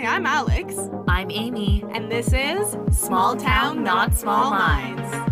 Hi, 0.00 0.16
I'm 0.16 0.24
Alex. 0.24 0.76
I'm 1.08 1.30
Amy. 1.30 1.84
And 1.90 2.10
this 2.10 2.32
is 2.32 2.74
Small 2.90 3.36
Town, 3.36 3.84
Not 3.84 4.14
Small 4.14 4.50
Minds. 4.50 5.29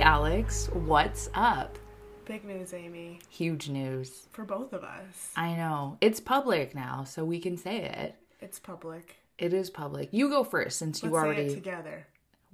Hey, 0.00 0.06
Alex, 0.06 0.70
what's 0.72 1.28
up? 1.34 1.78
Big 2.24 2.42
news, 2.46 2.72
Amy, 2.72 3.18
Huge 3.28 3.68
news. 3.68 4.28
for 4.32 4.46
both 4.46 4.72
of 4.72 4.82
us. 4.82 5.30
I 5.36 5.52
know. 5.52 5.98
It's 6.00 6.20
public 6.20 6.74
now, 6.74 7.04
so 7.04 7.22
we 7.22 7.38
can 7.38 7.58
say 7.58 7.82
it. 7.84 8.14
It's 8.40 8.58
public. 8.58 9.16
It 9.36 9.52
is 9.52 9.68
public. 9.68 10.08
You 10.10 10.30
go 10.30 10.42
first 10.42 10.78
since 10.78 11.02
you 11.02 11.10
Let's 11.10 11.22
say 11.22 11.28
it 11.28 11.34
already 11.36 11.54
together. 11.54 12.06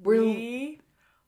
We're- 0.02 0.20
we 0.27 0.80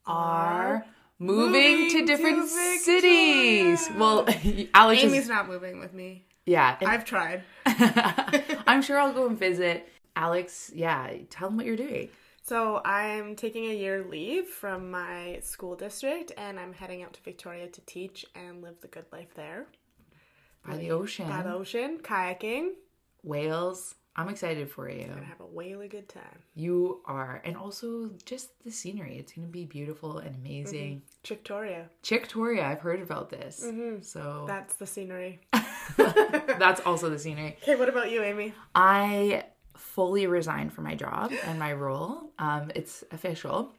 are 0.08 0.84
moving, 1.20 1.52
moving 1.52 1.90
to 1.92 2.00
to 2.00 2.06
different 2.06 2.50
Victoria. 2.50 2.78
cities. 2.80 3.88
Well, 3.96 4.26
Alex 4.74 5.04
Amy's 5.04 5.22
is, 5.22 5.28
not 5.28 5.46
moving 5.46 5.78
with 5.78 5.94
me. 5.94 6.26
yeah. 6.46 6.78
and- 6.80 6.88
I've 6.90 7.04
tried. 7.04 7.44
I'm 8.66 8.82
sure 8.82 8.98
I'll 8.98 9.12
go 9.12 9.28
and 9.28 9.38
visit. 9.38 9.88
Alex, 10.16 10.72
yeah, 10.74 11.12
tell 11.30 11.46
them 11.48 11.56
what 11.58 11.64
you're 11.64 11.76
doing. 11.76 12.08
So 12.48 12.80
I'm 12.82 13.36
taking 13.36 13.66
a 13.66 13.74
year 13.74 14.06
leave 14.08 14.46
from 14.46 14.90
my 14.90 15.38
school 15.42 15.76
district 15.76 16.32
and 16.38 16.58
I'm 16.58 16.72
heading 16.72 17.02
out 17.02 17.12
to 17.12 17.20
Victoria 17.20 17.68
to 17.68 17.80
teach 17.82 18.24
and 18.34 18.62
live 18.62 18.80
the 18.80 18.88
good 18.88 19.04
life 19.12 19.34
there. 19.34 19.66
By 20.66 20.78
the 20.78 20.90
ocean. 20.90 21.28
By 21.28 21.42
the 21.42 21.52
ocean, 21.52 21.98
kayaking. 21.98 22.70
Whales. 23.22 23.96
I'm 24.16 24.30
excited 24.30 24.70
for 24.70 24.88
you. 24.88 25.08
Gonna 25.08 25.26
have 25.26 25.42
a 25.42 25.46
really 25.54 25.88
good 25.88 26.08
time. 26.08 26.38
You 26.54 27.02
are. 27.04 27.42
And 27.44 27.54
also 27.54 28.12
just 28.24 28.48
the 28.64 28.70
scenery. 28.70 29.18
It's 29.18 29.32
going 29.32 29.46
to 29.46 29.52
be 29.52 29.66
beautiful 29.66 30.16
and 30.16 30.34
amazing. 30.34 31.02
Victoria. 31.26 31.90
Chicktoria, 32.02 32.64
I've 32.64 32.80
heard 32.80 33.02
about 33.02 33.28
this. 33.28 33.58
So 33.58 33.66
Mm-hmm. 33.70 34.46
That's 34.46 34.74
the 34.76 34.86
scenery. 34.86 35.40
that's 35.98 36.80
also 36.80 37.10
the 37.10 37.18
scenery. 37.18 37.58
Okay, 37.62 37.76
what 37.76 37.90
about 37.90 38.10
you, 38.10 38.22
Amy? 38.22 38.54
I 38.74 39.44
fully 39.78 40.26
resigned 40.26 40.72
from 40.72 40.84
my 40.84 40.94
job 40.94 41.32
and 41.44 41.58
my 41.58 41.72
role. 41.72 42.30
Um, 42.38 42.70
it's 42.74 43.04
official. 43.10 43.72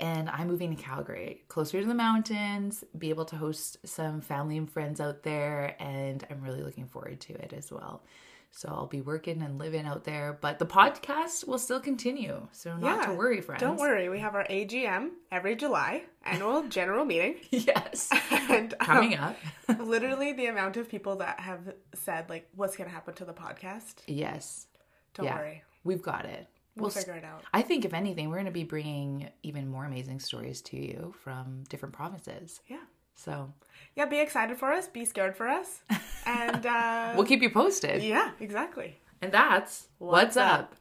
And 0.00 0.30
I'm 0.30 0.48
moving 0.48 0.74
to 0.74 0.82
Calgary, 0.82 1.42
closer 1.48 1.80
to 1.82 1.86
the 1.86 1.94
mountains, 1.94 2.84
be 2.96 3.10
able 3.10 3.26
to 3.26 3.36
host 3.36 3.76
some 3.84 4.22
family 4.22 4.56
and 4.56 4.70
friends 4.70 4.98
out 4.98 5.22
there. 5.22 5.76
And 5.78 6.26
I'm 6.30 6.40
really 6.40 6.62
looking 6.62 6.86
forward 6.86 7.20
to 7.22 7.34
it 7.34 7.52
as 7.52 7.70
well. 7.70 8.02
So 8.50 8.68
I'll 8.68 8.86
be 8.86 9.00
working 9.00 9.42
and 9.42 9.58
living 9.58 9.84
out 9.84 10.04
there, 10.04 10.38
but 10.40 10.60
the 10.60 10.64
podcast 10.64 11.46
will 11.46 11.58
still 11.58 11.80
continue. 11.80 12.46
So 12.52 12.76
not 12.76 13.04
to 13.06 13.12
worry, 13.12 13.40
friends. 13.40 13.60
Don't 13.60 13.78
worry. 13.80 14.08
We 14.08 14.20
have 14.20 14.36
our 14.36 14.46
AGM 14.46 15.08
every 15.32 15.56
July, 15.56 16.04
annual 16.24 16.62
general 16.68 17.04
meeting. 17.04 17.34
Yes. 17.50 18.10
And 18.48 18.72
um, 18.74 18.86
Coming 18.86 19.16
up. 19.16 19.36
literally 19.80 20.32
the 20.32 20.46
amount 20.46 20.76
of 20.76 20.88
people 20.88 21.16
that 21.16 21.40
have 21.40 21.74
said, 21.94 22.30
like, 22.30 22.48
what's 22.54 22.76
going 22.76 22.88
to 22.88 22.94
happen 22.94 23.14
to 23.14 23.24
the 23.24 23.32
podcast? 23.32 23.94
Yes. 24.06 24.66
Don't 25.14 25.26
Yeah. 25.26 25.36
worry. 25.38 25.62
We've 25.84 26.02
got 26.02 26.24
it. 26.24 26.46
We'll, 26.76 26.88
s- 26.88 26.96
figure 26.98 27.14
it 27.14 27.24
out. 27.24 27.42
I 27.52 27.62
think, 27.62 27.84
if 27.84 27.94
anything, 27.94 28.28
we're 28.28 28.34
going 28.36 28.46
to 28.46 28.50
be 28.52 28.64
bringing 28.64 29.28
even 29.44 29.68
more 29.68 29.84
amazing 29.84 30.18
stories 30.20 30.60
to 30.62 30.76
you 30.76 31.14
from 31.22 31.64
different 31.68 31.94
provinces. 31.94 32.60
Yeah. 32.66 32.78
So 33.14 33.52
Yeah, 33.94 34.06
be 34.06 34.18
excited 34.18 34.56
for 34.58 34.72
us. 34.72 34.88
Be 34.88 35.04
scared 35.04 35.36
for 35.36 35.48
us. 35.48 35.82
And 36.26 36.64
uh, 36.64 37.12
we'll 37.16 37.26
keep 37.26 37.42
you 37.42 37.50
posted. 37.50 38.02
yeah, 38.02 38.30
exactly. 38.40 38.96
And 39.20 39.30
that's 39.30 39.88
What's 39.98 40.36
what's, 40.36 40.38
up. 40.38 40.74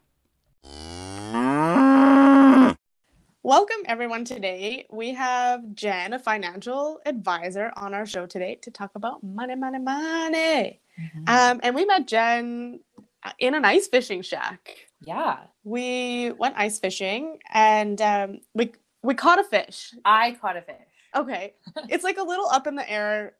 Welcome, 3.44 3.83
everyone. 3.88 4.23
Today 4.23 4.88
we 4.89 5.13
have 5.15 5.75
Jen, 5.75 6.13
a 6.13 6.19
financial 6.19 7.01
advisor, 7.05 7.71
on 7.75 7.94
our 7.94 8.05
show 8.05 8.25
today 8.25 8.55
to 8.61 8.71
talk 8.71 8.91
about 8.95 9.21
money, 9.21 9.55
money, 9.55 9.79
money. 9.79 10.79
Um, 11.27 11.59
and 11.61 11.75
we 11.75 11.83
met 11.85 12.07
Jen 12.07 12.79
in 13.39 13.56
an 13.56 13.66
ice 13.66 13.88
fishing 13.88 14.22
shack. 14.22 14.69
Yeah, 15.01 15.38
We 15.63 16.31
went 16.31 16.56
ice 16.57 16.79
fishing 16.79 17.39
and 17.53 18.01
um, 18.01 18.39
we 18.53 18.72
we 19.01 19.13
caught 19.16 19.39
a 19.39 19.44
fish. 19.44 19.94
I 20.06 20.31
caught 20.39 20.57
a 20.57 20.61
fish. 20.61 20.75
Okay, 21.16 21.53
it's 21.89 22.03
like 22.03 22.17
a 22.17 22.23
little 22.23 22.47
up 22.47 22.67
in 22.67 22.75
the 22.75 22.89
air. 22.89 23.33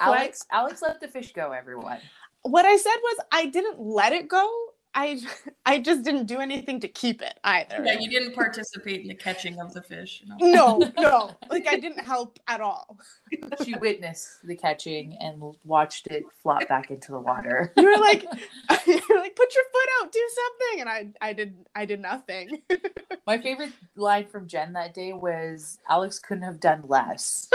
Alex, 0.00 0.44
Alex 0.50 0.82
let 0.82 1.00
the 1.00 1.08
fish 1.08 1.32
go. 1.32 1.52
Everyone. 1.52 1.98
What 2.42 2.64
I 2.66 2.76
said 2.76 2.96
was 3.02 3.16
I 3.32 3.46
didn't 3.46 3.80
let 3.80 4.12
it 4.12 4.28
go. 4.28 4.50
I 4.94 5.20
I 5.66 5.78
just 5.78 6.02
didn't 6.02 6.26
do 6.26 6.38
anything 6.38 6.80
to 6.80 6.88
keep 6.88 7.22
it 7.22 7.38
either. 7.44 7.82
Yeah, 7.84 7.98
you 7.98 8.08
didn't 8.08 8.34
participate 8.34 9.00
in 9.00 9.08
the 9.08 9.14
catching 9.14 9.60
of 9.60 9.72
the 9.72 9.82
fish. 9.82 10.22
You 10.22 10.52
know? 10.52 10.78
No, 10.78 10.92
no, 10.98 11.30
like 11.50 11.66
I 11.66 11.76
didn't 11.76 12.04
help 12.04 12.38
at 12.48 12.60
all. 12.60 12.98
She 13.64 13.74
witnessed 13.74 14.44
the 14.44 14.56
catching 14.56 15.16
and 15.20 15.54
watched 15.64 16.06
it 16.08 16.24
flop 16.42 16.68
back 16.68 16.90
into 16.90 17.12
the 17.12 17.18
water. 17.18 17.72
You 17.76 17.84
were 17.84 18.00
like, 18.00 18.22
you 18.86 19.00
were 19.08 19.16
like, 19.16 19.34
put 19.34 19.54
your 19.54 19.64
foot 19.72 19.88
out, 20.00 20.12
do 20.12 20.28
something, 20.34 20.80
and 20.80 20.88
I 20.88 21.28
I 21.28 21.32
did 21.32 21.54
I 21.74 21.84
did 21.84 22.00
nothing. 22.00 22.62
My 23.26 23.38
favorite 23.38 23.72
line 23.96 24.26
from 24.26 24.46
Jen 24.46 24.72
that 24.74 24.94
day 24.94 25.12
was, 25.12 25.78
"Alex 25.88 26.18
couldn't 26.18 26.44
have 26.44 26.60
done 26.60 26.84
less." 26.86 27.48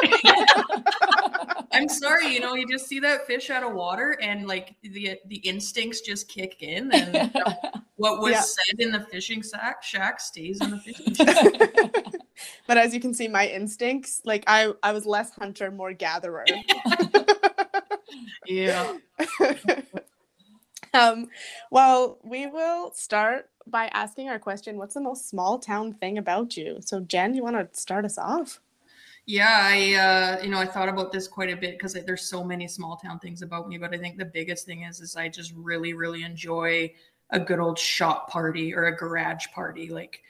I'm 1.71 1.87
sorry, 1.87 2.33
you 2.33 2.39
know, 2.39 2.55
you 2.55 2.67
just 2.67 2.87
see 2.87 2.99
that 2.99 3.27
fish 3.27 3.49
out 3.49 3.63
of 3.63 3.73
water 3.73 4.17
and 4.21 4.47
like 4.47 4.75
the 4.81 5.17
the 5.27 5.37
instincts 5.37 6.01
just 6.01 6.27
kick 6.27 6.57
in 6.61 6.91
and 6.91 7.28
what 7.95 8.19
was 8.21 8.31
Yeah. 8.31 8.41
said 8.41 8.79
in 8.79 8.91
the 8.91 9.01
fishing 9.01 9.43
sack 9.43 9.83
shack 9.83 10.19
stays 10.19 10.61
in 10.61 10.71
the 10.71 10.77
fishing 10.77 11.13
shack. 11.15 12.05
but 12.67 12.77
as 12.77 12.93
you 12.93 12.99
can 12.99 13.13
see, 13.13 13.27
my 13.27 13.47
instincts, 13.47 14.21
like 14.25 14.43
I 14.47 14.73
I 14.83 14.91
was 14.93 15.05
less 15.05 15.31
hunter, 15.31 15.71
more 15.71 15.93
gatherer. 15.93 16.45
Yeah. 18.45 18.97
um, 20.93 21.27
well, 21.71 22.17
we 22.23 22.47
will 22.47 22.91
start 22.93 23.49
by 23.67 23.87
asking 23.93 24.29
our 24.29 24.39
question 24.39 24.77
What's 24.77 24.95
the 24.95 25.01
most 25.01 25.29
small 25.29 25.59
town 25.59 25.93
thing 25.93 26.17
about 26.17 26.57
you? 26.57 26.77
So, 26.81 27.01
Jen, 27.01 27.35
you 27.35 27.43
want 27.43 27.55
to 27.57 27.79
start 27.79 28.05
us 28.05 28.17
off? 28.17 28.59
Yeah, 29.25 29.59
I 29.61 29.93
uh, 30.39 30.43
you 30.43 30.49
know 30.49 30.57
I 30.57 30.65
thought 30.65 30.89
about 30.89 31.11
this 31.11 31.27
quite 31.27 31.51
a 31.51 31.55
bit 31.55 31.77
because 31.77 31.93
there's 31.93 32.23
so 32.23 32.43
many 32.43 32.67
small 32.67 32.97
town 32.97 33.19
things 33.19 33.43
about 33.43 33.69
me, 33.69 33.77
but 33.77 33.93
I 33.93 33.97
think 33.97 34.17
the 34.17 34.25
biggest 34.25 34.65
thing 34.65 34.81
is 34.83 35.01
is 35.01 35.15
I 35.15 35.29
just 35.29 35.53
really 35.55 35.93
really 35.93 36.23
enjoy 36.23 36.91
a 37.31 37.39
good 37.39 37.59
old 37.59 37.77
shop 37.77 38.29
party 38.29 38.73
or 38.73 38.85
a 38.85 38.95
garage 38.95 39.47
party. 39.53 39.89
Like 39.89 40.21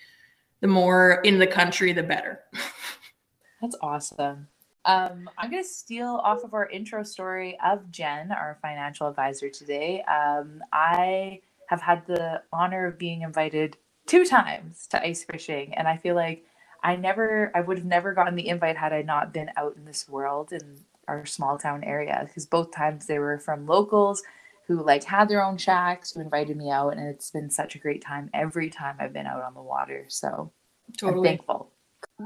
the 0.62 0.68
more 0.68 1.22
in 1.24 1.40
the 1.40 1.48
country, 1.48 1.94
the 1.94 2.04
better. 2.04 2.42
That's 3.62 3.78
awesome. 3.82 4.48
Um, 4.86 5.30
I'm 5.38 5.52
going 5.52 5.64
to 5.64 5.70
steal 5.70 6.22
off 6.24 6.44
of 6.44 6.54
our 6.54 6.68
intro 6.68 7.04
story 7.04 7.58
of 7.64 7.92
Jen, 7.92 8.32
our 8.32 8.58
financial 8.62 9.08
advisor 9.08 9.50
today. 9.50 10.02
Um, 10.04 10.64
I 10.72 11.42
have 11.68 11.82
had 11.82 12.06
the 12.08 12.42
honor 12.52 12.88
of 12.88 12.98
being 12.98 13.22
invited 13.22 13.78
two 14.08 14.26
times 14.26 14.88
to 14.88 15.06
ice 15.06 15.24
fishing, 15.24 15.74
and 15.76 15.88
I 15.88 15.98
feel 15.98 16.16
like 16.16 16.46
I 16.82 16.96
never, 16.96 17.52
I 17.54 17.62
would 17.62 17.78
have 17.78 17.86
never 17.86 18.14
gotten 18.14 18.36
the 18.36 18.48
invite 18.48 18.78
had 18.78 18.94
I 18.94 19.02
not 19.02 19.34
been 19.34 19.52
out 19.58 19.76
in 19.76 19.84
this 19.84 20.08
world 20.08 20.54
in 20.54 20.78
our 21.10 21.26
small 21.26 21.58
town 21.58 21.84
area. 21.84 22.24
Because 22.26 22.46
both 22.46 22.72
times 22.72 23.06
they 23.06 23.20
were 23.20 23.38
from 23.38 23.68
locals 23.68 24.24
who 24.70 24.84
like 24.86 25.04
had 25.04 25.28
their 25.28 25.44
own 25.44 25.58
shacks 25.58 26.12
who 26.12 26.22
invited 26.22 26.56
me 26.56 26.70
out, 26.70 26.90
and 26.96 27.02
it's 27.10 27.32
been 27.32 27.50
such 27.50 27.74
a 27.74 27.80
great 27.80 28.04
time 28.04 28.30
every 28.36 28.70
time 28.70 28.96
I've 29.00 29.12
been 29.12 29.26
out 29.26 29.42
on 29.42 29.56
the 29.56 29.62
water. 29.64 30.06
So 30.10 30.54
I'm 30.88 30.94
Totally. 30.94 31.28
thankful. 31.28 31.72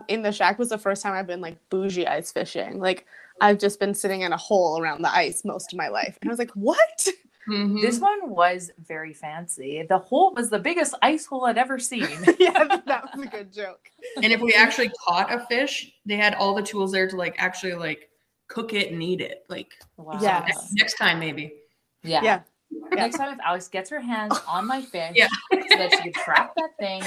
In 0.09 0.21
the 0.23 0.31
shack 0.33 0.59
was 0.59 0.67
the 0.67 0.77
first 0.77 1.01
time 1.01 1.13
I've 1.13 1.25
been 1.25 1.39
like 1.39 1.57
bougie 1.69 2.05
ice 2.05 2.33
fishing. 2.33 2.79
Like, 2.79 3.05
I've 3.39 3.59
just 3.59 3.79
been 3.79 3.93
sitting 3.93 4.21
in 4.21 4.33
a 4.33 4.37
hole 4.37 4.77
around 4.79 5.03
the 5.03 5.09
ice 5.11 5.45
most 5.45 5.71
of 5.71 5.77
my 5.77 5.87
life. 5.87 6.17
And 6.21 6.29
I 6.29 6.31
was 6.33 6.37
like, 6.37 6.51
what? 6.51 7.07
Mhm. 7.47 7.81
This 7.81 7.99
one 7.99 8.29
was 8.29 8.71
very 8.77 9.13
fancy. 9.13 9.85
The 9.87 9.97
hole 9.99 10.33
was 10.35 10.49
the 10.49 10.59
biggest 10.59 10.95
ice 11.01 11.25
hole 11.25 11.45
I'd 11.45 11.57
ever 11.57 11.79
seen. 11.79 12.07
yeah, 12.39 12.81
that 12.85 13.09
was 13.15 13.25
a 13.25 13.29
good 13.29 13.53
joke. 13.53 13.89
And 14.17 14.33
if 14.33 14.41
we 14.41 14.53
actually 14.53 14.91
caught 15.07 15.33
a 15.33 15.45
fish, 15.47 15.93
they 16.05 16.17
had 16.17 16.35
all 16.35 16.53
the 16.55 16.61
tools 16.61 16.91
there 16.91 17.07
to 17.09 17.15
like 17.15 17.35
actually 17.37 17.73
like 17.73 18.09
cook 18.47 18.73
it 18.73 18.91
and 18.91 19.01
eat 19.01 19.21
it. 19.21 19.45
Like 19.47 19.71
Wow. 19.95 20.19
Yeah. 20.21 20.43
next, 20.45 20.73
next 20.73 20.93
time 20.97 21.19
maybe. 21.19 21.53
Yeah. 22.03 22.21
Yeah. 22.23 22.39
Yeah. 22.71 22.95
Next 22.95 23.17
time 23.17 23.33
if 23.33 23.39
Alex 23.43 23.67
gets 23.67 23.89
her 23.89 23.99
hands 23.99 24.39
on 24.47 24.65
my 24.67 24.81
fish 24.81 25.13
Yeah. 25.15 25.27
so 25.51 25.59
that 25.77 25.91
she 25.91 26.11
can 26.11 26.13
trap 26.13 26.53
that 26.55 26.71
thing. 26.79 27.03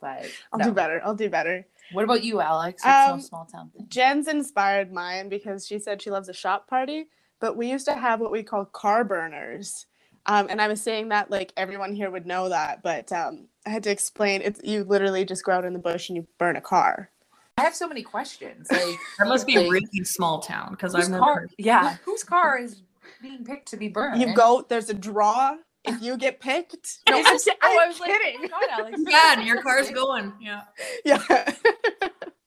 But 0.00 0.26
I'll 0.52 0.58
no. 0.58 0.66
do 0.66 0.72
better. 0.72 1.00
I'll 1.04 1.14
do 1.14 1.28
better. 1.30 1.66
What 1.92 2.04
about 2.04 2.24
you, 2.24 2.40
Alex? 2.40 2.82
What's 2.84 3.10
Um, 3.10 3.18
no 3.18 3.22
small 3.22 3.44
town 3.46 3.70
thing? 3.70 3.86
Jen's 3.88 4.26
inspired 4.28 4.92
mine 4.92 5.28
because 5.28 5.66
she 5.66 5.78
said 5.78 6.02
she 6.02 6.10
loves 6.10 6.28
a 6.28 6.32
shop 6.34 6.66
party, 6.68 7.08
but 7.40 7.56
we 7.56 7.70
used 7.70 7.86
to 7.86 7.94
have 7.94 8.20
what 8.20 8.32
we 8.32 8.42
call 8.42 8.64
car 8.64 9.04
burners. 9.04 9.86
Um, 10.26 10.46
and 10.50 10.60
I 10.60 10.68
was 10.68 10.80
saying 10.82 11.08
that 11.10 11.30
like 11.30 11.52
everyone 11.56 11.94
here 11.94 12.10
would 12.10 12.26
know 12.26 12.48
that, 12.48 12.82
but 12.82 13.12
um, 13.12 13.48
I 13.66 13.70
had 13.70 13.82
to 13.84 13.90
explain 13.90 14.40
it's 14.42 14.60
you 14.64 14.84
literally 14.84 15.24
just 15.24 15.44
go 15.44 15.52
out 15.52 15.64
in 15.64 15.72
the 15.72 15.78
bush 15.78 16.08
and 16.08 16.16
you 16.16 16.26
burn 16.38 16.56
a 16.56 16.60
car. 16.60 17.10
I 17.58 17.62
have 17.62 17.74
so 17.74 17.86
many 17.86 18.02
questions. 18.02 18.68
Like 18.70 18.82
That 19.18 19.28
must 19.28 19.46
be 19.46 19.58
Like- 19.58 19.70
really 19.70 20.04
small 20.04 20.40
town 20.40 20.70
because 20.70 20.94
I've 20.94 21.10
never 21.10 21.22
car? 21.22 21.34
heard. 21.40 21.50
Yeah, 21.58 21.96
whose 22.04 22.24
car 22.24 22.58
is 22.58 22.82
being 23.20 23.44
picked 23.44 23.68
to 23.68 23.76
be 23.76 23.88
burned? 23.88 24.20
You 24.20 24.34
go, 24.34 24.64
there's 24.68 24.88
a 24.90 24.94
draw. 24.94 25.56
If 25.84 26.00
you 26.00 26.16
get 26.16 26.38
picked, 26.40 26.98
no, 27.08 27.16
I'm, 27.18 27.24
just- 27.24 27.48
I'm 27.60 27.76
oh, 27.76 27.80
I 27.82 27.88
was 27.88 27.98
like, 28.00 28.10
kidding. 28.10 28.40
oh 28.44 28.48
God, 28.48 28.68
Alex. 28.70 29.00
Yeah, 29.08 29.34
and 29.38 29.46
your 29.46 29.62
car's 29.62 29.90
going. 29.90 30.32
Yeah. 30.40 30.62
yeah. 31.04 31.52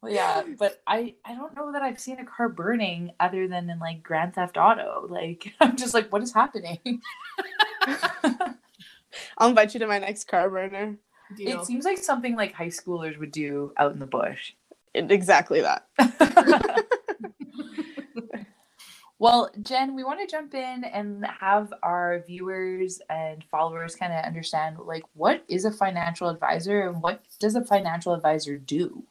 Well, 0.01 0.13
yeah, 0.13 0.43
but 0.59 0.81
I 0.85 1.15
I 1.25 1.33
don't 1.35 1.55
know 1.55 1.71
that 1.73 1.81
I've 1.81 1.99
seen 1.99 2.19
a 2.19 2.25
car 2.25 2.47
burning 2.47 3.11
other 3.19 3.47
than 3.47 3.69
in 3.69 3.79
like 3.79 4.03
Grand 4.03 4.35
Theft 4.35 4.55
Auto. 4.55 5.07
Like 5.09 5.53
I'm 5.59 5.75
just 5.75 5.93
like, 5.95 6.11
what 6.13 6.21
is 6.21 6.31
happening? 6.31 7.01
I'll 9.37 9.49
invite 9.49 9.73
you 9.73 9.79
to 9.79 9.87
my 9.87 9.99
next 9.99 10.27
car 10.27 10.49
burner. 10.49 10.97
Deal. 11.35 11.59
It 11.59 11.65
seems 11.65 11.85
like 11.85 11.97
something 11.97 12.35
like 12.35 12.53
high 12.53 12.67
schoolers 12.67 13.17
would 13.17 13.31
do 13.31 13.73
out 13.77 13.93
in 13.93 13.99
the 13.99 14.05
bush. 14.05 14.53
It- 14.93 15.11
exactly 15.11 15.61
that. 15.61 15.87
Well, 19.19 19.49
Jen, 19.61 19.95
we 19.95 20.03
want 20.03 20.19
to 20.19 20.27
jump 20.27 20.53
in 20.53 20.83
and 20.83 21.25
have 21.25 21.73
our 21.83 22.23
viewers 22.27 23.01
and 23.09 23.43
followers 23.45 23.95
kind 23.95 24.11
of 24.13 24.25
understand 24.25 24.77
like 24.79 25.03
what 25.13 25.43
is 25.47 25.65
a 25.65 25.71
financial 25.71 26.29
advisor 26.29 26.87
and 26.89 27.01
what 27.01 27.23
does 27.39 27.55
a 27.55 27.63
financial 27.63 28.13
advisor 28.13 28.57
do? 28.57 29.05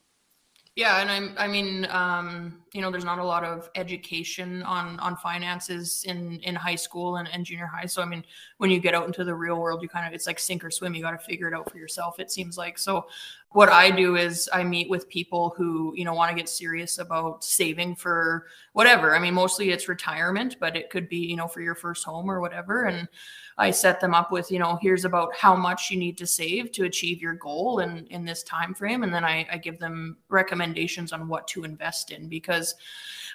Yeah, 0.77 1.01
and 1.01 1.09
I'm 1.09 1.35
I 1.39 1.47
mean, 1.47 1.87
um, 1.91 2.61
you 2.73 2.81
know, 2.81 2.91
there's 2.91 3.05
not 3.05 3.21
a 3.21 3.25
lot 3.25 3.45
of 3.45 3.71
education 3.77 4.65
on 4.65 4.99
on 4.99 5.17
finances 5.17 6.05
in 6.09 6.41
in 6.41 6.57
high 6.57 6.75
school 6.75 7.17
and, 7.17 7.29
and 7.29 7.47
junior 7.47 7.67
high. 7.67 7.87
So 7.87 8.03
I 8.03 8.07
mean, 8.07 8.25
when 8.59 8.71
you 8.71 8.81
get 8.81 8.93
out 8.93 9.07
into 9.07 9.23
the 9.23 9.35
real 9.35 9.61
world, 9.61 9.83
you 9.83 9.89
kind 9.89 10.05
of 10.05 10.13
it's 10.13 10.27
like 10.27 10.41
sink 10.41 10.65
or 10.65 10.73
swim. 10.73 10.93
You 10.95 11.03
got 11.03 11.13
to 11.13 11.25
figure 11.25 11.47
it 11.47 11.55
out 11.55 11.71
for 11.71 11.79
yourself. 11.79 12.19
It 12.19 12.33
seems 12.33 12.59
like. 12.59 12.77
So 12.77 13.07
what 13.51 13.69
I 13.69 13.89
do 13.93 14.17
is 14.17 14.51
I 14.53 14.65
meet 14.65 14.91
with 14.91 15.09
people 15.09 15.55
who, 15.57 15.95
you 15.97 16.05
know, 16.05 16.13
want 16.13 16.31
to 16.31 16.37
get 16.37 16.49
serious 16.49 16.99
about 16.99 17.45
saving 17.45 17.95
for 17.95 18.49
whatever. 18.73 19.15
I 19.15 19.21
mean, 19.21 19.35
mostly 19.35 19.71
it's 19.71 19.89
retirement, 19.89 20.57
but 20.59 20.77
it 20.77 20.91
could 20.91 21.09
be, 21.09 21.19
you 21.19 21.37
know, 21.37 21.47
for 21.47 21.61
your 21.61 21.77
first 21.77 22.05
home 22.05 22.29
or 22.29 22.41
whatever. 22.41 22.87
And 22.87 23.07
I 23.57 23.71
set 23.71 24.01
them 24.01 24.15
up 24.15 24.33
with, 24.33 24.51
you 24.51 24.59
know, 24.59 24.79
here's 24.83 25.05
about 25.05 25.35
how 25.35 25.55
much 25.55 25.91
you 25.91 25.97
need 25.97 26.19
to 26.19 26.27
save 26.27 26.73
to 26.73 26.85
achieve 26.85 27.23
your 27.23 27.35
goal 27.35 27.81
in 27.81 28.07
in 28.09 28.25
this 28.25 28.43
time 28.43 28.75
frame, 28.75 29.03
and 29.03 29.13
then 29.13 29.25
I, 29.25 29.47
I 29.51 29.59
give 29.59 29.79
them 29.79 30.17
recommendations 30.29 31.13
on 31.13 31.29
what 31.29 31.47
to 31.49 31.65
invest 31.65 32.11
in 32.11 32.29
because 32.29 32.75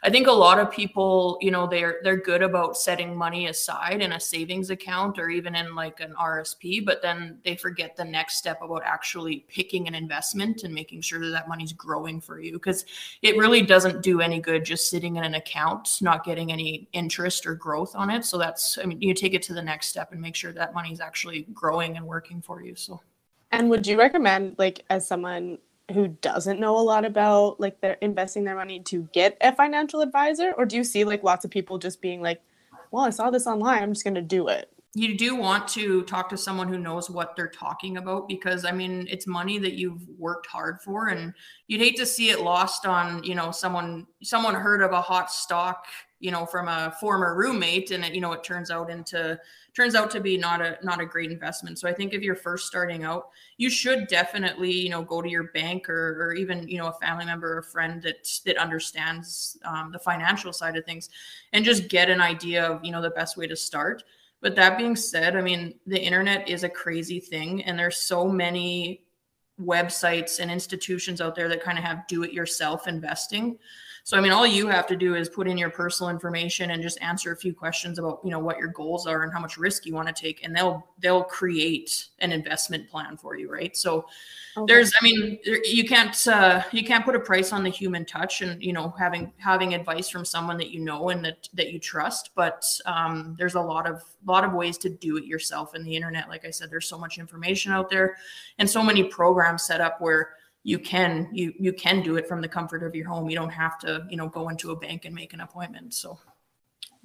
I 0.01 0.09
think 0.09 0.27
a 0.27 0.31
lot 0.31 0.59
of 0.59 0.71
people, 0.71 1.37
you 1.41 1.51
know, 1.51 1.67
they're 1.67 1.99
they're 2.03 2.17
good 2.17 2.41
about 2.41 2.77
setting 2.77 3.15
money 3.15 3.47
aside 3.47 4.01
in 4.01 4.13
a 4.13 4.19
savings 4.19 4.69
account 4.69 5.19
or 5.19 5.29
even 5.29 5.55
in 5.55 5.75
like 5.75 5.99
an 5.99 6.13
RSP, 6.19 6.85
but 6.85 7.01
then 7.01 7.39
they 7.43 7.55
forget 7.55 7.95
the 7.97 8.05
next 8.05 8.37
step 8.37 8.61
about 8.61 8.83
actually 8.85 9.45
picking 9.49 9.87
an 9.87 9.95
investment 9.95 10.63
and 10.63 10.73
making 10.73 11.01
sure 11.01 11.19
that 11.19 11.31
that 11.31 11.49
money's 11.49 11.73
growing 11.73 12.21
for 12.21 12.39
you. 12.39 12.53
Because 12.53 12.85
it 13.21 13.37
really 13.37 13.61
doesn't 13.61 14.01
do 14.01 14.21
any 14.21 14.39
good 14.39 14.63
just 14.63 14.89
sitting 14.89 15.17
in 15.17 15.23
an 15.23 15.35
account 15.35 15.97
not 16.01 16.23
getting 16.23 16.51
any 16.51 16.87
interest 16.93 17.45
or 17.45 17.55
growth 17.55 17.95
on 17.95 18.09
it. 18.09 18.23
So 18.23 18.37
that's 18.37 18.77
i 18.81 18.85
mean 18.85 19.01
you 19.01 19.13
take 19.13 19.33
it 19.33 19.41
to 19.43 19.53
the 19.53 19.61
next 19.61 19.87
step 19.87 20.08
and 20.11 20.21
make 20.21 20.35
sure 20.35 20.51
that 20.53 20.73
money's 20.73 20.99
actually 20.99 21.47
growing 21.53 21.97
and 21.97 22.05
working 22.05 22.41
for 22.41 22.61
you 22.61 22.75
so 22.75 23.01
And 23.51 23.69
would 23.69 23.87
you 23.87 23.97
recommend, 23.97 24.55
like, 24.57 24.83
as 24.89 25.07
someone 25.07 25.57
who 25.93 26.07
doesn't 26.07 26.59
know 26.59 26.77
a 26.77 26.81
lot 26.81 27.03
about 27.03 27.59
like 27.59 27.81
their 27.81 27.93
investing 27.93 28.43
their 28.43 28.55
money 28.55 28.79
to 28.79 29.09
get 29.11 29.37
a 29.41 29.55
financial 29.55 30.01
advisor, 30.01 30.53
or 30.57 30.65
do 30.65 30.75
you 30.75 30.83
see 30.83 31.03
like 31.03 31.23
lots 31.23 31.45
of 31.45 31.51
people 31.51 31.79
just 31.79 31.99
being 32.01 32.21
like, 32.21 32.41
"Well, 32.91 33.05
I 33.05 33.09
saw 33.09 33.31
this 33.31 33.47
online. 33.47 33.81
I'm 33.81 33.93
just 33.93 34.03
gonna 34.03 34.21
do 34.21 34.47
it." 34.49 34.71
you 34.95 35.15
do 35.15 35.35
want 35.35 35.67
to 35.67 36.01
talk 36.03 36.29
to 36.29 36.37
someone 36.37 36.67
who 36.67 36.77
knows 36.77 37.09
what 37.09 37.35
they're 37.35 37.47
talking 37.47 37.97
about 37.97 38.27
because 38.27 38.65
i 38.65 38.71
mean 38.71 39.07
it's 39.09 39.27
money 39.27 39.59
that 39.59 39.73
you've 39.73 40.01
worked 40.17 40.47
hard 40.47 40.81
for 40.81 41.09
and 41.09 41.33
you'd 41.67 41.81
hate 41.81 41.95
to 41.95 42.05
see 42.05 42.31
it 42.31 42.41
lost 42.41 42.85
on 42.85 43.23
you 43.23 43.35
know 43.35 43.51
someone 43.51 44.07
someone 44.23 44.55
heard 44.55 44.81
of 44.81 44.91
a 44.91 45.01
hot 45.01 45.31
stock 45.31 45.85
you 46.19 46.31
know 46.31 46.45
from 46.45 46.67
a 46.67 46.93
former 46.99 47.35
roommate 47.35 47.91
and 47.91 48.03
it, 48.03 48.13
you 48.13 48.21
know 48.21 48.31
it 48.33 48.43
turns 48.43 48.71
out 48.71 48.89
into 48.89 49.39
turns 49.73 49.95
out 49.95 50.11
to 50.11 50.19
be 50.19 50.37
not 50.37 50.61
a 50.61 50.77
not 50.83 50.99
a 50.99 51.05
great 51.05 51.31
investment 51.31 51.79
so 51.79 51.87
i 51.87 51.93
think 51.93 52.13
if 52.13 52.21
you're 52.21 52.35
first 52.35 52.67
starting 52.67 53.03
out 53.03 53.29
you 53.57 53.69
should 53.69 54.07
definitely 54.07 54.71
you 54.71 54.89
know 54.89 55.01
go 55.01 55.21
to 55.21 55.29
your 55.29 55.45
bank 55.53 55.89
or, 55.89 56.23
or 56.23 56.33
even 56.33 56.67
you 56.67 56.77
know 56.77 56.87
a 56.87 56.93
family 56.93 57.25
member 57.25 57.57
or 57.57 57.61
friend 57.61 58.01
that 58.01 58.27
that 58.45 58.57
understands 58.57 59.57
um, 59.65 59.91
the 59.91 59.99
financial 59.99 60.51
side 60.51 60.75
of 60.75 60.85
things 60.85 61.09
and 61.53 61.63
just 61.63 61.87
get 61.87 62.09
an 62.09 62.21
idea 62.21 62.65
of 62.65 62.83
you 62.83 62.91
know 62.91 63.01
the 63.01 63.11
best 63.11 63.37
way 63.37 63.47
to 63.47 63.55
start 63.55 64.03
but 64.41 64.55
that 64.55 64.77
being 64.77 64.95
said, 64.95 65.35
I 65.35 65.41
mean, 65.41 65.75
the 65.85 66.01
internet 66.01 66.47
is 66.47 66.63
a 66.63 66.69
crazy 66.69 67.19
thing, 67.19 67.63
and 67.63 67.77
there's 67.77 67.97
so 67.97 68.27
many 68.27 69.03
websites 69.61 70.39
and 70.39 70.49
institutions 70.49 71.19
out 71.19 71.35
there 71.35 71.49
that 71.49 71.61
kind 71.61 71.77
of 71.77 71.83
have 71.83 72.07
do 72.07 72.23
it 72.23 72.31
yourself 72.31 72.87
investing. 72.87 73.57
So 74.09 74.17
I 74.17 74.21
mean, 74.21 74.31
all 74.31 74.47
you 74.47 74.67
have 74.69 74.87
to 74.87 74.95
do 74.95 75.13
is 75.13 75.29
put 75.29 75.47
in 75.47 75.55
your 75.55 75.69
personal 75.69 76.09
information 76.09 76.71
and 76.71 76.81
just 76.81 76.99
answer 76.99 77.31
a 77.31 77.37
few 77.37 77.53
questions 77.53 77.99
about, 77.99 78.21
you 78.23 78.31
know, 78.31 78.39
what 78.39 78.57
your 78.57 78.69
goals 78.69 79.05
are 79.05 79.21
and 79.21 79.31
how 79.31 79.39
much 79.39 79.55
risk 79.55 79.85
you 79.85 79.93
want 79.93 80.07
to 80.07 80.13
take 80.19 80.43
and 80.43 80.55
they'll 80.55 80.83
they'll 80.97 81.23
create 81.23 82.07
an 82.17 82.31
investment 82.31 82.89
plan 82.89 83.17
for 83.17 83.37
you, 83.37 83.51
right? 83.51 83.77
So 83.77 84.07
Okay. 84.57 84.73
there's 84.73 84.91
i 84.99 85.03
mean 85.03 85.37
you 85.63 85.87
can't 85.87 86.27
uh, 86.27 86.63
you 86.71 86.83
can't 86.83 87.05
put 87.05 87.15
a 87.15 87.19
price 87.19 87.53
on 87.53 87.63
the 87.63 87.69
human 87.69 88.03
touch 88.03 88.41
and 88.41 88.61
you 88.61 88.73
know 88.73 88.93
having 88.97 89.31
having 89.37 89.75
advice 89.75 90.09
from 90.09 90.25
someone 90.25 90.57
that 90.57 90.71
you 90.71 90.79
know 90.79 91.09
and 91.09 91.23
that 91.23 91.47
that 91.53 91.71
you 91.71 91.79
trust 91.79 92.31
but 92.35 92.65
um, 92.87 93.35
there's 93.37 93.53
a 93.53 93.61
lot 93.61 93.87
of 93.87 94.01
lot 94.25 94.43
of 94.43 94.53
ways 94.53 94.77
to 94.79 94.89
do 94.89 95.17
it 95.17 95.23
yourself 95.23 95.75
in 95.75 95.83
the 95.83 95.95
internet 95.95 96.27
like 96.27 96.45
i 96.45 96.49
said 96.49 96.69
there's 96.69 96.89
so 96.89 96.97
much 96.97 97.19
information 97.19 97.71
out 97.71 97.91
there 97.91 98.17
and 98.57 98.67
so 98.67 98.81
many 98.81 99.03
programs 99.03 99.61
set 99.61 99.81
up 99.81 100.01
where 100.01 100.31
you 100.63 100.77
can 100.79 101.29
you 101.31 101.53
you 101.57 101.73
can 101.73 102.01
do 102.01 102.17
it 102.17 102.27
from 102.27 102.41
the 102.41 102.47
comfort 102.47 102.83
of 102.83 102.93
your 102.93 103.07
home 103.07 103.29
you 103.29 103.35
don't 103.35 103.49
have 103.49 103.79
to 103.79 104.05
you 104.09 104.17
know 104.17 104.27
go 104.27 104.49
into 104.49 104.71
a 104.71 104.75
bank 104.75 105.05
and 105.05 105.15
make 105.15 105.33
an 105.33 105.41
appointment 105.41 105.93
so 105.93 106.19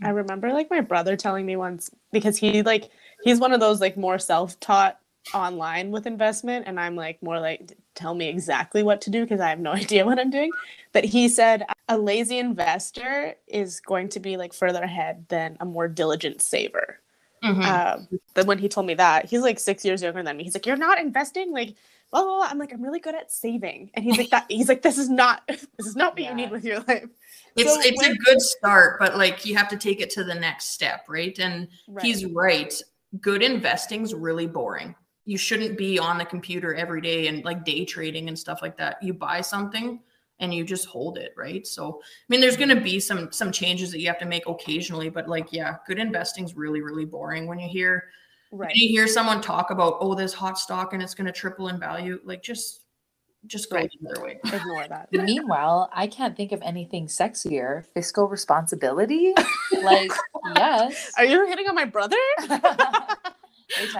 I 0.02 0.10
remember 0.10 0.52
like 0.52 0.70
my 0.70 0.80
brother 0.80 1.16
telling 1.16 1.46
me 1.46 1.56
once 1.56 1.90
because 2.12 2.36
he 2.36 2.62
like 2.62 2.90
he's 3.22 3.38
one 3.38 3.52
of 3.52 3.60
those 3.60 3.80
like 3.80 3.96
more 3.96 4.18
self-taught 4.18 4.98
online 5.32 5.90
with 5.90 6.06
investment 6.06 6.66
and 6.66 6.78
I'm 6.78 6.96
like 6.96 7.22
more 7.22 7.40
like 7.40 7.72
tell 7.94 8.14
me 8.14 8.28
exactly 8.28 8.82
what 8.82 9.00
to 9.02 9.10
do 9.10 9.22
because 9.22 9.40
I 9.40 9.50
have 9.50 9.60
no 9.60 9.70
idea 9.82 10.04
what 10.04 10.18
I'm 10.18 10.30
doing. 10.30 10.50
But 10.92 11.04
he 11.04 11.28
said 11.28 11.64
a 11.88 11.96
lazy 11.96 12.38
investor 12.38 13.34
is 13.46 13.80
going 13.80 14.08
to 14.10 14.20
be 14.20 14.36
like 14.36 14.52
further 14.52 14.82
ahead 14.82 15.26
than 15.28 15.56
a 15.60 15.64
more 15.64 15.88
diligent 15.88 16.42
saver. 16.42 17.00
Mhm. 17.42 17.64
Um, 17.64 18.08
but 18.34 18.46
when 18.46 18.58
he 18.58 18.68
told 18.68 18.86
me 18.86 18.94
that, 18.94 19.26
he's 19.26 19.42
like 19.42 19.58
six 19.58 19.84
years 19.84 20.02
younger 20.02 20.22
than 20.22 20.36
me. 20.36 20.44
He's 20.44 20.54
like, 20.54 20.64
"You're 20.66 20.76
not 20.76 20.98
investing." 20.98 21.52
Like, 21.52 21.74
blah, 22.14 22.22
blah, 22.22 22.36
blah. 22.38 22.46
I'm 22.50 22.58
like, 22.58 22.72
"I'm 22.72 22.82
really 22.82 23.00
good 23.00 23.14
at 23.14 23.30
saving," 23.32 23.90
and 23.94 24.04
he's 24.04 24.16
like, 24.16 24.30
"That." 24.30 24.46
He's 24.48 24.68
like, 24.68 24.82
"This 24.82 24.98
is 24.98 25.08
not. 25.10 25.42
This 25.48 25.86
is 25.86 25.96
not 25.96 26.14
what 26.14 26.22
Yeah. 26.22 26.30
you 26.30 26.36
need 26.36 26.50
with 26.50 26.64
your 26.64 26.80
life." 26.80 27.04
it's 27.56 27.72
So 27.72 27.80
it's 27.82 28.02
a 28.02 28.14
good 28.24 28.40
start 28.40 28.98
but 28.98 29.16
like 29.16 29.44
you 29.44 29.56
have 29.56 29.68
to 29.68 29.76
take 29.76 30.00
it 30.00 30.10
to 30.10 30.24
the 30.24 30.34
next 30.34 30.66
step 30.72 31.04
right 31.08 31.38
and 31.38 31.68
Right. 31.86 32.04
he's 32.04 32.24
right 32.26 32.72
good 33.20 33.42
investing's 33.42 34.12
really 34.12 34.46
boring 34.48 34.94
you 35.24 35.38
shouldn't 35.38 35.78
be 35.78 35.98
on 35.98 36.18
the 36.18 36.24
computer 36.24 36.74
every 36.74 37.00
day 37.00 37.28
and 37.28 37.44
like 37.44 37.64
day 37.64 37.84
trading 37.84 38.26
and 38.28 38.36
stuff 38.36 38.60
like 38.60 38.76
that 38.78 39.00
you 39.02 39.14
buy 39.14 39.40
something 39.40 40.00
and 40.40 40.52
you 40.52 40.64
just 40.64 40.86
hold 40.86 41.16
it 41.16 41.32
right 41.36 41.64
so 41.64 42.00
i 42.02 42.26
mean 42.28 42.40
there's 42.40 42.56
going 42.56 42.68
to 42.68 42.80
be 42.80 42.98
some 42.98 43.30
some 43.30 43.52
changes 43.52 43.92
that 43.92 44.00
you 44.00 44.08
have 44.08 44.18
to 44.18 44.26
make 44.26 44.48
occasionally 44.48 45.08
but 45.08 45.28
like 45.28 45.52
yeah 45.52 45.76
good 45.86 46.00
investing's 46.00 46.56
really 46.56 46.80
really 46.80 47.04
boring 47.04 47.46
when 47.46 47.60
you 47.60 47.68
hear 47.68 48.08
right. 48.54 48.68
when 48.68 48.76
you 48.76 48.88
hear 48.88 49.06
someone 49.06 49.40
talk 49.40 49.70
about 49.70 49.96
oh 50.00 50.14
this 50.14 50.32
hot 50.32 50.58
stock 50.58 50.92
and 50.92 51.02
it's 51.02 51.14
going 51.14 51.26
to 51.26 51.32
triple 51.32 51.68
in 51.68 51.78
value 51.78 52.20
like 52.24 52.42
just 52.42 52.84
just 53.46 53.70
go 53.70 53.76
Right. 53.76 53.90
the 54.00 54.20
way 54.20 54.40
Ignore 54.44 54.88
that. 54.88 55.08
Meanwhile, 55.12 55.90
I 55.92 56.06
can't 56.06 56.36
think 56.36 56.52
of 56.52 56.62
anything 56.62 57.06
sexier. 57.06 57.84
Fiscal 57.92 58.28
responsibility? 58.28 59.34
like, 59.82 60.10
yes. 60.56 61.12
Are 61.18 61.24
you 61.24 61.46
hitting 61.46 61.68
on 61.68 61.74
my 61.74 61.84
brother? 61.84 62.16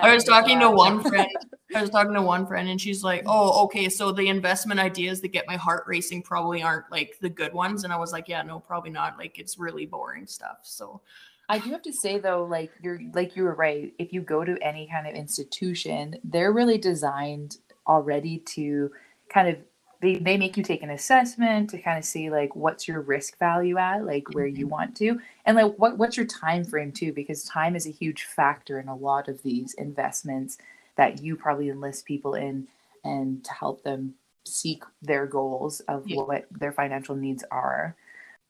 I 0.01 0.15
was 0.15 0.25
talking 0.25 0.61
to 0.61 0.67
uh, 0.67 0.73
one 0.73 1.03
friend. 1.03 1.29
I 1.75 1.81
was 1.81 1.91
talking 1.91 2.15
to 2.15 2.23
one 2.23 2.47
friend, 2.47 2.69
and 2.69 2.81
she's 2.81 3.03
like, 3.03 3.23
"Oh, 3.27 3.51
mm-hmm. 3.51 3.65
okay. 3.65 3.89
So 3.89 4.13
the 4.13 4.29
investment 4.29 4.79
ideas 4.79 5.21
that 5.23 5.29
get 5.29 5.47
my 5.49 5.57
heart 5.57 5.85
racing 5.87 6.23
probably 6.23 6.63
aren't 6.63 6.91
like 6.93 7.17
the 7.21 7.29
good 7.31 7.53
ones." 7.53 7.83
And 7.83 7.93
I 7.93 7.97
was 7.97 8.13
like, 8.13 8.29
"Yeah, 8.29 8.43
no, 8.43 8.61
probably 8.61 8.91
not. 8.91 9.19
Like 9.19 9.39
it's 9.39 9.59
really 9.59 9.87
boring 9.87 10.27
stuff." 10.27 10.59
So 10.63 11.01
I 11.49 11.59
do 11.59 11.71
have 11.71 11.83
to 11.83 11.93
say 11.93 12.19
though, 12.19 12.45
like 12.45 12.73
you're 12.83 13.01
like 13.13 13.37
you 13.37 13.45
were 13.45 13.55
right. 13.55 13.93
If 13.99 14.13
you 14.13 14.23
go 14.23 14.45
to 14.45 14.57
any 14.63 14.89
kind 14.91 15.07
of 15.07 15.15
institution, 15.15 16.17
they're 16.25 16.53
really 16.53 16.79
designed 16.79 17.59
already 17.87 18.39
to 18.39 18.91
kind 19.29 19.49
of 19.49 19.59
they, 20.01 20.17
they 20.17 20.37
make 20.37 20.57
you 20.57 20.63
take 20.63 20.83
an 20.83 20.91
assessment 20.91 21.71
to 21.71 21.79
kind 21.79 21.99
of 21.99 22.05
see 22.05 22.29
like 22.31 22.55
what's 22.55 22.87
your 22.87 23.01
risk 23.01 23.39
value 23.39 23.79
at, 23.79 24.05
like 24.05 24.29
where 24.35 24.47
you 24.47 24.67
mm-hmm. 24.67 24.75
want 24.75 24.97
to, 24.97 25.19
and 25.45 25.57
like 25.57 25.75
what 25.77 25.99
what's 25.99 26.17
your 26.17 26.27
time 26.27 26.65
frame 26.65 26.93
too, 26.93 27.13
because 27.13 27.45
time 27.45 27.77
is 27.77 27.87
a 27.87 27.91
huge 27.91 28.25
factor 28.25 28.79
in 28.79 28.89
a 28.89 28.97
lot 28.97 29.29
of 29.29 29.43
these 29.43 29.75
investments 29.75 30.59
that 30.97 31.23
you 31.23 31.37
probably 31.37 31.69
enlist 31.71 32.05
people 32.05 32.35
in 32.35 32.69
and 33.05 33.45
to 33.45 33.53
help 33.53 33.83
them 33.83 34.15
seek 34.47 34.83
their 35.03 35.27
goals 35.27 35.81
of 35.81 36.05
what 36.11 36.47
their 36.51 36.73
financial 36.73 37.17
needs 37.17 37.45
are. 37.51 37.97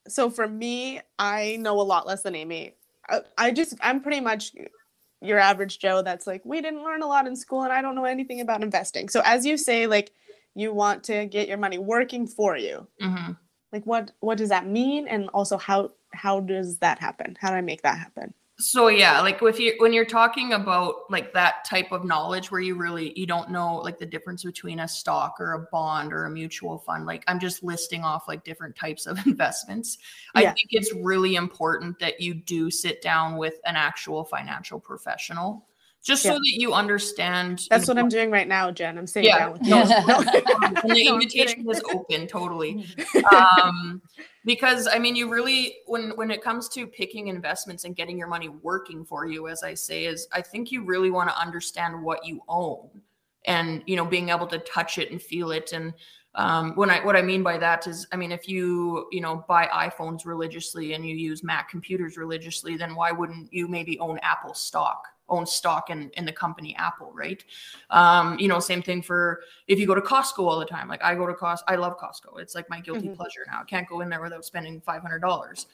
so 0.08 0.28
for 0.28 0.46
me, 0.46 1.00
I 1.18 1.56
know 1.60 1.80
a 1.80 1.82
lot 1.82 2.06
less 2.06 2.22
than 2.22 2.34
Amy. 2.34 2.74
I, 3.08 3.20
I 3.38 3.50
just 3.50 3.74
I'm 3.80 4.00
pretty 4.00 4.20
much 4.20 4.52
your 5.20 5.38
average 5.38 5.78
Joe 5.78 6.02
that's 6.02 6.26
like 6.26 6.42
we 6.44 6.60
didn't 6.60 6.84
learn 6.84 7.02
a 7.02 7.06
lot 7.06 7.26
in 7.26 7.36
school 7.36 7.62
and 7.62 7.72
I 7.72 7.82
don't 7.82 7.94
know 7.94 8.04
anything 8.04 8.40
about 8.40 8.62
investing. 8.62 9.08
So 9.08 9.22
as 9.24 9.46
you 9.46 9.56
say, 9.56 9.86
like 9.86 10.12
you 10.54 10.72
want 10.72 11.04
to 11.04 11.26
get 11.26 11.48
your 11.48 11.58
money 11.58 11.78
working 11.78 12.26
for 12.26 12.56
you. 12.56 12.86
hmm 13.00 13.32
Like 13.72 13.84
what 13.84 14.12
what 14.20 14.38
does 14.38 14.50
that 14.50 14.66
mean 14.66 15.08
and 15.08 15.28
also 15.30 15.56
how 15.56 15.92
how 16.12 16.40
does 16.40 16.78
that 16.78 16.98
happen? 16.98 17.36
How 17.40 17.50
do 17.50 17.56
I 17.56 17.60
make 17.60 17.82
that 17.82 17.98
happen? 17.98 18.34
So 18.56 18.86
yeah 18.86 19.20
like 19.20 19.42
if 19.42 19.58
you 19.58 19.74
when 19.78 19.92
you're 19.92 20.04
talking 20.04 20.52
about 20.52 21.10
like 21.10 21.32
that 21.32 21.64
type 21.64 21.90
of 21.90 22.04
knowledge 22.04 22.52
where 22.52 22.60
you 22.60 22.76
really 22.76 23.12
you 23.18 23.26
don't 23.26 23.50
know 23.50 23.76
like 23.78 23.98
the 23.98 24.06
difference 24.06 24.44
between 24.44 24.80
a 24.80 24.88
stock 24.88 25.34
or 25.40 25.54
a 25.54 25.66
bond 25.72 26.12
or 26.12 26.26
a 26.26 26.30
mutual 26.30 26.78
fund 26.78 27.04
like 27.04 27.24
i'm 27.26 27.40
just 27.40 27.64
listing 27.64 28.04
off 28.04 28.28
like 28.28 28.44
different 28.44 28.76
types 28.76 29.06
of 29.06 29.18
investments 29.26 29.98
i 30.36 30.42
think 30.42 30.68
it's 30.70 30.94
really 30.94 31.34
important 31.34 31.98
that 31.98 32.20
you 32.20 32.32
do 32.32 32.70
sit 32.70 33.02
down 33.02 33.36
with 33.36 33.54
an 33.66 33.74
actual 33.74 34.24
financial 34.24 34.78
professional 34.78 35.66
just 36.04 36.22
so 36.22 36.34
that 36.34 36.42
you 36.44 36.72
understand 36.74 37.62
you 37.62 37.66
That's 37.70 37.88
what 37.88 37.98
I'm 37.98 38.10
doing 38.10 38.30
right 38.30 38.46
now, 38.46 38.70
Jen. 38.70 38.98
I'm 38.98 39.06
sitting 39.06 39.30
Yeah. 39.30 39.38
down 39.38 39.52
with 39.54 39.62
No. 39.66 39.82
no, 39.84 39.94
no. 40.06 40.20
the 40.20 41.04
No, 41.04 41.14
invitation 41.14 41.68
is 41.68 41.82
open 41.90 42.26
totally 42.26 42.86
um, 43.32 44.00
because 44.44 44.86
i 44.86 44.98
mean 44.98 45.16
you 45.16 45.30
really 45.30 45.76
when 45.86 46.10
when 46.16 46.30
it 46.30 46.42
comes 46.42 46.68
to 46.68 46.86
picking 46.86 47.28
investments 47.28 47.84
and 47.84 47.96
getting 47.96 48.18
your 48.18 48.28
money 48.28 48.48
working 48.48 49.04
for 49.04 49.26
you 49.26 49.48
as 49.48 49.62
i 49.62 49.72
say 49.72 50.04
is 50.04 50.28
i 50.32 50.40
think 50.42 50.70
you 50.70 50.84
really 50.84 51.10
want 51.10 51.28
to 51.30 51.38
understand 51.38 52.00
what 52.02 52.24
you 52.24 52.40
own 52.48 52.88
and 53.46 53.82
you 53.86 53.96
know 53.96 54.04
being 54.04 54.28
able 54.28 54.46
to 54.46 54.58
touch 54.60 54.98
it 54.98 55.10
and 55.10 55.20
feel 55.22 55.50
it 55.50 55.72
and 55.72 55.94
um, 56.36 56.74
when 56.74 56.90
I 56.90 57.04
what 57.04 57.14
I 57.14 57.22
mean 57.22 57.44
by 57.44 57.58
that 57.58 57.86
is, 57.86 58.08
I 58.10 58.16
mean, 58.16 58.32
if 58.32 58.48
you 58.48 59.06
you 59.12 59.20
know 59.20 59.44
buy 59.46 59.66
iPhones 59.66 60.26
religiously 60.26 60.94
and 60.94 61.06
you 61.06 61.14
use 61.14 61.44
Mac 61.44 61.70
computers 61.70 62.16
religiously, 62.16 62.76
then 62.76 62.96
why 62.96 63.12
wouldn't 63.12 63.52
you 63.52 63.68
maybe 63.68 64.00
own 64.00 64.18
Apple 64.18 64.52
stock, 64.52 65.06
own 65.28 65.46
stock 65.46 65.90
in 65.90 66.10
in 66.14 66.24
the 66.24 66.32
company 66.32 66.74
Apple, 66.76 67.12
right? 67.14 67.42
Um, 67.90 68.38
you 68.38 68.48
know, 68.48 68.60
same 68.60 68.82
thing 68.82 69.02
for 69.02 69.40
if 69.68 69.78
you 69.78 69.86
go 69.86 69.94
to 69.94 70.00
Costco 70.00 70.40
all 70.40 70.58
the 70.58 70.66
time. 70.66 70.88
Like 70.88 71.02
I 71.02 71.14
go 71.14 71.26
to 71.26 71.34
Costco, 71.34 71.62
I 71.68 71.76
love 71.76 71.98
Costco. 71.98 72.38
It's 72.40 72.54
like 72.54 72.68
my 72.68 72.80
guilty 72.80 73.08
Mhm. 73.08 73.16
pleasure 73.16 73.44
now. 73.46 73.60
I 73.60 73.64
can't 73.64 73.88
go 73.88 74.00
in 74.00 74.08
there 74.08 74.20
without 74.20 74.44
spending 74.44 74.80
five 74.80 75.02
hundred 75.02 75.20
dollars. 75.20 75.66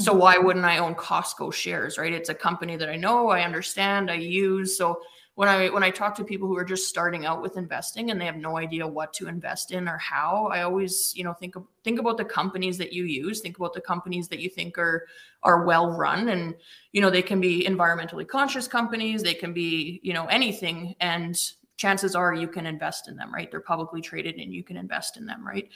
So 0.00 0.12
why 0.12 0.38
wouldn't 0.38 0.64
I 0.64 0.78
own 0.78 0.94
Costco 0.94 1.52
shares, 1.52 1.98
right? 1.98 2.12
It's 2.12 2.28
a 2.28 2.34
company 2.34 2.76
that 2.76 2.88
I 2.88 2.94
know, 2.94 3.30
I 3.30 3.42
understand, 3.42 4.12
I 4.12 4.14
use. 4.14 4.78
So 4.78 5.00
when 5.38 5.48
I 5.48 5.68
when 5.68 5.84
I 5.84 5.90
talk 5.90 6.16
to 6.16 6.24
people 6.24 6.48
who 6.48 6.58
are 6.58 6.64
just 6.64 6.88
starting 6.88 7.24
out 7.24 7.40
with 7.40 7.56
investing 7.56 8.10
and 8.10 8.20
they 8.20 8.24
have 8.24 8.36
no 8.36 8.58
idea 8.58 8.84
what 8.84 9.12
to 9.12 9.28
invest 9.28 9.70
in 9.70 9.86
or 9.86 9.96
how, 9.96 10.48
I 10.52 10.62
always, 10.62 11.12
you 11.14 11.22
know, 11.22 11.32
think 11.32 11.54
think 11.84 12.00
about 12.00 12.16
the 12.16 12.24
companies 12.24 12.76
that 12.78 12.92
you 12.92 13.04
use, 13.04 13.40
think 13.40 13.56
about 13.56 13.72
the 13.72 13.80
companies 13.80 14.26
that 14.30 14.40
you 14.40 14.50
think 14.50 14.76
are 14.78 15.06
are 15.44 15.64
well 15.64 15.92
run 15.92 16.30
and 16.30 16.56
you 16.90 17.00
know, 17.00 17.08
they 17.08 17.22
can 17.22 17.40
be 17.40 17.64
environmentally 17.64 18.26
conscious 18.26 18.66
companies, 18.66 19.22
they 19.22 19.32
can 19.32 19.52
be, 19.52 20.00
you 20.02 20.12
know, 20.12 20.26
anything 20.26 20.96
and 20.98 21.52
chances 21.76 22.16
are 22.16 22.34
you 22.34 22.48
can 22.48 22.66
invest 22.66 23.06
in 23.06 23.14
them, 23.14 23.32
right? 23.32 23.48
They're 23.48 23.60
publicly 23.60 24.00
traded 24.00 24.40
and 24.40 24.52
you 24.52 24.64
can 24.64 24.76
invest 24.76 25.18
in 25.18 25.24
them, 25.24 25.46
right? 25.46 25.68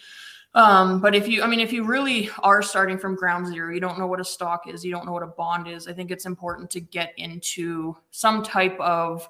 Um, 0.55 1.01
but 1.01 1.15
if 1.15 1.29
you, 1.29 1.41
I 1.45 1.47
mean, 1.47 1.61
if 1.61 1.73
you 1.73 1.85
really 1.85 2.29
are 2.41 2.63
starting 2.63 2.99
from 2.99 3.15
ground 3.15 3.47
zero, 3.47 3.73
you 3.73 3.81
don't 3.81 3.97
know 3.97 4.09
what 4.09 4.21
a 4.21 4.25
stock 4.25 4.69
is, 4.69 4.85
you 4.85 4.91
don't 4.91 5.07
know 5.07 5.13
what 5.13 5.23
a 5.23 5.29
bond 5.29 5.69
is, 5.69 5.87
I 5.87 5.93
think 5.93 6.11
it's 6.11 6.27
important 6.27 6.69
to 6.71 6.81
get 6.81 7.15
into 7.17 7.97
some 8.11 8.43
type 8.43 8.79
of 8.81 9.29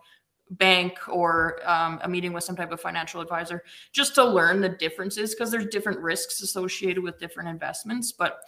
bank 0.53 0.99
or 1.09 1.59
um, 1.65 1.99
a 2.03 2.09
meeting 2.09 2.33
with 2.33 2.45
some 2.45 2.57
type 2.57 2.73
of 2.73 2.81
financial 2.81 3.21
advisor 3.21 3.63
just 3.93 4.15
to 4.15 4.25
learn 4.25 4.61
the 4.61 4.69
differences 4.69 5.35
because 5.35 5.51
there's 5.51 5.67
different 5.67 5.99
risks 6.01 6.43
associated 6.43 7.03
with 7.03 7.19
different 7.19 7.49
investments. 7.49 8.13
But 8.13 8.41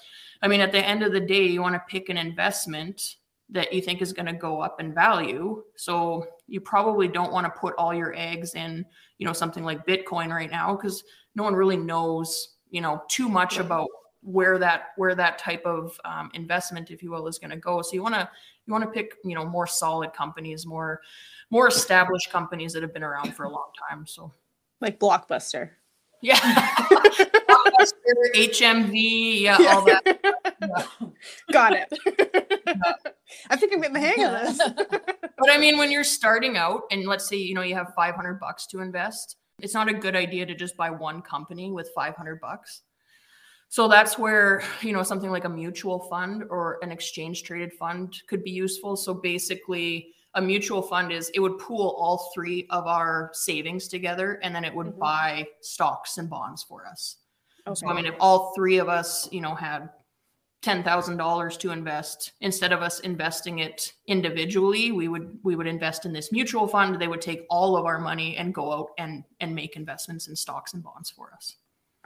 I 0.42 0.49
mean, 0.49 0.61
at 0.61 0.73
the 0.73 0.84
end 0.84 1.02
of 1.02 1.12
the 1.12 1.20
day, 1.20 1.46
you 1.46 1.62
want 1.62 1.75
to 1.75 1.82
pick 1.88 2.08
an 2.08 2.16
investment 2.16 3.16
that 3.50 3.73
you 3.73 3.80
think 3.80 4.02
is 4.02 4.12
going 4.12 4.26
to 4.26 4.32
go 4.32 4.61
up 4.61 4.80
in 4.80 4.92
value. 4.92 5.62
So 5.76 6.26
you 6.46 6.61
probably 6.61 7.08
don't 7.08 7.32
want 7.32 7.46
to 7.46 7.61
put 7.61 7.75
all 7.76 7.94
your 7.94 8.14
eggs 8.16 8.54
in, 8.54 8.84
you 9.18 9.26
know, 9.26 9.32
something 9.32 9.64
like 9.64 9.87
Bitcoin 9.87 10.30
right 10.30 10.50
now 10.50 10.75
because 10.75 11.04
no 11.34 11.42
one 11.42 11.54
really 11.54 11.76
knows, 11.76 12.56
you 12.70 12.80
know, 12.80 13.02
too 13.08 13.28
much 13.28 13.58
about 13.58 13.88
where 14.23 14.58
that 14.58 14.92
where 14.96 15.14
that 15.14 15.38
type 15.38 15.64
of 15.66 15.99
um, 16.04 16.30
investment, 16.34 16.90
if 16.90 17.02
you 17.02 17.11
will, 17.11 17.28
is 17.28 17.38
going 17.38 17.50
to 17.50 17.56
go. 17.56 17.82
So 17.82 17.92
you 17.92 18.02
want 18.02 18.14
to 18.14 18.28
you 18.66 18.73
want 18.73 18.85
to 18.85 18.90
pick, 18.90 19.14
you 19.25 19.35
know, 19.35 19.44
more 19.44 19.66
solid 19.66 20.12
companies, 20.12 20.66
more 20.66 21.00
more 21.50 21.68
established 21.68 22.30
companies 22.30 22.73
that 22.73 22.83
have 22.83 22.92
been 22.92 23.02
around 23.02 23.35
for 23.35 23.44
a 23.44 23.50
long 23.50 23.68
time. 23.88 24.06
So 24.06 24.33
like 24.80 24.99
Blockbuster. 24.99 25.71
yeah, 26.23 26.37
Blockbuster, 26.38 28.35
HMV, 28.35 29.40
yeah, 29.42 29.56
all 29.68 29.85
that. 29.85 30.88
Got 31.52 31.75
it. 31.75 31.92
I 33.50 33.56
think 33.56 33.73
I'm 33.73 33.80
getting 33.80 33.94
the 33.94 34.00
hang 34.00 34.25
of 34.25 34.33
this. 34.33 34.61
But 35.37 35.50
I 35.50 35.59
mean, 35.59 35.76
when 35.76 35.90
you're 35.90 36.04
starting 36.04 36.56
out 36.56 36.83
and 36.90 37.04
let's 37.06 37.28
say, 37.28 37.37
you 37.37 37.54
know, 37.54 37.62
you 37.62 37.75
have 37.75 37.92
500 37.94 38.40
bucks 38.40 38.66
to 38.68 38.80
invest, 38.80 39.37
it's 39.59 39.75
not 39.75 39.88
a 39.88 39.92
good 39.92 40.16
idea 40.16 40.47
to 40.47 40.54
just 40.54 40.76
buy 40.76 40.90
one 40.90 41.21
company 41.21 41.71
with 41.71 41.90
500 41.94 42.40
bucks. 42.40 42.83
So 43.75 43.88
that's 43.88 44.16
where, 44.16 44.62
you 44.83 44.93
know, 44.93 45.02
something 45.02 45.33
like 45.33 45.47
a 45.47 45.49
mutual 45.49 45.99
fund 45.99 46.45
or 46.49 46.78
an 46.83 46.93
exchange 46.93 47.43
traded 47.43 47.73
fund 47.73 48.14
could 48.28 48.45
be 48.45 48.52
useful. 48.52 48.95
So 48.97 49.12
basically, 49.12 50.14
a 50.35 50.40
mutual 50.40 50.81
fund 50.81 51.11
is 51.11 51.28
it 51.35 51.40
would 51.40 51.59
pool 51.59 51.97
all 51.99 52.31
three 52.33 52.69
of 52.71 52.87
our 52.87 53.31
savings 53.33 53.88
together 53.88 54.38
and 54.45 54.54
then 54.54 54.64
it 54.64 54.73
would 54.73 54.93
Mhm. 54.93 54.99
buy 55.00 55.49
stocks 55.61 56.19
and 56.19 56.31
bonds 56.31 56.62
for 56.62 56.87
us. 56.87 57.16
Okay. 57.66 57.75
So 57.75 57.88
I 57.88 57.95
mean, 57.95 58.07
if 58.07 58.14
all 58.21 58.54
three 58.54 58.78
of 58.78 58.88
us, 58.88 59.28
you 59.33 59.40
know, 59.40 59.57
had 59.57 59.90
ten 60.62 60.85
thousand 60.85 61.16
dollars 61.16 61.57
to 61.57 61.73
invest, 61.73 62.35
instead 62.43 62.71
of 62.73 62.81
us 62.81 63.00
investing 63.00 63.59
it 63.59 63.93
individually, 64.07 64.93
we 64.93 65.09
would 65.09 65.37
we 65.43 65.57
would 65.57 65.66
invest 65.66 66.07
in 66.07 66.12
this 66.12 66.31
mutual 66.31 66.69
fund. 66.69 67.00
They 67.00 67.09
would 67.09 67.21
take 67.21 67.45
all 67.50 67.76
of 67.76 67.87
our 67.87 67.99
money 67.99 68.37
and 68.37 68.54
go 68.54 68.73
out 68.73 68.90
and 68.99 69.25
and 69.40 69.52
make 69.52 69.75
investments 69.75 70.28
in 70.28 70.37
stocks 70.37 70.75
and 70.75 70.83
bonds 70.85 71.11
for 71.11 71.33
us. 71.35 71.57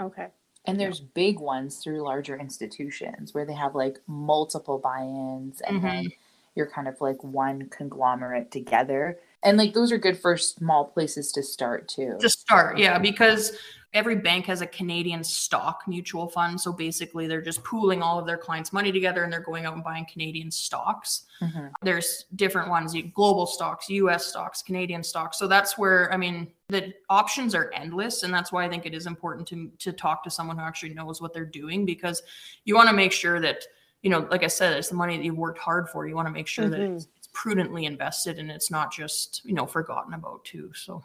okay. 0.00 0.28
And 0.68 0.78
there's 0.78 1.00
big 1.00 1.40
ones 1.40 1.78
through 1.78 2.02
larger 2.02 2.36
institutions 2.38 3.34
where 3.34 3.44
they 3.44 3.54
have 3.54 3.74
like 3.74 3.98
multiple 4.06 4.78
buy-ins 4.78 5.60
and 5.62 5.82
then 5.82 6.08
you're 6.54 6.66
kind 6.70 6.88
of 6.88 7.00
like 7.00 7.22
one 7.24 7.68
conglomerate 7.70 8.50
together. 8.50 9.18
And 9.42 9.56
like 9.56 9.72
those 9.72 9.92
are 9.92 9.98
good 9.98 10.18
for 10.18 10.36
small 10.36 10.84
places 10.84 11.32
to 11.32 11.42
start 11.42 11.88
too. 11.88 12.16
To 12.20 12.28
start, 12.28 12.78
yeah, 12.78 12.98
because 12.98 13.56
every 13.94 14.16
bank 14.16 14.44
has 14.46 14.60
a 14.60 14.66
Canadian 14.66 15.24
stock 15.24 15.82
mutual 15.86 16.28
fund. 16.28 16.60
So 16.60 16.72
basically, 16.72 17.26
they're 17.26 17.40
just 17.40 17.64
pooling 17.64 18.02
all 18.02 18.18
of 18.18 18.26
their 18.26 18.36
clients' 18.36 18.72
money 18.72 18.92
together 18.92 19.24
and 19.24 19.32
they're 19.32 19.40
going 19.40 19.64
out 19.64 19.74
and 19.74 19.82
buying 19.84 20.06
Canadian 20.12 20.50
stocks. 20.50 21.24
Mhm. 21.40 21.70
there's 21.82 22.24
different 22.34 22.68
ones 22.68 22.92
you- 22.92 23.04
global 23.14 23.46
stocks 23.46 23.88
us 23.88 24.26
stocks 24.26 24.60
canadian 24.60 25.04
stocks 25.04 25.38
so 25.38 25.46
that's 25.46 25.78
where 25.78 26.12
i 26.12 26.16
mean 26.16 26.48
the 26.68 26.92
options 27.08 27.54
are 27.54 27.70
endless 27.74 28.22
and 28.22 28.32
that's 28.32 28.52
why 28.52 28.64
i 28.64 28.68
think 28.68 28.84
it 28.84 28.94
is 28.94 29.06
important 29.06 29.46
to 29.46 29.70
to 29.78 29.92
talk 29.92 30.22
to 30.22 30.30
someone 30.30 30.58
who 30.58 30.64
actually 30.64 30.92
knows 30.92 31.20
what 31.20 31.32
they're 31.32 31.44
doing 31.44 31.86
because 31.86 32.22
you 32.64 32.74
want 32.74 32.88
to 32.88 32.94
make 32.94 33.12
sure 33.12 33.40
that 33.40 33.64
you 34.02 34.10
know 34.10 34.26
like 34.30 34.44
i 34.44 34.46
said 34.46 34.76
it's 34.76 34.88
the 34.88 34.94
money 34.94 35.16
that 35.16 35.24
you've 35.24 35.38
worked 35.38 35.58
hard 35.58 35.88
for 35.88 36.06
you 36.06 36.14
want 36.14 36.28
to 36.28 36.32
make 36.32 36.46
sure 36.46 36.68
that 36.68 36.80
it's, 36.80 37.08
it's 37.16 37.28
prudently 37.32 37.86
invested 37.86 38.38
and 38.38 38.50
it's 38.50 38.70
not 38.70 38.92
just 38.92 39.42
you 39.44 39.54
know 39.54 39.66
forgotten 39.66 40.12
about 40.14 40.44
too 40.44 40.70
so 40.74 41.02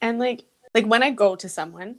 And 0.00 0.18
like 0.18 0.44
like 0.74 0.86
when 0.86 1.02
I 1.02 1.10
go 1.10 1.36
to 1.36 1.48
someone, 1.48 1.96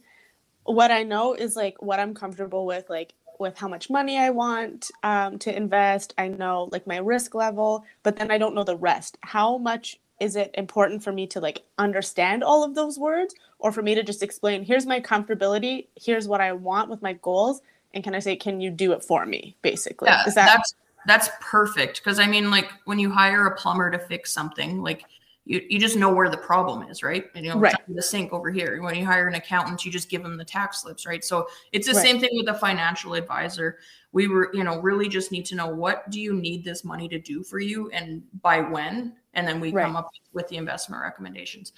what 0.64 0.92
I 0.92 1.04
know 1.04 1.34
is 1.34 1.56
like 1.56 1.82
what 1.82 2.00
I'm 2.00 2.14
comfortable 2.14 2.66
with, 2.66 2.90
like 2.90 3.14
with 3.40 3.58
how 3.58 3.68
much 3.68 3.90
money 3.90 4.18
I 4.18 4.30
want 4.30 4.92
um, 5.04 5.40
to 5.40 5.56
invest. 5.56 6.14
I 6.18 6.28
know 6.28 6.70
like 6.72 6.86
my 6.86 6.98
risk 6.98 7.34
level, 7.34 7.86
but 8.04 8.18
then 8.18 8.32
I 8.32 8.38
don't 8.38 8.54
know 8.54 8.64
the 8.64 8.78
rest. 8.78 9.18
How 9.22 9.58
much 9.58 10.00
is 10.20 10.36
it 10.36 10.52
important 10.54 11.04
for 11.04 11.12
me 11.12 11.28
to 11.28 11.40
like 11.40 11.64
understand 11.78 12.44
all 12.44 12.64
of 12.64 12.76
those 12.76 12.98
words, 12.98 13.36
or 13.60 13.72
for 13.72 13.82
me 13.82 13.96
to 13.96 14.04
just 14.04 14.24
explain? 14.24 14.64
Here's 14.64 14.86
my 14.86 15.00
comfortability. 15.00 15.88
Here's 15.96 16.28
what 16.28 16.42
I 16.42 16.54
want 16.54 16.90
with 16.90 17.02
my 17.02 17.14
goals, 17.14 17.62
and 17.94 18.04
can 18.04 18.16
I 18.16 18.20
say, 18.20 18.36
can 18.36 18.62
you 18.62 18.72
do 18.72 18.92
it 18.94 19.04
for 19.04 19.26
me? 19.26 19.56
Basically, 19.62 20.08
yeah 20.08 20.24
is 20.26 20.36
that 20.36 20.48
that's 20.48 20.76
that's 21.08 21.30
perfect 21.42 22.02
because 22.04 22.20
i 22.20 22.28
mean 22.28 22.50
like 22.50 22.72
when 22.86 23.00
you 23.00 23.12
hire 23.12 23.48
a 23.48 23.56
plumber 23.56 23.92
to 23.92 24.00
fix 24.00 24.32
something 24.34 24.82
like 24.82 25.04
you, 25.48 25.62
you 25.70 25.80
just 25.80 25.96
know 25.96 26.12
where 26.12 26.30
the 26.30 26.38
problem 26.38 26.90
is 26.90 27.04
right 27.04 27.26
and, 27.36 27.46
you 27.46 27.54
know 27.54 27.60
Right. 27.60 27.78
the 27.88 28.02
sink 28.02 28.34
over 28.34 28.50
here 28.50 28.82
when 28.82 28.96
you 28.96 29.06
hire 29.06 29.28
an 29.28 29.36
accountant 29.36 29.86
you 29.86 29.92
just 29.92 30.10
give 30.10 30.24
them 30.24 30.38
the 30.38 30.46
tax 30.46 30.82
slips 30.82 31.06
right 31.06 31.24
so 31.24 31.48
it's 31.72 31.88
the 31.88 31.94
Right. 31.94 32.02
same 32.02 32.20
thing 32.20 32.32
with 32.34 32.48
a 32.50 32.58
financial 32.58 33.14
advisor 33.14 33.78
we 34.12 34.28
were 34.28 34.50
you 34.54 34.64
know 34.64 34.80
really 34.82 35.08
just 35.08 35.32
need 35.32 35.46
to 35.46 35.56
know 35.56 35.68
what 35.68 36.10
do 36.10 36.20
you 36.20 36.34
need 36.34 36.64
this 36.64 36.84
money 36.84 37.08
to 37.08 37.20
do 37.20 37.44
for 37.44 37.60
you 37.60 37.90
and 37.92 38.24
by 38.42 38.60
when 38.60 39.14
and 39.36 39.48
then 39.48 39.60
we 39.60 39.72
Right. 39.72 39.84
come 39.86 39.96
up 39.96 40.10
with 40.34 40.48
the 40.48 40.58
investment 40.58 41.02
recommendations 41.02 41.74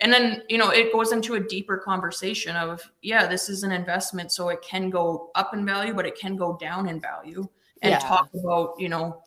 and 0.00 0.12
then 0.12 0.42
you 0.48 0.58
know 0.58 0.70
it 0.70 0.92
goes 0.92 1.12
into 1.12 1.34
a 1.34 1.40
deeper 1.40 1.76
conversation 1.78 2.56
of 2.56 2.82
yeah 3.02 3.26
this 3.26 3.48
is 3.48 3.62
an 3.62 3.72
investment 3.72 4.32
so 4.32 4.48
it 4.48 4.60
can 4.62 4.90
go 4.90 5.30
up 5.34 5.54
in 5.54 5.64
value 5.64 5.94
but 5.94 6.06
it 6.06 6.16
can 6.18 6.36
go 6.36 6.56
down 6.58 6.88
in 6.88 7.00
value 7.00 7.46
and 7.82 7.92
Yeah. 7.92 7.98
talk 7.98 8.28
about 8.34 8.74
you 8.78 8.88
know 8.88 9.22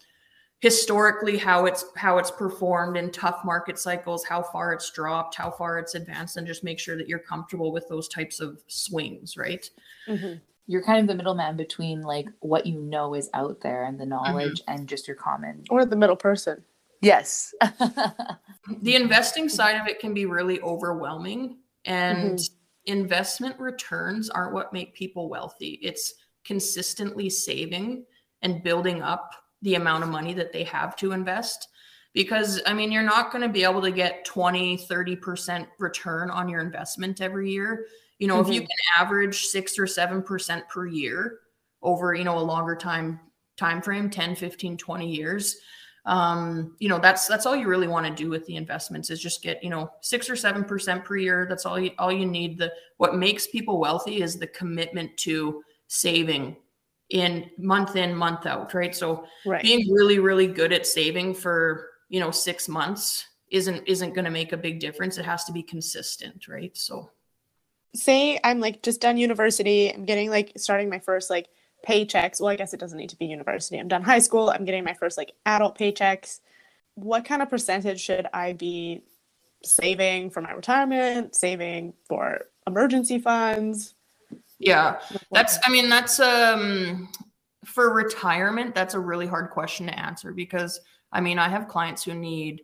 historically 0.60 1.38
how 1.38 1.66
it's 1.66 1.86
how 1.96 2.18
it's 2.18 2.32
performed 2.32 2.98
in 2.98 3.12
tough 3.12 3.42
market 3.46 3.78
cycles 3.78 4.24
how 4.26 4.42
far 4.42 4.74
it's 4.74 4.90
dropped 4.92 5.36
how 5.36 5.52
far 5.52 5.78
it's 5.78 5.96
advanced 5.96 6.38
and 6.38 6.48
just 6.48 6.64
make 6.64 6.80
sure 6.80 6.98
that 6.98 7.08
you're 7.08 7.20
comfortable 7.20 7.72
with 7.72 7.88
those 7.90 8.08
types 8.08 8.40
of 8.40 8.62
swings 8.68 9.38
right 9.38 9.70
Mhm. 10.08 10.42
You're 10.68 10.82
kind 10.84 11.00
of 11.00 11.06
the 11.06 11.14
middleman 11.14 11.58
between 11.58 12.02
like 12.02 12.28
what 12.40 12.66
you 12.66 12.80
know 12.82 13.14
is 13.14 13.30
out 13.36 13.62
there 13.62 13.84
and 13.84 14.00
the 14.00 14.06
knowledge 14.08 14.64
and 14.68 14.88
just 14.90 15.08
your 15.08 15.16
common. 15.16 15.64
or 15.70 15.86
the 15.86 15.96
middle 15.96 16.16
person? 16.16 16.64
Yes. 17.02 17.54
the 18.82 18.96
investing 18.96 19.50
side 19.50 19.80
of 19.80 19.88
it 19.88 20.00
can 20.00 20.14
be 20.14 20.26
really 20.26 20.62
overwhelming 20.62 21.58
and 21.86 22.40
investment 22.86 23.60
returns 23.60 24.30
aren't 24.30 24.54
what 24.54 24.74
make 24.74 24.94
people 24.94 25.30
wealthy. 25.30 25.80
It's 25.82 26.14
consistently 26.44 27.30
saving 27.30 28.06
and 28.42 28.64
building 28.64 29.02
up 29.02 29.34
the 29.62 29.76
amount 29.76 30.04
of 30.04 30.10
money 30.10 30.34
that 30.34 30.54
they 30.54 30.64
have 30.64 30.96
to 30.98 31.12
invest. 31.12 31.68
Because 32.14 32.62
I 32.66 32.74
mean, 32.74 32.92
you're 32.92 33.04
not 33.04 33.32
going 33.32 33.42
to 33.42 33.50
be 33.50 33.64
able 33.64 33.82
to 33.82 33.92
get 33.92 34.24
20, 34.26 34.78
30% 34.78 35.68
return 35.80 36.30
on 36.30 36.48
your 36.48 36.62
investment 36.62 37.22
every 37.22 37.52
year. 37.52 37.88
You 38.20 38.28
know, 38.28 38.36
mm-hmm. 38.36 38.50
if 38.50 38.56
you 38.56 38.62
mm-hmm. 38.62 38.68
can 38.68 39.06
average 39.06 39.46
six 39.46 39.78
or 39.78 39.86
7% 39.86 40.70
per 40.70 40.88
year 40.88 41.40
over, 41.82 42.14
you 42.14 42.24
know, 42.24 42.38
a 42.38 42.40
longer 42.40 42.76
time 42.76 43.20
time 43.58 43.82
frame, 43.82 44.10
10, 44.10 44.36
15, 44.36 44.78
20 44.78 45.10
years, 45.10 45.58
um, 46.06 46.76
you 46.80 46.88
know, 46.88 47.00
that's 47.00 47.28
that's 47.28 47.46
all 47.46 47.56
you 47.56 47.68
really 47.68 47.88
want 47.88 48.06
to 48.06 48.14
do 48.14 48.30
with 48.30 48.46
the 48.46 48.56
investments 48.56 49.10
is 49.10 49.20
just 49.20 49.42
get, 49.42 49.64
you 49.64 49.70
know, 49.70 49.92
six 50.02 50.30
or 50.30 50.36
seven 50.36 50.64
percent 50.64 51.04
per 51.04 51.18
year. 51.18 51.48
That's 51.50 51.66
all 51.66 51.80
you 51.80 51.92
all 51.98 52.12
you 52.12 52.26
need. 52.26 52.60
The 52.60 52.72
what 52.98 53.16
makes 53.16 53.48
people 53.48 53.80
wealthy 53.80 54.22
is 54.22 54.38
the 54.38 54.48
commitment 54.48 55.18
to 55.18 55.64
saving 55.88 56.58
in 57.10 57.50
month 57.58 57.96
in, 57.96 58.16
month 58.16 58.46
out, 58.46 58.74
right? 58.74 58.96
So 58.96 59.26
right. 59.46 59.64
being 59.64 59.92
really, 59.92 60.20
really 60.20 60.48
good 60.48 60.74
at 60.74 60.86
saving 60.86 61.34
for, 61.34 61.90
you 62.10 62.20
know, 62.20 62.32
six 62.32 62.68
months 62.68 63.26
isn't 63.52 63.84
isn't 63.88 64.14
going 64.14 64.26
to 64.26 64.32
make 64.32 64.54
a 64.54 64.58
big 64.58 64.80
difference. 64.80 65.18
It 65.18 65.26
has 65.26 65.44
to 65.46 65.52
be 65.52 65.64
consistent, 65.64 66.48
right? 66.48 66.76
So 66.78 67.10
say 67.96 68.40
I'm 68.44 68.60
like 68.60 68.84
just 68.84 69.02
done 69.02 69.18
university, 69.18 69.92
I'm 69.92 70.06
getting 70.06 70.30
like 70.30 70.54
starting 70.58 70.90
my 70.90 71.00
first 71.00 71.32
like 71.32 71.48
paychecks. 71.86 72.40
Well, 72.40 72.50
I 72.50 72.56
guess 72.56 72.74
it 72.74 72.80
doesn't 72.80 72.98
need 72.98 73.10
to 73.10 73.18
be 73.18 73.26
university. 73.26 73.78
I'm 73.78 73.88
done 73.88 74.04
high 74.04 74.20
school, 74.20 74.50
I'm 74.50 74.66
getting 74.66 74.84
my 74.84 74.94
first 74.94 75.18
like 75.18 75.34
adult 75.46 75.78
paychecks. 75.78 76.40
What 76.96 77.26
kind 77.26 77.42
of 77.42 77.50
percentage 77.50 78.00
should 78.00 78.28
I 78.34 78.54
be 78.54 79.04
saving 79.64 80.30
for 80.30 80.42
my 80.42 80.52
retirement, 80.52 81.36
saving 81.36 81.94
for 82.08 82.48
emergency 82.68 83.20
funds? 83.20 83.96
Yeah. 84.60 85.00
That's 85.32 85.58
I 85.66 85.70
mean 85.70 85.90
that's 85.90 86.20
um 86.20 87.10
for 87.66 87.94
retirement 87.94 88.76
that's 88.76 88.94
a 88.94 89.00
really 89.00 89.28
hard 89.28 89.50
question 89.50 89.88
to 89.88 90.00
answer 90.00 90.32
because 90.32 90.80
I 91.12 91.20
mean 91.20 91.40
I 91.40 91.50
have 91.50 91.68
clients 91.68 92.04
who 92.04 92.14
need 92.14 92.62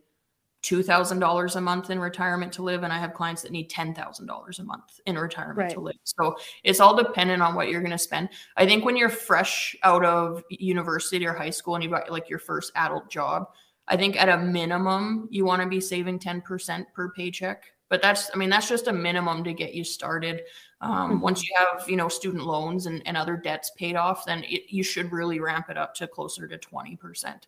$2,000 0.62 1.56
a 1.56 1.60
month 1.60 1.90
in 1.90 1.98
retirement 1.98 2.52
to 2.52 2.62
live, 2.62 2.84
and 2.84 2.92
I 2.92 2.98
have 2.98 3.14
clients 3.14 3.42
that 3.42 3.50
need 3.50 3.68
$10,000 3.68 4.58
a 4.58 4.62
month 4.62 5.00
in 5.06 5.18
retirement 5.18 5.58
right. 5.58 5.70
to 5.72 5.80
live. 5.80 5.96
So 6.04 6.36
it's 6.62 6.78
all 6.78 6.96
dependent 6.96 7.42
on 7.42 7.54
what 7.54 7.68
you're 7.68 7.80
going 7.80 7.90
to 7.90 7.98
spend. 7.98 8.28
I 8.56 8.64
think 8.64 8.84
when 8.84 8.96
you're 8.96 9.08
fresh 9.08 9.74
out 9.82 10.04
of 10.04 10.44
university 10.50 11.26
or 11.26 11.32
high 11.32 11.50
school 11.50 11.74
and 11.74 11.82
you've 11.82 11.92
got 11.92 12.10
like 12.10 12.30
your 12.30 12.38
first 12.38 12.70
adult 12.76 13.10
job, 13.10 13.48
I 13.88 13.96
think 13.96 14.20
at 14.20 14.28
a 14.28 14.38
minimum, 14.38 15.28
you 15.32 15.44
want 15.44 15.62
to 15.62 15.68
be 15.68 15.80
saving 15.80 16.20
10% 16.20 16.84
per 16.94 17.10
paycheck. 17.10 17.64
But 17.88 18.00
that's, 18.00 18.30
I 18.32 18.38
mean, 18.38 18.48
that's 18.48 18.68
just 18.68 18.86
a 18.86 18.92
minimum 18.92 19.44
to 19.44 19.52
get 19.52 19.74
you 19.74 19.84
started. 19.84 20.42
Um, 20.80 20.92
mm-hmm. 20.92 21.20
Once 21.20 21.42
you 21.42 21.54
have, 21.58 21.88
you 21.88 21.96
know, 21.96 22.08
student 22.08 22.46
loans 22.46 22.86
and, 22.86 23.02
and 23.04 23.16
other 23.16 23.36
debts 23.36 23.72
paid 23.76 23.96
off, 23.96 24.24
then 24.24 24.44
it, 24.44 24.62
you 24.72 24.82
should 24.82 25.12
really 25.12 25.40
ramp 25.40 25.66
it 25.68 25.76
up 25.76 25.94
to 25.96 26.06
closer 26.06 26.46
to 26.46 26.56
20%. 26.56 26.98
Right. 27.24 27.40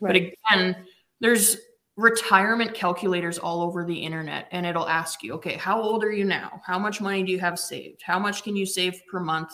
But 0.00 0.16
again, 0.16 0.86
there's 1.20 1.58
retirement 1.96 2.74
calculators 2.74 3.38
all 3.38 3.62
over 3.62 3.84
the 3.84 3.94
internet 3.94 4.48
and 4.50 4.66
it'll 4.66 4.88
ask 4.88 5.22
you, 5.22 5.32
okay, 5.34 5.54
how 5.54 5.80
old 5.80 6.02
are 6.02 6.10
you 6.10 6.24
now? 6.24 6.60
How 6.66 6.78
much 6.78 7.00
money 7.00 7.22
do 7.22 7.30
you 7.30 7.38
have 7.38 7.58
saved? 7.58 8.02
How 8.02 8.18
much 8.18 8.42
can 8.42 8.56
you 8.56 8.66
save 8.66 9.00
per 9.10 9.20
month? 9.20 9.52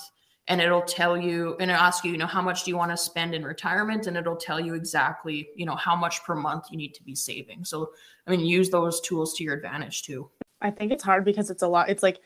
And 0.49 0.61
it'll 0.61 0.83
tell 0.83 1.17
you 1.17 1.57
and 1.61 1.71
it'll 1.71 1.83
ask 1.83 2.03
you, 2.03 2.13
you 2.13 2.19
know, 2.19 2.27
how 2.27 2.43
much 2.43 2.65
do 2.65 2.71
you 2.71 2.77
want 2.77 2.91
to 2.91 2.97
spend 2.97 3.35
in 3.35 3.45
retirement? 3.45 4.07
And 4.07 4.17
it'll 4.17 4.37
tell 4.37 4.59
you 4.59 4.75
exactly, 4.75 5.51
you 5.55 5.67
know, 5.67 5.77
how 5.77 5.95
much 5.95 6.25
per 6.25 6.35
month 6.35 6.65
you 6.71 6.79
need 6.79 6.95
to 6.95 7.05
be 7.05 7.15
saving. 7.15 7.65
So, 7.65 7.91
I 8.27 8.31
mean, 8.31 8.41
use 8.41 8.71
those 8.71 9.01
tools 9.03 9.35
to 9.35 9.45
your 9.45 9.55
advantage 9.55 10.03
too. 10.03 10.31
I 10.63 10.71
think 10.71 10.93
it's 10.93 11.05
hard 11.05 11.25
because 11.25 11.51
it's 11.51 11.63
a 11.63 11.69
lot. 11.69 11.89
It's 11.89 12.03
like 12.03 12.21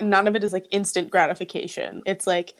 none 0.00 0.26
of 0.26 0.34
it 0.34 0.42
is 0.42 0.52
like 0.52 0.66
instant 0.70 1.10
gratification. 1.10 2.02
It's 2.04 2.26
like 2.26 2.54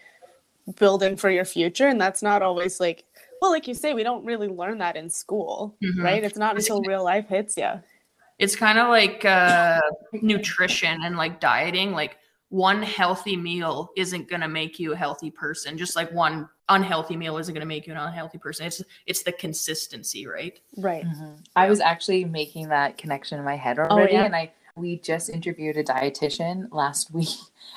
building 0.76 1.16
for 1.16 1.30
your 1.30 1.46
future. 1.46 1.88
And 1.88 2.00
that's 2.00 2.22
not 2.22 2.42
always 2.42 2.78
like 2.78 3.04
well, 3.40 3.50
like 3.50 3.68
you 3.68 3.74
say, 3.74 3.94
we 3.94 4.02
don't 4.02 4.24
really 4.24 4.48
learn 4.48 4.78
that 4.78 4.96
in 4.96 5.08
school, 5.10 5.76
mm-hmm. 5.82 6.02
right? 6.02 6.24
It's 6.24 6.38
not 6.38 6.56
until 6.56 6.80
real 6.82 7.04
life 7.04 7.28
hits 7.28 7.56
you. 7.56 7.70
It's 8.38 8.54
kind 8.54 8.78
of 8.78 8.88
like 8.88 9.24
uh, 9.24 9.80
nutrition 10.12 11.02
and 11.02 11.16
like 11.16 11.40
dieting. 11.40 11.92
Like 11.92 12.18
one 12.50 12.82
healthy 12.82 13.36
meal 13.36 13.90
isn't 13.96 14.28
going 14.28 14.40
to 14.40 14.48
make 14.48 14.78
you 14.78 14.92
a 14.92 14.96
healthy 14.96 15.30
person, 15.30 15.76
just 15.76 15.96
like 15.96 16.10
one 16.12 16.48
unhealthy 16.68 17.16
meal 17.16 17.38
isn't 17.38 17.52
going 17.52 17.60
to 17.60 17.66
make 17.66 17.86
you 17.86 17.92
an 17.92 17.98
unhealthy 17.98 18.38
person. 18.38 18.66
It's 18.66 18.82
it's 19.06 19.22
the 19.22 19.32
consistency, 19.32 20.26
right? 20.26 20.58
Right. 20.76 21.04
Mm-hmm. 21.04 21.34
I 21.56 21.68
was 21.68 21.80
actually 21.80 22.24
making 22.24 22.68
that 22.68 22.96
connection 22.96 23.38
in 23.38 23.44
my 23.44 23.56
head 23.56 23.78
oh, 23.78 23.84
already, 23.84 24.12
oh, 24.12 24.20
yeah? 24.20 24.24
and 24.24 24.36
I 24.36 24.52
we 24.76 24.98
just 24.98 25.28
interviewed 25.28 25.76
a 25.76 25.84
dietitian 25.84 26.68
last 26.70 27.12
week. 27.12 27.28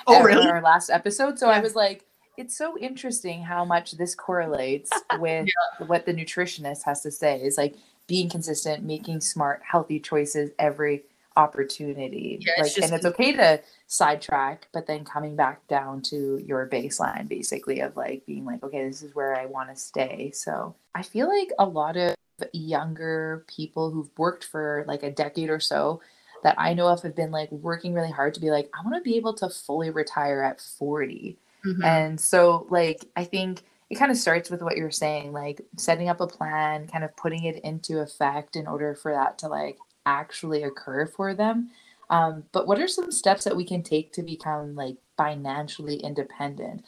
Oh, 0.07 0.23
really? 0.23 0.47
Our 0.47 0.61
last 0.61 0.89
episode. 0.89 1.39
So 1.39 1.49
yeah. 1.49 1.57
I 1.57 1.59
was 1.59 1.75
like, 1.75 2.05
it's 2.41 2.57
so 2.57 2.75
interesting 2.79 3.43
how 3.43 3.63
much 3.63 3.91
this 3.91 4.15
correlates 4.15 4.89
with 5.19 5.47
yeah. 5.47 5.87
what 5.87 6.05
the 6.07 6.13
nutritionist 6.13 6.83
has 6.83 7.01
to 7.01 7.11
say 7.11 7.39
is 7.39 7.57
like 7.57 7.75
being 8.07 8.27
consistent 8.27 8.83
making 8.83 9.21
smart 9.21 9.61
healthy 9.63 9.99
choices 9.99 10.49
every 10.57 11.03
opportunity. 11.37 12.39
Yeah, 12.41 12.53
like 12.57 12.65
it's 12.65 12.75
just, 12.75 12.87
and 12.87 12.95
it's 12.95 13.05
okay 13.05 13.31
to 13.33 13.61
sidetrack 13.87 14.67
but 14.73 14.87
then 14.87 15.05
coming 15.05 15.35
back 15.35 15.65
down 15.67 16.01
to 16.01 16.41
your 16.43 16.67
baseline 16.67 17.27
basically 17.29 17.79
of 17.79 17.95
like 17.95 18.25
being 18.25 18.43
like 18.43 18.63
okay 18.63 18.85
this 18.87 19.03
is 19.03 19.15
where 19.15 19.35
i 19.37 19.45
want 19.45 19.69
to 19.69 19.75
stay. 19.75 20.31
So 20.33 20.75
i 20.95 21.03
feel 21.03 21.29
like 21.29 21.51
a 21.59 21.65
lot 21.65 21.95
of 21.95 22.15
younger 22.53 23.45
people 23.47 23.91
who've 23.91 24.09
worked 24.17 24.45
for 24.45 24.83
like 24.87 25.03
a 25.03 25.11
decade 25.11 25.51
or 25.51 25.59
so 25.59 26.01
that 26.43 26.55
i 26.57 26.73
know 26.73 26.87
of 26.87 27.03
have 27.03 27.15
been 27.15 27.29
like 27.29 27.51
working 27.51 27.93
really 27.93 28.09
hard 28.09 28.33
to 28.33 28.39
be 28.39 28.49
like 28.49 28.67
i 28.73 28.81
want 28.83 28.95
to 28.95 29.07
be 29.07 29.15
able 29.15 29.35
to 29.35 29.47
fully 29.47 29.91
retire 29.91 30.41
at 30.41 30.59
40 30.59 31.37
Mm-hmm. 31.65 31.83
And 31.83 32.19
so, 32.19 32.67
like, 32.69 33.05
I 33.15 33.23
think 33.23 33.63
it 33.89 33.95
kind 33.95 34.09
of 34.09 34.17
starts 34.17 34.49
with 34.49 34.61
what 34.61 34.77
you're 34.77 34.89
saying, 34.89 35.33
like 35.33 35.61
setting 35.77 36.07
up 36.07 36.21
a 36.21 36.27
plan, 36.27 36.87
kind 36.87 37.03
of 37.03 37.15
putting 37.17 37.43
it 37.43 37.57
into 37.63 37.99
effect 37.99 38.55
in 38.55 38.65
order 38.65 38.95
for 38.95 39.11
that 39.11 39.37
to 39.39 39.49
like 39.49 39.77
actually 40.05 40.63
occur 40.63 41.05
for 41.05 41.33
them. 41.33 41.69
Um, 42.09 42.43
but 42.53 42.67
what 42.67 42.79
are 42.79 42.87
some 42.87 43.11
steps 43.11 43.43
that 43.43 43.55
we 43.55 43.65
can 43.65 43.83
take 43.83 44.13
to 44.13 44.23
become 44.23 44.75
like 44.75 44.95
financially 45.17 45.97
independent? 45.97 46.85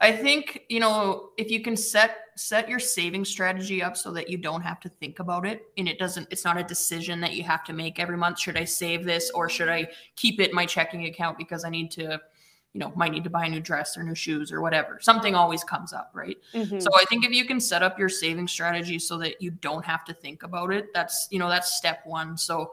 I 0.00 0.12
think 0.12 0.64
you 0.68 0.80
know 0.80 1.30
if 1.36 1.50
you 1.50 1.62
can 1.62 1.76
set 1.76 2.18
set 2.36 2.68
your 2.68 2.78
saving 2.78 3.24
strategy 3.24 3.82
up 3.82 3.96
so 3.96 4.10
that 4.12 4.28
you 4.28 4.38
don't 4.38 4.62
have 4.62 4.80
to 4.80 4.88
think 4.88 5.18
about 5.18 5.46
it 5.46 5.66
and 5.76 5.86
it 5.88 5.98
doesn't 5.98 6.26
it's 6.30 6.44
not 6.44 6.56
a 6.56 6.64
decision 6.64 7.20
that 7.20 7.34
you 7.34 7.42
have 7.42 7.64
to 7.64 7.72
make 7.72 7.98
every 7.98 8.16
month 8.16 8.38
should 8.38 8.56
I 8.56 8.64
save 8.64 9.04
this 9.04 9.30
or 9.30 9.48
should 9.48 9.68
I 9.68 9.88
keep 10.16 10.40
it 10.40 10.50
in 10.50 10.54
my 10.54 10.64
checking 10.66 11.04
account 11.04 11.36
because 11.36 11.64
I 11.64 11.68
need 11.68 11.90
to 11.92 12.18
you 12.72 12.80
know 12.80 12.92
might 12.94 13.12
need 13.12 13.24
to 13.24 13.30
buy 13.30 13.46
a 13.46 13.48
new 13.48 13.60
dress 13.60 13.96
or 13.96 14.02
new 14.02 14.14
shoes 14.14 14.52
or 14.52 14.60
whatever 14.60 14.98
something 15.00 15.34
always 15.34 15.64
comes 15.64 15.92
up 15.92 16.10
right 16.14 16.36
mm-hmm. 16.52 16.78
so 16.78 16.88
i 16.96 17.04
think 17.06 17.24
if 17.24 17.32
you 17.32 17.44
can 17.44 17.60
set 17.60 17.82
up 17.82 17.98
your 17.98 18.08
saving 18.08 18.46
strategy 18.46 18.98
so 18.98 19.16
that 19.16 19.40
you 19.40 19.50
don't 19.50 19.84
have 19.84 20.04
to 20.04 20.12
think 20.12 20.42
about 20.42 20.72
it 20.72 20.92
that's 20.92 21.28
you 21.30 21.38
know 21.38 21.48
that's 21.48 21.76
step 21.76 22.00
one 22.04 22.36
so 22.36 22.72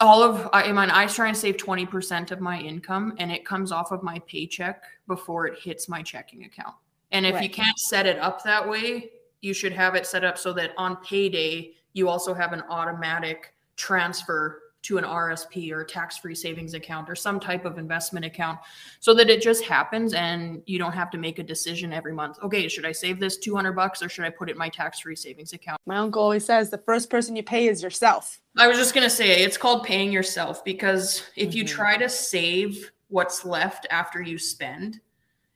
all 0.00 0.22
of 0.22 0.48
i 0.52 0.66
mean 0.66 0.90
i 0.90 1.06
try 1.06 1.28
and 1.28 1.36
save 1.36 1.56
20% 1.56 2.30
of 2.30 2.40
my 2.40 2.60
income 2.60 3.14
and 3.18 3.30
it 3.30 3.44
comes 3.44 3.72
off 3.72 3.92
of 3.92 4.02
my 4.02 4.18
paycheck 4.26 4.84
before 5.06 5.46
it 5.46 5.58
hits 5.58 5.88
my 5.88 6.02
checking 6.02 6.44
account 6.44 6.74
and 7.12 7.24
if 7.24 7.34
right. 7.34 7.44
you 7.44 7.50
can't 7.50 7.78
set 7.78 8.06
it 8.06 8.18
up 8.18 8.42
that 8.42 8.68
way 8.68 9.10
you 9.40 9.54
should 9.54 9.72
have 9.72 9.94
it 9.94 10.06
set 10.06 10.24
up 10.24 10.36
so 10.36 10.52
that 10.52 10.72
on 10.76 10.96
payday 10.96 11.72
you 11.92 12.08
also 12.08 12.34
have 12.34 12.52
an 12.52 12.62
automatic 12.68 13.54
transfer 13.76 14.62
to 14.86 14.98
an 14.98 15.04
RSP 15.04 15.72
or 15.72 15.80
a 15.80 15.86
tax 15.86 16.16
free 16.16 16.34
savings 16.34 16.74
account 16.74 17.10
or 17.10 17.16
some 17.16 17.40
type 17.40 17.64
of 17.64 17.76
investment 17.76 18.24
account 18.24 18.60
so 19.00 19.12
that 19.14 19.28
it 19.28 19.42
just 19.42 19.64
happens 19.64 20.14
and 20.14 20.62
you 20.66 20.78
don't 20.78 20.92
have 20.92 21.10
to 21.10 21.18
make 21.18 21.40
a 21.40 21.42
decision 21.42 21.92
every 21.92 22.12
month. 22.12 22.38
Okay, 22.42 22.68
should 22.68 22.86
I 22.86 22.92
save 22.92 23.18
this 23.18 23.36
200 23.36 23.72
bucks 23.72 24.00
or 24.00 24.08
should 24.08 24.24
I 24.24 24.30
put 24.30 24.48
it 24.48 24.52
in 24.52 24.58
my 24.58 24.68
tax 24.68 25.00
free 25.00 25.16
savings 25.16 25.52
account? 25.52 25.80
My 25.86 25.96
uncle 25.96 26.22
always 26.22 26.44
says 26.44 26.70
the 26.70 26.78
first 26.78 27.10
person 27.10 27.34
you 27.34 27.42
pay 27.42 27.66
is 27.66 27.82
yourself. 27.82 28.40
I 28.56 28.68
was 28.68 28.78
just 28.78 28.94
going 28.94 29.04
to 29.04 29.14
say 29.14 29.42
it's 29.42 29.58
called 29.58 29.82
paying 29.82 30.12
yourself 30.12 30.64
because 30.64 31.24
if 31.34 31.48
mm-hmm. 31.48 31.58
you 31.58 31.64
try 31.64 31.96
to 31.96 32.08
save 32.08 32.92
what's 33.08 33.44
left 33.44 33.86
after 33.90 34.22
you 34.22 34.38
spend, 34.38 35.00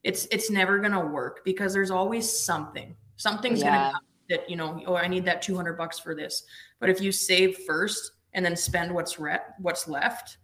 it's 0.03 0.27
it's 0.31 0.51
never 0.51 0.79
going 0.79 0.93
to 0.93 1.01
work 1.01 1.45
because 1.45 1.73
there's 1.73 1.91
always 1.91 2.31
something. 2.31 2.97
Something's 3.17 3.61
yeah. 3.61 3.71
going 3.71 3.85
to 3.87 3.93
come 3.93 4.05
that 4.31 4.49
you 4.49 4.57
know, 4.57 4.83
oh, 4.87 4.95
I 4.95 5.09
need 5.09 5.27
that 5.27 5.43
200 5.43 5.75
bucks 5.75 5.99
for 5.99 6.15
this. 6.15 6.45
But 6.79 6.89
if 6.89 7.01
you 7.01 7.13
save 7.13 7.59
first, 7.59 8.13
and 8.33 8.45
then 8.45 8.57
spend 8.57 8.95
what's 8.95 9.19
re- 9.19 9.39
what's 9.59 9.89
left. 9.89 10.39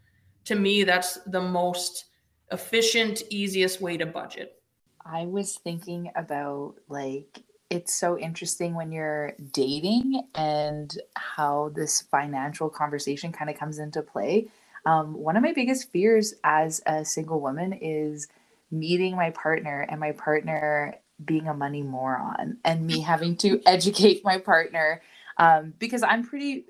To 0.47 0.55
me 0.55 0.85
that's 0.85 1.19
the 1.27 1.41
most 1.41 2.07
efficient 2.51 3.23
easiest 3.31 3.81
way 3.81 3.97
to 3.97 4.07
budget. 4.07 4.61
I 5.05 5.27
was 5.27 5.57
thinking 5.57 6.11
about 6.17 6.75
like 6.89 7.43
it's 7.71 7.95
so 7.95 8.19
interesting 8.19 8.75
when 8.75 8.93
you're 8.93 9.33
dating 9.53 10.23
and 10.35 10.97
how 11.17 11.73
this 11.75 12.03
financial 12.03 12.69
conversation 12.69 13.33
kind 13.33 13.51
of 13.51 13.59
comes 13.59 13.79
into 13.79 14.03
play. 14.03 14.49
Um, 14.85 15.15
one 15.15 15.37
of 15.37 15.43
my 15.43 15.53
biggest 15.53 15.91
fears 15.91 16.35
as 16.45 16.81
a 16.87 17.05
single 17.05 17.41
woman 17.41 17.73
is 17.73 18.29
meeting 18.71 19.17
my 19.17 19.31
partner 19.31 19.85
and 19.89 19.99
my 19.99 20.13
partner 20.13 20.95
being 21.25 21.49
a 21.49 21.55
money 21.55 21.83
moron 21.83 22.59
and 22.65 22.87
me 22.87 23.01
having 23.01 23.37
to 23.39 23.61
educate 23.67 24.25
my 24.25 24.39
partner 24.39 25.03
um, 25.39 25.75
because 25.79 26.03
I'm 26.03 26.25
pretty 26.25 26.67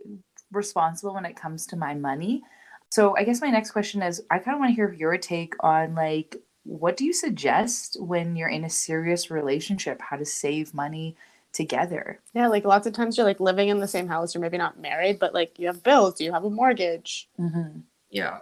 responsible 0.53 1.15
when 1.15 1.27
it 1.27 1.37
comes 1.37 1.67
to 1.67 1.77
my 1.77 1.95
money. 1.95 2.43
So 2.91 3.17
I 3.17 3.25
guess 3.25 3.41
my 3.41 3.51
next 3.51 3.73
question 3.73 4.03
is 4.03 4.23
I 4.31 4.39
kind 4.39 4.55
of 4.55 4.61
want 4.61 4.71
to 4.71 4.75
hear 4.75 4.93
your 4.93 5.19
take 5.19 5.55
on 5.61 5.95
like 5.95 6.37
what 6.65 6.97
do 6.97 7.05
you 7.05 7.13
suggest 7.13 7.97
when 8.01 8.35
you're 8.35 8.49
in 8.49 8.65
a 8.65 8.71
serious 8.71 9.31
relationship 9.31 10.01
how 10.01 10.17
to 10.17 10.25
save 10.25 10.75
money 10.75 11.17
together? 11.53 12.21
Yeah, 12.35 12.49
like 12.49 12.65
lots 12.65 12.87
of 12.87 12.93
times 12.93 13.17
you're 13.17 13.27
like 13.27 13.41
living 13.41 13.69
in 13.69 13.79
the 13.79 13.89
same 13.89 14.09
house, 14.09 14.35
you're 14.35 14.43
maybe 14.43 14.59
not 14.59 14.79
married, 14.79 15.19
but 15.19 15.33
like 15.33 15.59
you 15.59 15.69
have 15.69 15.83
bills, 15.83 16.21
you 16.21 16.33
have 16.33 16.45
a 16.45 16.51
mortgage. 16.51 17.29
Mm-hmm. 17.41 17.81
Yeah. 18.11 18.39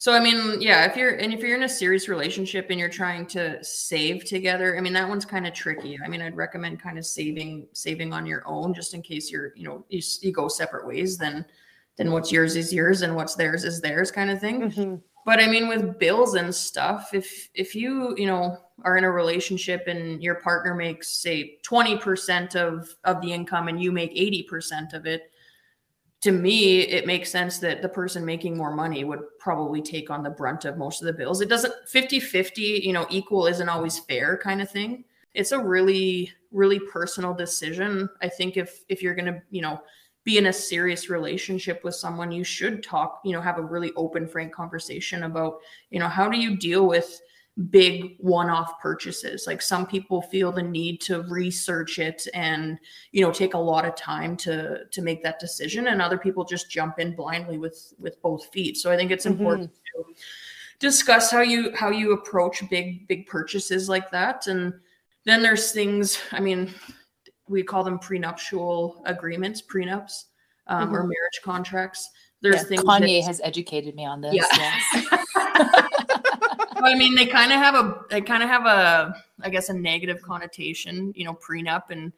So 0.00 0.12
I 0.12 0.20
mean, 0.20 0.60
yeah, 0.60 0.84
if 0.88 0.96
you're 0.96 1.16
and 1.16 1.32
if 1.32 1.40
you're 1.40 1.56
in 1.56 1.64
a 1.64 1.68
serious 1.68 2.08
relationship 2.08 2.68
and 2.70 2.78
you're 2.78 2.88
trying 2.88 3.26
to 3.26 3.62
save 3.64 4.24
together, 4.24 4.76
I 4.76 4.80
mean 4.80 4.92
that 4.92 5.08
one's 5.08 5.24
kind 5.24 5.44
of 5.44 5.54
tricky. 5.54 5.98
I 6.02 6.08
mean, 6.08 6.22
I'd 6.22 6.36
recommend 6.36 6.80
kind 6.80 6.98
of 6.98 7.04
saving 7.04 7.66
saving 7.72 8.12
on 8.12 8.24
your 8.24 8.46
own 8.46 8.72
just 8.74 8.94
in 8.94 9.02
case 9.02 9.28
you're, 9.30 9.52
you 9.56 9.64
know, 9.64 9.84
you, 9.88 10.00
you 10.22 10.32
go 10.32 10.46
separate 10.46 10.86
ways 10.86 11.18
then 11.18 11.44
then 11.96 12.12
what's 12.12 12.30
yours 12.30 12.54
is 12.54 12.72
yours 12.72 13.02
and 13.02 13.16
what's 13.16 13.34
theirs 13.34 13.64
is 13.64 13.80
theirs 13.80 14.12
kind 14.12 14.30
of 14.30 14.40
thing. 14.40 14.70
Mm-hmm. 14.70 14.94
But 15.26 15.40
I 15.40 15.48
mean 15.48 15.66
with 15.66 15.98
bills 15.98 16.34
and 16.34 16.54
stuff, 16.54 17.10
if 17.12 17.48
if 17.54 17.74
you, 17.74 18.14
you 18.16 18.26
know, 18.26 18.56
are 18.84 18.96
in 18.98 19.04
a 19.04 19.10
relationship 19.10 19.88
and 19.88 20.22
your 20.22 20.36
partner 20.36 20.76
makes 20.76 21.10
say 21.10 21.58
20% 21.68 22.54
of 22.54 22.88
of 23.02 23.20
the 23.20 23.32
income 23.32 23.66
and 23.66 23.82
you 23.82 23.90
make 23.90 24.14
80% 24.14 24.94
of 24.94 25.06
it, 25.06 25.32
to 26.20 26.32
me, 26.32 26.80
it 26.80 27.06
makes 27.06 27.30
sense 27.30 27.58
that 27.58 27.80
the 27.80 27.88
person 27.88 28.24
making 28.24 28.56
more 28.56 28.74
money 28.74 29.04
would 29.04 29.20
probably 29.38 29.80
take 29.80 30.10
on 30.10 30.22
the 30.22 30.30
brunt 30.30 30.64
of 30.64 30.76
most 30.76 31.00
of 31.00 31.06
the 31.06 31.12
bills. 31.12 31.40
It 31.40 31.48
doesn't 31.48 31.72
50 31.86 32.18
50, 32.18 32.62
you 32.84 32.92
know, 32.92 33.06
equal 33.08 33.46
isn't 33.46 33.68
always 33.68 34.00
fair 34.00 34.36
kind 34.36 34.60
of 34.60 34.70
thing. 34.70 35.04
It's 35.34 35.52
a 35.52 35.58
really, 35.58 36.32
really 36.50 36.80
personal 36.80 37.34
decision. 37.34 38.08
I 38.20 38.28
think 38.28 38.56
if, 38.56 38.84
if 38.88 39.00
you're 39.00 39.14
going 39.14 39.32
to, 39.32 39.40
you 39.50 39.62
know, 39.62 39.80
be 40.24 40.38
in 40.38 40.46
a 40.46 40.52
serious 40.52 41.08
relationship 41.08 41.84
with 41.84 41.94
someone, 41.94 42.32
you 42.32 42.42
should 42.42 42.82
talk, 42.82 43.20
you 43.24 43.32
know, 43.32 43.40
have 43.40 43.58
a 43.58 43.62
really 43.62 43.92
open, 43.94 44.26
frank 44.26 44.52
conversation 44.52 45.22
about, 45.22 45.60
you 45.90 46.00
know, 46.00 46.08
how 46.08 46.28
do 46.28 46.38
you 46.38 46.56
deal 46.56 46.86
with 46.86 47.20
big 47.70 48.14
one-off 48.20 48.78
purchases 48.80 49.44
like 49.48 49.60
some 49.60 49.84
people 49.84 50.22
feel 50.22 50.52
the 50.52 50.62
need 50.62 51.00
to 51.00 51.22
research 51.22 51.98
it 51.98 52.24
and 52.32 52.78
you 53.10 53.20
know 53.20 53.32
take 53.32 53.54
a 53.54 53.58
lot 53.58 53.84
of 53.84 53.96
time 53.96 54.36
to 54.36 54.84
to 54.92 55.02
make 55.02 55.24
that 55.24 55.40
decision 55.40 55.88
and 55.88 56.00
other 56.00 56.16
people 56.16 56.44
just 56.44 56.70
jump 56.70 57.00
in 57.00 57.16
blindly 57.16 57.58
with 57.58 57.92
with 57.98 58.20
both 58.22 58.46
feet 58.52 58.76
so 58.76 58.92
i 58.92 58.96
think 58.96 59.10
it's 59.10 59.26
important 59.26 59.72
to 59.74 60.14
discuss 60.78 61.32
how 61.32 61.40
you 61.40 61.74
how 61.74 61.90
you 61.90 62.12
approach 62.12 62.62
big 62.70 63.08
big 63.08 63.26
purchases 63.26 63.88
like 63.88 64.08
that 64.12 64.46
and 64.46 64.72
then 65.24 65.42
there's 65.42 65.72
things 65.72 66.20
i 66.30 66.38
mean 66.38 66.72
we 67.48 67.64
call 67.64 67.82
them 67.82 67.98
prenuptial 67.98 69.02
agreements 69.04 69.60
prenups 69.60 70.26
um, 70.68 70.94
or 70.94 71.00
Mhm. 71.02 71.08
marriage 71.08 71.40
contracts 71.42 72.08
there's 72.40 72.62
Yeah, 72.62 72.68
things 72.68 72.84
Kanye 72.84 73.24
has 73.24 73.40
educated 73.42 73.96
me 73.96 74.04
on 74.04 74.20
this. 74.20 74.34
Yeah. 74.34 74.46
Yes. 74.92 75.08
I 76.88 76.94
mean, 76.94 77.14
they 77.14 77.26
kind 77.26 77.52
of 77.52 77.58
have 77.58 77.74
a, 77.74 78.00
they 78.10 78.20
kind 78.20 78.42
of 78.42 78.48
have 78.48 78.66
a, 78.66 79.14
I 79.42 79.50
guess, 79.50 79.68
a 79.68 79.74
negative 79.74 80.22
connotation, 80.22 81.12
you 81.14 81.24
know, 81.24 81.34
prenup, 81.34 81.90
and 81.90 82.12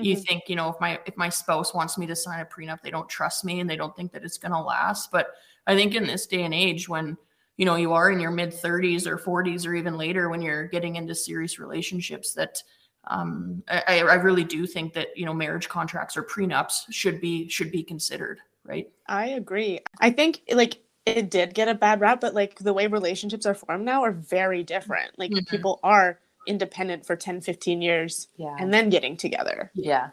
you 0.00 0.14
Mhm. 0.14 0.26
think, 0.26 0.48
you 0.48 0.56
know, 0.56 0.68
if 0.68 0.76
my 0.80 1.00
if 1.06 1.16
my 1.16 1.28
spouse 1.28 1.74
wants 1.74 1.98
me 1.98 2.06
to 2.06 2.16
sign 2.16 2.40
a 2.40 2.44
prenup, 2.44 2.80
they 2.82 2.90
don't 2.90 3.08
trust 3.08 3.44
me 3.44 3.60
and 3.60 3.68
they 3.68 3.76
don't 3.76 3.94
think 3.96 4.12
that 4.12 4.24
it's 4.24 4.38
going 4.38 4.52
to 4.52 4.60
last. 4.60 5.10
But 5.10 5.34
I 5.66 5.74
think 5.74 5.94
in 5.94 6.06
this 6.06 6.26
day 6.26 6.42
and 6.44 6.54
age, 6.54 6.88
when 6.88 7.16
you 7.56 7.66
know 7.66 7.76
you 7.76 7.92
are 7.92 8.10
in 8.10 8.20
your 8.20 8.30
mid 8.30 8.52
30s 8.52 9.06
or 9.06 9.18
40s 9.18 9.66
or 9.66 9.74
even 9.74 9.96
later, 9.98 10.28
when 10.28 10.42
you're 10.42 10.68
getting 10.68 10.96
into 10.96 11.14
serious 11.14 11.58
relationships, 11.58 12.32
that 12.34 12.62
um, 13.04 13.62
I, 13.68 14.00
I 14.00 14.14
really 14.14 14.44
do 14.44 14.66
think 14.66 14.92
that 14.94 15.08
you 15.16 15.26
know 15.26 15.34
marriage 15.34 15.68
contracts 15.68 16.16
or 16.16 16.22
prenups 16.22 16.84
should 16.90 17.20
be 17.20 17.48
should 17.48 17.70
be 17.70 17.82
considered, 17.82 18.38
right? 18.64 18.88
I 19.08 19.26
agree. 19.28 19.80
I 20.00 20.10
think 20.10 20.42
like 20.52 20.78
it 21.06 21.30
did 21.30 21.54
get 21.54 21.68
a 21.68 21.74
bad 21.74 22.00
rap, 22.00 22.20
but 22.20 22.34
like 22.34 22.58
the 22.58 22.72
way 22.72 22.86
relationships 22.86 23.46
are 23.46 23.54
formed 23.54 23.84
now 23.84 24.02
are 24.02 24.12
very 24.12 24.62
different. 24.62 25.18
Like 25.18 25.30
Mhm. 25.30 25.48
people 25.48 25.80
are 25.82 26.18
independent 26.46 27.06
for 27.06 27.16
10, 27.16 27.40
15 27.40 27.82
years 27.82 28.28
yeah. 28.36 28.56
and 28.58 28.72
then 28.72 28.88
getting 28.90 29.16
together. 29.16 29.70
Yeah. 29.74 30.10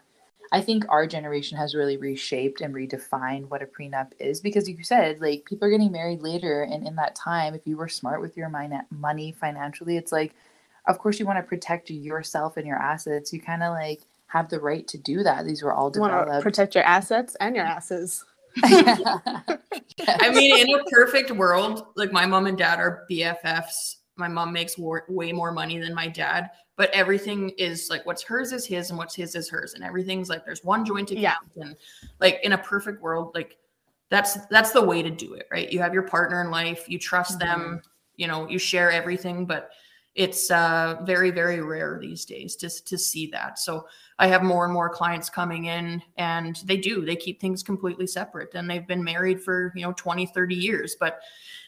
I 0.50 0.62
think 0.62 0.86
our 0.88 1.06
generation 1.06 1.58
has 1.58 1.74
really 1.74 1.98
reshaped 1.98 2.62
and 2.62 2.74
redefined 2.74 3.48
what 3.50 3.62
a 3.62 3.66
prenup 3.66 4.12
is 4.18 4.40
because 4.40 4.66
you 4.68 4.82
said 4.82 5.20
like 5.20 5.44
people 5.44 5.68
are 5.68 5.70
getting 5.70 5.92
married 5.92 6.22
later 6.22 6.62
and 6.62 6.86
in 6.86 6.96
that 6.96 7.14
time 7.14 7.54
if 7.54 7.66
you 7.66 7.76
were 7.76 7.88
smart 7.88 8.22
with 8.22 8.34
your 8.34 8.48
money 8.90 9.32
financially 9.32 9.98
it's 9.98 10.10
like 10.10 10.32
of 10.86 10.98
course 10.98 11.18
you 11.20 11.26
want 11.26 11.38
to 11.38 11.42
protect 11.42 11.90
yourself 11.90 12.56
and 12.56 12.66
your 12.66 12.78
assets 12.78 13.30
you 13.30 13.40
kind 13.42 13.62
of 13.62 13.74
like 13.74 14.00
have 14.28 14.48
the 14.48 14.58
right 14.58 14.88
to 14.88 14.96
do 14.96 15.22
that 15.22 15.44
these 15.44 15.62
were 15.62 15.74
all 15.74 15.92
You 15.94 16.00
want 16.00 16.14
to 16.14 16.18
developed 16.20 16.42
protect 16.44 16.74
your 16.74 16.84
assets 16.84 17.36
and 17.40 17.54
your 17.54 17.66
asses. 17.66 18.24
I 18.62 20.30
mean, 20.32 20.68
in 20.68 20.74
a 20.78 20.84
perfect 20.84 21.30
world, 21.30 21.86
like 21.96 22.12
my 22.12 22.26
mom 22.26 22.46
and 22.46 22.58
dad 22.58 22.80
are 22.80 23.04
BFFs. 23.10 23.96
My 24.16 24.28
mom 24.28 24.52
makes 24.52 24.76
war- 24.76 25.04
way 25.08 25.32
more 25.32 25.52
money 25.52 25.78
than 25.78 25.94
my 25.94 26.08
dad, 26.08 26.50
but 26.76 26.90
everything 26.90 27.50
is 27.50 27.88
like 27.88 28.04
what's 28.04 28.22
hers 28.22 28.52
is 28.52 28.66
his 28.66 28.90
and 28.90 28.98
what's 28.98 29.14
his 29.14 29.34
is 29.34 29.48
hers, 29.48 29.74
and 29.74 29.84
everything's 29.84 30.28
like 30.28 30.44
there's 30.44 30.64
one 30.64 30.84
joint 30.84 31.10
account. 31.10 31.38
Yeah. 31.54 31.62
And 31.62 31.76
like 32.20 32.40
in 32.42 32.52
a 32.52 32.58
perfect 32.58 33.00
world, 33.00 33.32
like 33.34 33.56
that's 34.10 34.46
that's 34.46 34.72
the 34.72 34.82
way 34.82 35.02
to 35.02 35.10
do 35.10 35.34
it, 35.34 35.46
right? 35.52 35.70
You 35.70 35.78
have 35.80 35.94
your 35.94 36.02
partner 36.02 36.40
in 36.40 36.50
life, 36.50 36.88
you 36.88 36.98
trust 36.98 37.38
them, 37.38 37.60
mm-hmm. 37.60 37.76
you 38.16 38.26
know, 38.26 38.48
you 38.48 38.58
share 38.58 38.90
everything, 38.90 39.46
but 39.46 39.70
it's 40.14 40.50
uh 40.50 40.96
very 41.04 41.30
very 41.30 41.60
rare 41.60 41.98
these 42.00 42.24
days 42.24 42.56
to 42.56 42.68
to 42.84 42.98
see 42.98 43.26
that. 43.28 43.58
So 43.58 43.86
I 44.18 44.26
have 44.26 44.42
more 44.42 44.64
and 44.64 44.72
more 44.74 44.88
clients 44.88 45.30
coming 45.30 45.66
in 45.66 46.02
and 46.16 46.56
they 46.64 46.76
do, 46.76 47.04
they 47.04 47.14
keep 47.14 47.40
things 47.40 47.62
completely 47.62 48.06
separate 48.06 48.54
and 48.54 48.68
they've 48.68 48.86
been 48.86 49.04
married 49.04 49.40
for, 49.40 49.72
you 49.76 49.82
know, 49.82 49.92
20, 49.92 50.26
30 50.26 50.54
years, 50.56 50.96
but 50.98 51.20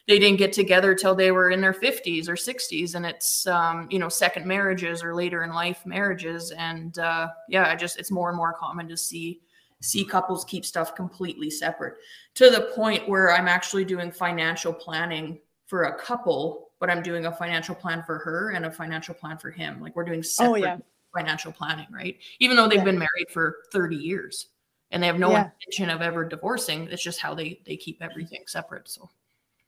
they 0.05 0.19
didn't 0.19 0.39
get 0.39 0.51
together 0.51 0.93
till 0.93 1.15
they 1.15 1.31
were 1.31 1.51
in 1.51 1.61
their 1.61 1.73
50s 1.73 2.27
or 2.27 2.35
60s 2.35 2.95
and 2.95 3.05
it's 3.05 3.47
um, 3.47 3.87
you 3.89 3.99
know, 3.99 4.09
second 4.09 4.45
marriages 4.45 5.01
or 5.01 5.15
later 5.15 5.43
in 5.43 5.53
life 5.53 5.85
marriages 5.85 6.51
and 6.51 6.99
uh 6.99 7.29
yeah, 7.47 7.69
I 7.69 7.75
just 7.75 7.99
it's 7.99 8.11
more 8.11 8.29
and 8.29 8.37
more 8.37 8.53
common 8.53 8.87
to 8.89 8.97
see 8.97 9.41
see 9.81 10.05
couples 10.05 10.45
keep 10.45 10.65
stuff 10.65 10.95
completely 10.95 11.49
separate 11.49 11.95
to 12.35 12.49
the 12.49 12.71
point 12.75 13.07
where 13.09 13.31
I'm 13.31 13.47
actually 13.47 13.85
doing 13.85 14.11
financial 14.11 14.73
planning 14.73 15.39
for 15.65 15.83
a 15.83 15.97
couple, 15.97 16.70
but 16.81 16.89
I'm 16.89 17.03
doing 17.03 17.27
a 17.27 17.31
financial 17.31 17.75
plan 17.75 18.03
for 18.03 18.17
her 18.17 18.49
and 18.49 18.65
a 18.65 18.71
financial 18.71 19.13
plan 19.13 19.37
for 19.37 19.51
him. 19.51 19.79
Like 19.79 19.95
we're 19.95 20.03
doing 20.03 20.23
separate 20.23 20.51
Oh 20.51 20.55
yeah. 20.55 20.77
financial 21.15 21.53
planning, 21.53 21.85
right? 21.91 22.17
Even 22.39 22.57
though 22.57 22.67
they've 22.67 22.79
Yeah. 22.79 22.85
been 22.85 22.97
married 22.99 23.29
for 23.29 23.57
30 23.71 23.95
years 23.95 24.47
and 24.89 25.01
they 25.01 25.07
have 25.07 25.19
no 25.19 25.29
Yeah. 25.31 25.51
intention 25.61 25.91
of 25.91 26.01
ever 26.01 26.25
divorcing. 26.25 26.87
It's 26.89 27.03
just 27.03 27.21
how 27.21 27.35
they 27.35 27.61
they 27.65 27.77
keep 27.77 28.01
everything 28.01 28.43
separate. 28.47 28.89
So 28.89 29.09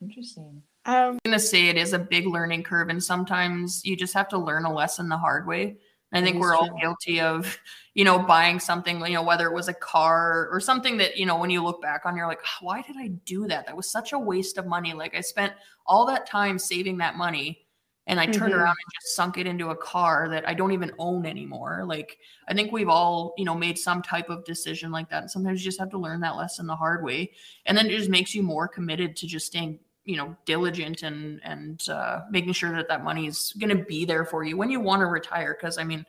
interesting 0.01 0.63
Um, 0.85 1.13
I'm 1.13 1.19
gonna 1.23 1.39
say 1.39 1.69
it 1.69 1.77
is 1.77 1.93
a 1.93 1.99
big 1.99 2.25
learning 2.27 2.63
curve, 2.63 2.89
and 2.89 3.01
sometimes 3.01 3.85
you 3.85 3.95
just 3.95 4.13
have 4.15 4.27
to 4.29 4.37
learn 4.37 4.65
a 4.65 4.73
lesson 4.73 5.07
the 5.07 5.15
hard 5.17 5.47
way. 5.47 5.77
I 6.13 6.21
think 6.21 6.39
we're 6.39 6.55
all 6.55 6.69
true. 6.69 6.81
guilty 6.81 7.19
of, 7.19 7.57
you 7.95 8.03
know, 8.05 8.19
buying 8.19 8.59
something, 8.59 8.99
you 9.05 9.13
know, 9.13 9.23
whether 9.23 9.47
it 9.47 9.53
was 9.53 9.67
a 9.67 9.73
car 9.73 10.47
or 10.51 10.59
something 10.59 10.97
that, 10.97 11.17
you 11.17 11.25
know, 11.25 11.37
when 11.37 11.49
you 11.49 11.63
look 11.63 11.81
back 11.81 12.05
on, 12.05 12.15
you're 12.15 12.27
like, 12.27 12.41
"Ah, 12.45 12.57
why 12.61 12.81
did 12.81 12.95
I 12.97 13.07
do 13.07 13.47
that? 13.47 13.65
That 13.65 13.75
was 13.77 13.89
such 13.89 14.13
a 14.13 14.19
waste 14.19 14.57
of 14.57 14.65
money. 14.67 14.93
Like 14.93 15.15
I 15.15 15.21
spent 15.21 15.53
all 15.85 16.05
that 16.07 16.25
time 16.27 16.59
saving 16.59 16.97
that 16.97 17.15
money 17.15 17.65
and 18.05 18.19
I 18.19 18.27
turned 18.27 18.53
Mhm. 18.53 18.53
around 18.53 18.75
and 18.85 18.91
just 19.01 19.15
sunk 19.15 19.37
it 19.37 19.47
into 19.47 19.69
a 19.69 19.75
car 19.77 20.27
that 20.29 20.47
I 20.47 20.53
don't 20.53 20.73
even 20.73 20.91
own 20.99 21.25
anymore. 21.25 21.83
Like 21.87 22.19
I 22.47 22.53
think 22.53 22.71
we've 22.71 22.89
all, 22.89 23.33
you 23.37 23.45
know, 23.45 23.55
made 23.55 23.77
some 23.79 24.01
type 24.01 24.29
of 24.29 24.43
decision 24.43 24.91
like 24.91 25.09
that. 25.09 25.21
And 25.23 25.31
sometimes 25.31 25.61
you 25.61 25.65
just 25.69 25.79
have 25.79 25.89
to 25.91 25.97
learn 25.97 26.19
that 26.21 26.35
lesson 26.35 26.67
the 26.67 26.75
hard 26.75 27.03
way. 27.03 27.31
And 27.65 27.77
then 27.77 27.85
it 27.87 27.97
just 27.97 28.09
makes 28.09 28.35
you 28.35 28.43
more 28.43 28.67
committed 28.67 29.15
to 29.17 29.27
just 29.27 29.47
staying 29.47 29.79
you 30.05 30.17
know 30.17 30.35
diligent 30.45 31.03
and 31.03 31.39
and 31.43 31.87
uh, 31.89 32.21
making 32.29 32.53
sure 32.53 32.75
that 32.75 32.87
that 32.87 33.03
money 33.03 33.27
is 33.27 33.53
going 33.59 33.75
to 33.75 33.83
be 33.83 34.05
there 34.05 34.25
for 34.25 34.43
you 34.43 34.57
when 34.57 34.69
you 34.69 34.79
want 34.79 34.99
to 34.99 35.05
retire 35.05 35.57
because 35.59 35.77
i 35.77 35.83
mean 35.83 36.05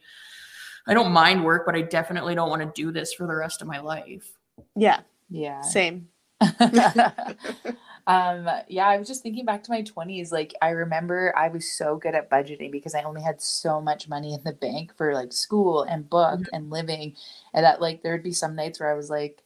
i 0.87 0.95
don't 0.95 1.13
mind 1.13 1.45
work 1.45 1.65
but 1.67 1.75
i 1.75 1.81
definitely 1.83 2.35
don't 2.35 2.51
want 2.51 2.61
to 2.63 2.83
do 2.83 2.91
this 2.91 3.13
for 3.15 3.27
the 3.27 3.35
rest 3.35 3.63
of 3.63 3.69
my 3.69 3.79
life 3.81 4.33
yeah, 4.77 5.01
yeah 5.31 5.61
same. 5.61 6.09
um 8.07 8.47
yeah 8.69 8.87
i 8.87 8.99
was 8.99 9.09
just 9.09 9.23
thinking 9.23 9.47
back 9.47 9.63
to 9.63 9.71
my 9.71 9.83
20s 9.83 10.31
like 10.31 10.53
i 10.61 10.71
remember 10.71 11.33
i 11.39 11.49
was 11.49 11.73
so 11.79 11.97
good 11.97 12.15
at 12.15 12.29
budgeting 12.29 12.71
because 12.71 12.95
i 12.95 13.03
only 13.03 13.23
had 13.23 13.41
so 13.41 13.81
much 13.81 14.09
money 14.09 14.35
in 14.35 14.43
the 14.45 14.53
bank 14.53 14.95
for 14.97 15.15
like 15.15 15.33
school 15.33 15.85
and 15.85 16.11
book 16.11 16.41
Mhm. 16.41 16.49
and 16.53 16.71
living 16.71 17.15
and 17.55 17.65
that 17.65 17.81
like 17.81 18.03
there 18.03 18.13
would 18.13 18.23
be 18.23 18.33
some 18.33 18.55
nights 18.55 18.79
where 18.79 18.91
i 18.91 18.95
was 18.95 19.09
like 19.09 19.43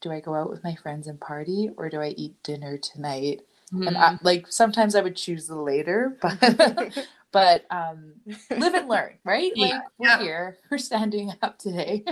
do 0.00 0.12
i 0.12 0.20
go 0.20 0.34
out 0.34 0.48
with 0.48 0.62
my 0.62 0.76
friends 0.76 1.08
and 1.08 1.20
party 1.20 1.70
or 1.76 1.88
do 1.88 2.00
i 2.00 2.08
eat 2.10 2.40
dinner 2.44 2.78
tonight 2.78 3.40
and 3.72 3.82
Mhm. 3.82 3.96
I, 3.96 4.18
like 4.22 4.46
sometimes 4.50 4.94
i 4.94 5.00
would 5.00 5.16
choose 5.16 5.46
the 5.46 5.56
later 5.56 6.16
but 6.22 6.98
but 7.32 7.66
um 7.70 8.14
live 8.50 8.74
and 8.74 8.88
learn 8.88 9.14
right 9.24 9.52
Yeah, 9.56 9.66
like 9.66 9.82
we're 9.98 10.08
yeah. 10.08 10.18
here 10.20 10.58
we're 10.70 10.78
standing 10.78 11.32
up 11.42 11.58
today 11.58 12.04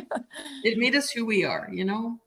it 0.64 0.78
made 0.78 0.94
us 0.94 1.10
who 1.10 1.24
we 1.24 1.44
are 1.44 1.68
you 1.72 1.84
know 1.84 2.18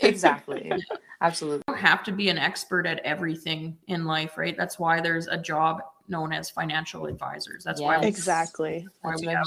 exactly 0.00 0.72
absolutely 1.20 1.62
you 1.68 1.74
don't 1.74 1.78
have 1.82 2.02
to 2.04 2.12
be 2.12 2.28
an 2.28 2.38
expert 2.38 2.86
at 2.86 2.98
everything 3.00 3.76
in 3.88 4.04
life 4.04 4.36
right 4.38 4.56
that's 4.56 4.78
why 4.78 5.00
there's 5.00 5.26
a 5.28 5.36
job 5.38 5.80
known 6.08 6.32
as 6.32 6.50
financial 6.50 7.06
advisors 7.06 7.64
that's 7.64 7.80
why 7.80 7.96
Yes. 7.96 8.04
exactly. 8.04 8.86
why 9.02 9.10
That's 9.12 9.20
we 9.22 9.28
have 9.28 9.36
I'm- 9.38 9.44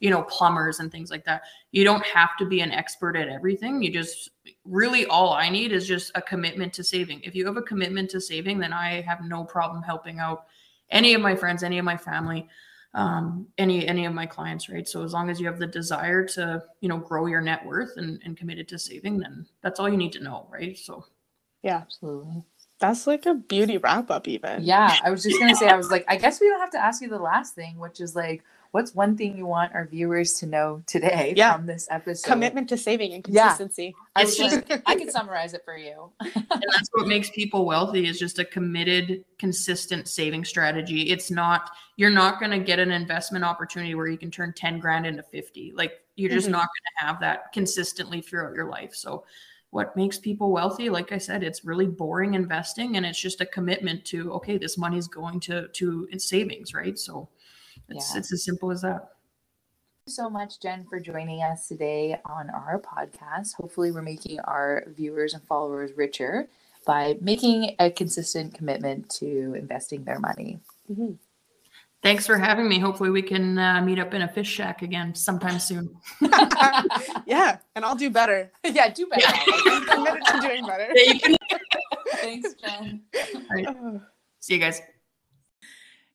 you 0.00 0.10
know, 0.10 0.22
plumbers 0.22 0.80
and 0.80 0.90
things 0.92 1.10
like 1.10 1.24
that. 1.24 1.42
You 1.72 1.84
don't 1.84 2.04
have 2.04 2.30
to 2.38 2.46
be 2.46 2.60
an 2.60 2.70
expert 2.70 3.16
at 3.16 3.28
everything. 3.28 3.82
You 3.82 3.92
just 3.92 4.30
really 4.64 5.06
all 5.06 5.32
I 5.32 5.48
need 5.48 5.72
is 5.72 5.86
just 5.86 6.12
a 6.14 6.22
commitment 6.22 6.72
to 6.74 6.84
saving. 6.84 7.20
If 7.22 7.34
you 7.34 7.44
have 7.46 7.56
a 7.56 7.62
commitment 7.62 8.10
to 8.10 8.20
saving, 8.20 8.58
then 8.58 8.72
I 8.72 9.00
have 9.02 9.24
no 9.24 9.44
problem 9.44 9.82
helping 9.82 10.18
out 10.18 10.44
any 10.90 11.14
of 11.14 11.20
my 11.20 11.34
friends, 11.34 11.62
any 11.62 11.78
of 11.78 11.84
my 11.84 11.96
family, 11.96 12.48
um, 12.94 13.46
any 13.58 13.86
any 13.86 14.06
of 14.06 14.14
my 14.14 14.26
clients, 14.26 14.68
right? 14.68 14.88
So 14.88 15.02
as 15.02 15.12
long 15.12 15.30
as 15.30 15.40
you 15.40 15.46
have 15.46 15.58
the 15.58 15.66
desire 15.66 16.24
to, 16.28 16.62
you 16.80 16.88
know, 16.88 16.98
grow 16.98 17.26
your 17.26 17.40
net 17.40 17.64
worth 17.64 17.96
and, 17.96 18.20
and 18.24 18.36
committed 18.36 18.68
to 18.68 18.78
saving, 18.78 19.18
then 19.18 19.46
that's 19.62 19.80
all 19.80 19.88
you 19.88 19.96
need 19.96 20.12
to 20.12 20.22
know, 20.22 20.46
right? 20.50 20.78
So 20.78 21.04
Yeah. 21.62 21.78
Absolutely. 21.78 22.44
That's 22.80 23.08
like 23.08 23.26
a 23.26 23.34
beauty 23.34 23.76
wrap 23.78 24.08
up, 24.10 24.28
even. 24.28 24.62
Yeah, 24.62 24.96
I 25.02 25.10
was 25.10 25.24
just 25.24 25.40
gonna 25.40 25.56
say, 25.56 25.66
I 25.66 25.76
was 25.76 25.90
like, 25.90 26.04
I 26.06 26.16
guess 26.16 26.40
we 26.40 26.48
don't 26.48 26.60
have 26.60 26.70
to 26.70 26.78
ask 26.78 27.02
you 27.02 27.08
the 27.08 27.18
last 27.18 27.56
thing, 27.56 27.76
which 27.78 28.00
is 28.00 28.14
like, 28.14 28.44
what's 28.72 28.94
one 28.94 29.16
thing 29.16 29.36
you 29.36 29.46
want 29.46 29.74
our 29.74 29.86
viewers 29.86 30.34
to 30.34 30.46
know 30.46 30.82
today 30.86 31.34
Yeah. 31.36 31.56
from 31.56 31.66
this 31.66 31.88
episode? 31.90 32.28
Commitment 32.28 32.68
to 32.68 32.76
saving 32.76 33.12
and 33.14 33.26
Yeah. 33.28 33.48
consistency. 33.48 33.94
I 34.14 34.22
It's 34.22 34.36
just- 34.36 34.64
I 34.86 34.94
can 34.94 35.10
summarize 35.10 35.54
it 35.54 35.62
for 35.64 35.76
you. 35.76 36.10
and 36.20 36.46
that's 36.48 36.88
what 36.92 37.06
makes 37.06 37.30
people 37.30 37.64
wealthy 37.64 38.06
is 38.06 38.18
just 38.18 38.38
a 38.38 38.44
committed 38.44 39.24
consistent 39.38 40.08
saving 40.08 40.44
strategy 40.44 41.10
it's 41.10 41.30
not 41.30 41.70
you're 41.96 42.10
not 42.10 42.38
going 42.40 42.50
to 42.50 42.58
get 42.58 42.78
an 42.78 42.90
investment 42.90 43.44
opportunity 43.44 43.94
where 43.94 44.08
you 44.08 44.18
can 44.18 44.30
turn 44.30 44.52
10 44.52 44.78
grand 44.80 45.06
into 45.06 45.22
50 45.22 45.72
like 45.76 45.92
you're 46.16 46.30
just 46.30 46.48
Mhm. 46.48 46.52
not 46.52 46.66
going 46.68 46.92
to 46.98 47.06
have 47.06 47.20
that 47.20 47.52
consistently 47.52 48.20
throughout 48.20 48.54
your 48.54 48.68
life 48.68 48.94
so 48.94 49.24
what 49.70 49.94
makes 49.96 50.18
people 50.18 50.50
wealthy 50.50 50.88
like 50.90 51.12
i 51.12 51.18
said 51.18 51.42
it's 51.44 51.64
really 51.64 51.86
boring 51.86 52.34
investing 52.34 52.96
and 52.96 53.06
it's 53.06 53.20
just 53.20 53.40
a 53.40 53.46
commitment 53.46 54.04
to 54.06 54.32
okay 54.32 54.58
this 54.58 54.76
money's 54.76 55.06
going 55.06 55.38
to 55.40 55.68
to 55.68 56.08
in 56.10 56.18
savings 56.18 56.74
right 56.74 56.98
so 56.98 57.28
it's 57.88 58.12
Yeah. 58.14 58.18
it's 58.20 58.32
as 58.32 58.44
simple 58.44 58.70
as 58.70 58.82
that 58.82 59.12
Thank 60.06 60.16
you 60.16 60.24
so 60.24 60.30
much, 60.30 60.58
Jen, 60.60 60.86
for 60.88 60.98
joining 61.00 61.42
us 61.42 61.68
today 61.68 62.18
on 62.24 62.48
our 62.48 62.80
podcast. 62.80 63.52
Hopefully, 63.56 63.92
we're 63.92 64.00
making 64.00 64.40
our 64.40 64.84
viewers 64.96 65.34
and 65.34 65.42
followers 65.44 65.90
richer 65.98 66.48
by 66.86 67.18
making 67.20 67.76
a 67.78 67.90
consistent 67.90 68.54
commitment 68.54 69.10
to 69.20 69.52
investing 69.54 70.04
their 70.04 70.18
money. 70.18 70.60
Mhm. 70.90 71.18
thanks 72.00 72.24
for 72.26 72.38
having 72.38 72.68
me 72.68 72.78
hopefully 72.78 73.10
we 73.10 73.20
can 73.20 73.58
uh, 73.58 73.82
meet 73.82 73.98
up 73.98 74.14
in 74.14 74.22
a 74.22 74.28
fish 74.28 74.48
shack 74.48 74.82
again 74.82 75.12
sometime 75.16 75.58
soon 75.58 75.94
yeah, 77.26 77.58
and 77.74 77.84
I'll 77.84 77.96
do 77.96 78.08
better. 78.08 78.50
yeah, 78.64 78.88
do 78.88 79.06
better. 79.08 79.26
I'm 79.26 79.84
committed 79.84 80.24
to 80.26 80.40
doing 80.40 80.64
better. 80.64 80.88
Yeah, 80.94 81.36
Thanks, 82.22 82.54
Jen. 82.54 83.02
Oh. 83.68 84.00
see 84.40 84.54
you 84.54 84.60
guys 84.60 84.80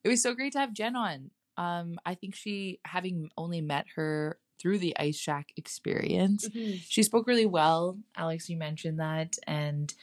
It 0.03 0.09
was 0.09 0.23
so 0.23 0.33
great 0.33 0.53
to 0.53 0.59
have 0.59 0.73
Jen 0.73 0.95
on. 0.95 1.29
Um, 1.57 1.99
I 2.05 2.15
think 2.15 2.35
she, 2.35 2.79
having 2.85 3.29
only 3.37 3.61
met 3.61 3.85
her 3.95 4.37
through 4.59 4.79
the 4.79 4.95
Ice 4.97 5.17
Shack 5.17 5.51
experience, 5.57 6.47
she 6.87 7.03
spoke 7.03 7.27
really 7.27 7.45
well. 7.45 7.97
Alex, 8.15 8.49
you 8.49 8.57
mentioned 8.57 8.99
that, 8.99 9.35
and 9.45 9.93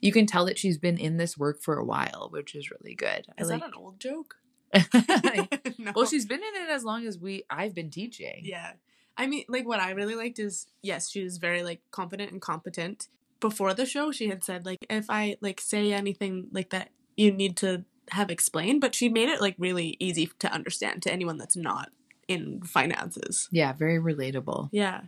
you 0.00 0.12
can 0.12 0.26
tell 0.26 0.46
that 0.46 0.58
she's 0.58 0.78
been 0.78 0.98
in 0.98 1.16
this 1.16 1.36
work 1.36 1.60
for 1.60 1.76
a 1.76 1.84
while, 1.84 2.28
which 2.30 2.54
is 2.54 2.70
really 2.70 2.94
good. 2.94 3.26
Is 3.38 3.48
like. 3.48 3.60
that 3.60 3.68
an 3.68 3.74
old 3.76 4.00
joke? 4.00 4.36
no. 5.78 5.92
well, 5.94 6.06
she's 6.06 6.26
been 6.26 6.40
in 6.40 6.62
it 6.62 6.70
as 6.70 6.84
long 6.84 7.06
as 7.06 7.18
we 7.18 7.44
I've 7.50 7.74
been 7.74 7.90
teaching. 7.90 8.42
Yeah. 8.44 8.72
I 9.16 9.26
mean, 9.26 9.44
like, 9.48 9.66
what 9.66 9.80
I 9.80 9.90
really 9.90 10.14
liked 10.14 10.38
is, 10.38 10.66
yes, 10.82 11.10
she 11.10 11.22
was 11.22 11.38
very, 11.38 11.62
like, 11.62 11.82
confident 11.90 12.32
and 12.32 12.40
competent. 12.40 13.08
Before 13.40 13.74
the 13.74 13.84
show, 13.84 14.12
she 14.12 14.28
had 14.28 14.44
said, 14.44 14.64
like, 14.64 14.78
if 14.88 15.06
I, 15.10 15.36
like, 15.40 15.60
say 15.60 15.92
anything 15.92 16.48
like 16.52 16.70
that, 16.70 16.90
you 17.16 17.32
need 17.32 17.56
to 17.58 17.84
have 18.12 18.30
explained, 18.30 18.80
but 18.80 18.94
she 18.94 19.08
made 19.08 19.28
it, 19.28 19.40
like, 19.40 19.54
really 19.58 19.96
easy 20.00 20.30
to 20.38 20.52
understand 20.52 21.02
to 21.02 21.12
anyone 21.12 21.38
that's 21.38 21.56
not 21.56 21.90
in 22.28 22.62
finances. 22.62 23.48
Yeah, 23.50 23.72
very 23.72 23.98
relatable. 23.98 24.68
Yeah. 24.72 25.02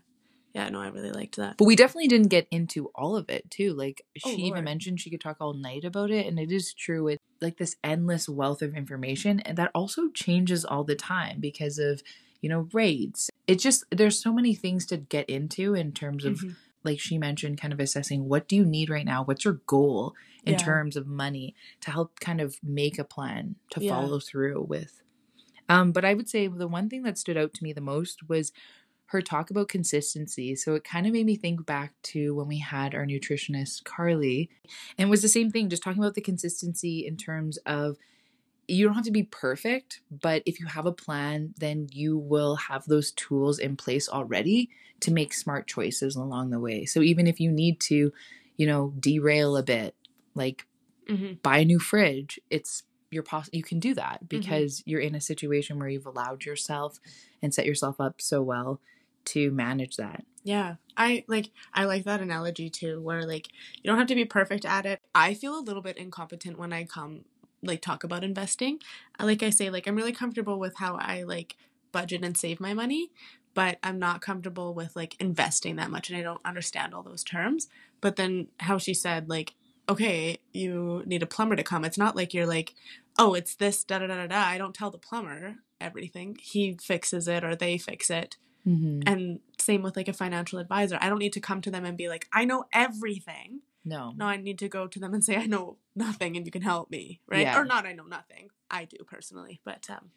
Yeah, 0.54 0.68
no, 0.68 0.80
I 0.82 0.88
really 0.88 1.12
liked 1.12 1.36
that. 1.36 1.56
But 1.56 1.64
we 1.64 1.76
definitely 1.76 2.08
didn't 2.08 2.28
get 2.28 2.46
into 2.50 2.90
all 2.94 3.16
of 3.16 3.30
it 3.30 3.50
too. 3.50 3.72
Like 3.72 4.04
she 4.18 4.42
Oh, 4.42 4.46
even 4.48 4.64
mentioned 4.64 5.00
she 5.00 5.08
could 5.10 5.20
talk 5.20 5.38
all 5.40 5.54
night 5.54 5.84
about 5.84 6.10
it, 6.10 6.26
and 6.26 6.38
it 6.38 6.52
is 6.52 6.74
true. 6.74 7.08
It's 7.08 7.22
like 7.40 7.56
this 7.56 7.76
endless 7.82 8.28
wealth 8.28 8.60
of 8.60 8.74
information, 8.76 9.40
and 9.40 9.56
that 9.56 9.70
also 9.74 10.10
changes 10.10 10.64
all 10.64 10.84
the 10.84 10.94
time 10.94 11.40
because 11.40 11.78
of 11.78 12.02
you 12.42 12.50
know 12.50 12.68
rates. 12.74 13.30
It's 13.46 13.62
just 13.62 13.84
there's 13.90 14.22
so 14.22 14.32
many 14.32 14.54
things 14.54 14.84
to 14.86 14.98
get 14.98 15.30
into 15.30 15.74
in 15.74 15.92
terms 15.92 16.24
of 16.26 16.40
Mhm. 16.40 16.56
Like 16.84 17.00
she 17.00 17.18
mentioned, 17.18 17.60
kind 17.60 17.72
of 17.72 17.80
assessing 17.80 18.28
what 18.28 18.48
do 18.48 18.56
you 18.56 18.64
need 18.64 18.90
right 18.90 19.04
now, 19.04 19.24
what's 19.24 19.44
your 19.44 19.60
goal 19.66 20.14
in 20.44 20.54
Yeah. 20.54 20.64
terms 20.64 20.96
of 20.96 21.06
money 21.06 21.54
to 21.80 21.90
help 21.90 22.20
kind 22.20 22.40
of 22.40 22.56
make 22.62 22.98
a 22.98 23.04
plan 23.04 23.56
to 23.70 23.80
Yeah. 23.80 23.90
follow 23.90 24.20
through 24.20 24.62
with. 24.68 25.02
Um, 25.68 25.92
but 25.92 26.04
I 26.04 26.14
would 26.14 26.28
say 26.28 26.48
the 26.48 26.68
one 26.68 26.88
thing 26.88 27.02
that 27.04 27.18
stood 27.18 27.36
out 27.36 27.54
to 27.54 27.64
me 27.64 27.72
the 27.72 27.80
most 27.80 28.28
was 28.28 28.52
her 29.06 29.22
talk 29.22 29.50
about 29.50 29.68
consistency. 29.68 30.54
So 30.56 30.74
it 30.74 30.84
kind 30.84 31.06
of 31.06 31.12
made 31.12 31.26
me 31.26 31.36
think 31.36 31.66
back 31.66 31.94
to 32.04 32.34
when 32.34 32.48
we 32.48 32.58
had 32.58 32.94
our 32.94 33.06
nutritionist 33.06 33.84
Carly, 33.84 34.50
and 34.98 35.08
it 35.08 35.10
was 35.10 35.22
the 35.22 35.28
same 35.28 35.50
thing, 35.50 35.68
just 35.68 35.82
talking 35.82 36.02
about 36.02 36.14
the 36.14 36.20
consistency 36.20 37.06
in 37.06 37.16
terms 37.16 37.58
of 37.58 37.96
you 38.68 38.84
don't 38.86 38.94
have 38.94 39.04
to 39.04 39.10
be 39.10 39.24
perfect, 39.24 40.00
but 40.10 40.42
if 40.46 40.60
you 40.60 40.66
have 40.66 40.86
a 40.86 40.92
plan, 40.92 41.54
then 41.58 41.88
you 41.92 42.16
will 42.16 42.56
have 42.56 42.84
those 42.86 43.12
tools 43.12 43.58
in 43.58 43.76
place 43.76 44.08
already 44.08 44.70
to 45.00 45.10
make 45.12 45.34
smart 45.34 45.66
choices 45.66 46.16
along 46.16 46.50
the 46.50 46.60
way. 46.60 46.84
So 46.84 47.02
even 47.02 47.26
if 47.26 47.40
you 47.40 47.50
need 47.50 47.80
to, 47.82 48.12
you 48.56 48.66
know, 48.66 48.94
derail 49.00 49.56
a 49.56 49.62
bit, 49.62 49.96
like 50.34 50.66
Mhm. 51.08 51.42
buy 51.42 51.58
a 51.58 51.64
new 51.64 51.78
fridge, 51.78 52.40
it's 52.50 52.84
you're 53.10 53.22
poss- 53.22 53.50
you 53.52 53.62
can 53.62 53.78
do 53.78 53.94
that 53.94 54.28
because 54.28 54.82
you're 54.86 55.00
in 55.00 55.14
a 55.14 55.20
situation 55.20 55.78
where 55.78 55.88
you've 55.88 56.06
allowed 56.06 56.44
yourself 56.44 56.98
and 57.42 57.52
set 57.54 57.66
yourself 57.66 58.00
up 58.00 58.20
so 58.22 58.42
well 58.42 58.80
to 59.26 59.50
manage 59.50 59.96
that. 59.96 60.24
Yeah. 60.44 60.76
I 60.96 61.24
like 61.28 61.50
I 61.72 61.84
like 61.84 62.04
that 62.04 62.20
analogy 62.20 62.68
too, 62.68 63.00
where 63.00 63.24
like 63.26 63.48
you 63.76 63.82
don't 63.84 63.98
have 63.98 64.08
to 64.08 64.14
be 64.14 64.24
perfect 64.24 64.64
at 64.64 64.86
it. 64.86 65.00
I 65.14 65.34
feel 65.34 65.58
a 65.58 65.60
little 65.62 65.82
bit 65.82 65.96
incompetent 65.96 66.58
when 66.58 66.72
I 66.72 66.84
come 66.84 67.24
like 67.62 67.80
talk 67.80 68.04
about 68.04 68.24
investing. 68.24 68.78
Like 69.20 69.42
I 69.42 69.50
say, 69.50 69.70
like 69.70 69.86
I'm 69.86 69.96
really 69.96 70.12
comfortable 70.12 70.58
with 70.58 70.76
how 70.76 70.96
I 70.96 71.22
like 71.22 71.56
budget 71.92 72.24
and 72.24 72.36
save 72.36 72.60
my 72.60 72.74
money, 72.74 73.10
but 73.54 73.78
I'm 73.82 73.98
not 73.98 74.20
comfortable 74.20 74.74
with 74.74 74.96
like 74.96 75.20
investing 75.20 75.76
that 75.76 75.90
much 75.90 76.10
and 76.10 76.18
I 76.18 76.22
don't 76.22 76.40
understand 76.44 76.94
all 76.94 77.02
those 77.02 77.24
terms. 77.24 77.68
But 78.00 78.16
then 78.16 78.48
how 78.60 78.78
she 78.78 78.94
said, 78.94 79.28
like, 79.28 79.54
okay, 79.88 80.38
you 80.52 81.02
need 81.06 81.22
a 81.22 81.26
plumber 81.26 81.56
to 81.56 81.62
come. 81.62 81.84
It's 81.84 81.98
not 81.98 82.16
like 82.16 82.34
you're 82.34 82.46
like, 82.46 82.74
oh, 83.18 83.34
it's 83.34 83.54
this 83.54 83.84
da 83.84 83.98
da 83.98 84.06
da 84.06 84.16
da 84.16 84.26
da. 84.26 84.40
I 84.40 84.58
don't 84.58 84.74
tell 84.74 84.90
the 84.90 84.98
plumber 84.98 85.56
everything. 85.80 86.38
He 86.40 86.76
fixes 86.80 87.28
it 87.28 87.44
or 87.44 87.54
they 87.54 87.78
fix 87.78 88.10
it. 88.10 88.36
Mm-hmm. 88.66 89.00
And 89.06 89.40
same 89.58 89.82
with 89.82 89.96
like 89.96 90.08
a 90.08 90.12
financial 90.12 90.58
advisor. 90.58 90.98
I 91.00 91.08
don't 91.08 91.18
need 91.18 91.32
to 91.34 91.40
come 91.40 91.60
to 91.62 91.70
them 91.70 91.84
and 91.84 91.96
be 91.96 92.08
like, 92.08 92.28
I 92.32 92.44
know 92.44 92.64
everything. 92.72 93.60
No. 93.84 94.12
No, 94.16 94.26
I 94.26 94.36
need 94.36 94.58
to 94.60 94.68
go 94.68 94.86
to 94.86 94.98
them 94.98 95.14
and 95.14 95.24
say, 95.24 95.36
I 95.36 95.46
know 95.46 95.78
nothing 95.94 96.36
and 96.36 96.46
you 96.46 96.52
can 96.52 96.62
help 96.62 96.90
me, 96.90 97.20
right? 97.26 97.40
Yeah. 97.40 97.58
Or 97.58 97.64
not, 97.64 97.86
I 97.86 97.92
know 97.92 98.04
nothing. 98.04 98.50
I 98.70 98.84
do 98.84 98.98
personally, 99.04 99.60
but 99.64 99.86
um, 99.90 100.10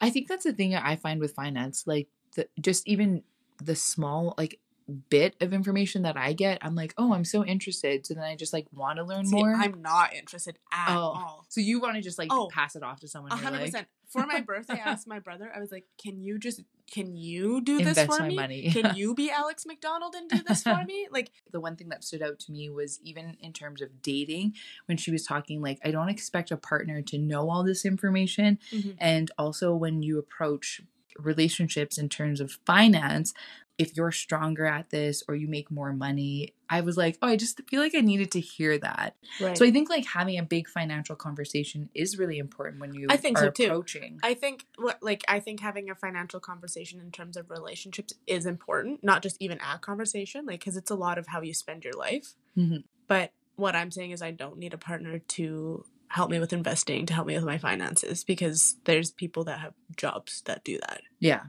I 0.00 0.10
think 0.10 0.28
that's 0.28 0.44
the 0.44 0.52
thing 0.52 0.70
that 0.70 0.84
I 0.84 0.96
find 0.96 1.20
with 1.20 1.34
finance, 1.34 1.86
like 1.86 2.08
the 2.36 2.48
just 2.60 2.86
even 2.86 3.22
the 3.62 3.76
small 3.76 4.34
like 4.38 4.58
bit 4.90 5.36
of 5.40 5.52
information 5.52 6.02
that 6.02 6.16
I 6.16 6.32
get, 6.32 6.58
I'm 6.62 6.74
like, 6.74 6.94
oh, 6.98 7.12
I'm 7.14 7.24
so 7.24 7.44
interested. 7.44 8.06
So 8.06 8.14
then 8.14 8.24
I 8.24 8.36
just 8.36 8.52
like 8.52 8.66
want 8.72 8.98
to 8.98 9.04
learn 9.04 9.26
see, 9.26 9.36
more. 9.36 9.54
I'm 9.54 9.80
not 9.82 10.12
interested 10.14 10.58
at 10.72 10.94
Oh. 10.96 11.00
all. 11.00 11.46
so 11.48 11.60
you 11.60 11.80
want 11.80 11.96
to 11.96 12.02
just 12.02 12.18
like 12.18 12.28
Oh. 12.32 12.48
pass 12.52 12.76
it 12.76 12.82
off 12.82 13.00
to 13.00 13.08
someone? 13.08 13.32
Hundred 13.32 13.58
like, 13.58 13.66
percent. 13.66 13.88
For 14.08 14.26
my 14.26 14.40
birthday, 14.46 14.74
I 14.74 14.90
asked 14.90 15.06
my 15.06 15.20
brother. 15.20 15.52
I 15.54 15.60
was 15.60 15.70
like, 15.70 15.84
"Can 16.02 16.20
you 16.20 16.38
just 16.38 16.62
can 16.92 17.14
you 17.14 17.60
do 17.60 17.78
this 17.78 17.96
Invest 17.96 18.10
for 18.16 18.22
my 18.22 18.28
me? 18.28 18.34
money." 18.34 18.70
Can 18.72 18.94
you 18.96 19.14
be 19.14 19.30
Alex 19.30 19.64
McDonald 19.66 20.14
and 20.16 20.28
do 20.28 20.42
this 20.42 20.64
for 20.64 20.82
me?" 20.84 21.06
Like, 21.12 21.30
the 21.52 21.60
one 21.60 21.76
thing 21.76 21.90
that 21.90 22.02
stood 22.02 22.20
out 22.20 22.40
to 22.40 22.50
me 22.52 22.68
was 22.68 22.98
even 23.04 23.36
in 23.40 23.52
terms 23.52 23.80
of 23.80 24.02
dating 24.02 24.54
when 24.86 24.96
she 24.98 25.10
was 25.12 25.24
talking 25.24 25.60
like 25.62 25.78
i 25.84 25.90
don't 25.90 26.08
expect 26.08 26.50
a 26.50 26.56
partner 26.56 27.02
to 27.02 27.18
know 27.18 27.48
all 27.50 27.62
this 27.62 27.84
information 27.84 28.58
Mhm. 28.72 28.96
and 28.98 29.30
also 29.38 29.74
when 29.74 30.02
you 30.02 30.18
approach 30.18 30.80
relationships 31.18 31.98
in 31.98 32.08
terms 32.08 32.40
of 32.40 32.58
finance 32.66 33.32
if 33.80 33.96
you're 33.96 34.12
stronger 34.12 34.66
at 34.66 34.90
this 34.90 35.22
or 35.28 35.34
you 35.34 35.48
make 35.48 35.70
more 35.70 35.92
money 35.92 36.54
i 36.68 36.80
was 36.80 36.96
like 36.96 37.18
oh 37.22 37.28
i 37.28 37.36
just 37.36 37.60
feel 37.68 37.80
like 37.80 37.94
i 37.94 38.00
needed 38.00 38.30
to 38.30 38.40
hear 38.40 38.78
that 38.78 39.16
right. 39.40 39.56
so 39.56 39.64
i 39.64 39.70
think 39.70 39.88
like 39.88 40.06
having 40.06 40.38
a 40.38 40.42
big 40.42 40.68
financial 40.68 41.16
conversation 41.16 41.88
is 41.94 42.18
really 42.18 42.38
important 42.38 42.80
when 42.80 42.94
you 42.94 43.06
I 43.10 43.16
think 43.16 43.38
are 43.38 43.46
so, 43.46 43.50
too. 43.50 43.64
approaching 43.64 44.20
I 44.22 44.34
think 44.34 44.66
what 44.76 45.02
like 45.02 45.22
I 45.28 45.40
think 45.40 45.60
having 45.60 45.90
a 45.90 45.94
financial 45.94 46.40
conversation 46.40 47.00
in 47.00 47.10
terms 47.10 47.36
of 47.36 47.50
relationships 47.50 48.12
is 48.26 48.46
important, 48.46 49.02
not 49.02 49.22
just 49.22 49.36
even 49.40 49.58
a 49.60 49.78
conversation, 49.78 50.46
like 50.46 50.60
because 50.60 50.76
it's 50.76 50.90
a 50.90 50.94
lot 50.94 51.18
of 51.18 51.26
how 51.28 51.40
you 51.40 51.54
spend 51.54 51.84
your 51.84 51.94
life. 51.94 52.34
Mhm. 52.56 52.84
But 53.08 53.32
what 53.56 53.74
I'm 53.76 53.90
saying 53.90 54.12
is, 54.12 54.22
I 54.22 54.30
don't 54.30 54.58
need 54.58 54.74
a 54.74 54.78
partner 54.78 55.18
to 55.18 55.84
help 56.08 56.30
me 56.30 56.38
with 56.38 56.52
investing, 56.52 57.06
to 57.06 57.14
help 57.14 57.26
me 57.26 57.34
with 57.34 57.44
my 57.44 57.58
finances, 57.58 58.24
because 58.24 58.76
there's 58.84 59.10
people 59.10 59.44
that 59.44 59.60
have 59.60 59.74
jobs 59.96 60.42
that 60.46 60.64
do 60.64 60.78
that. 60.78 61.02
Yeah. 61.18 61.44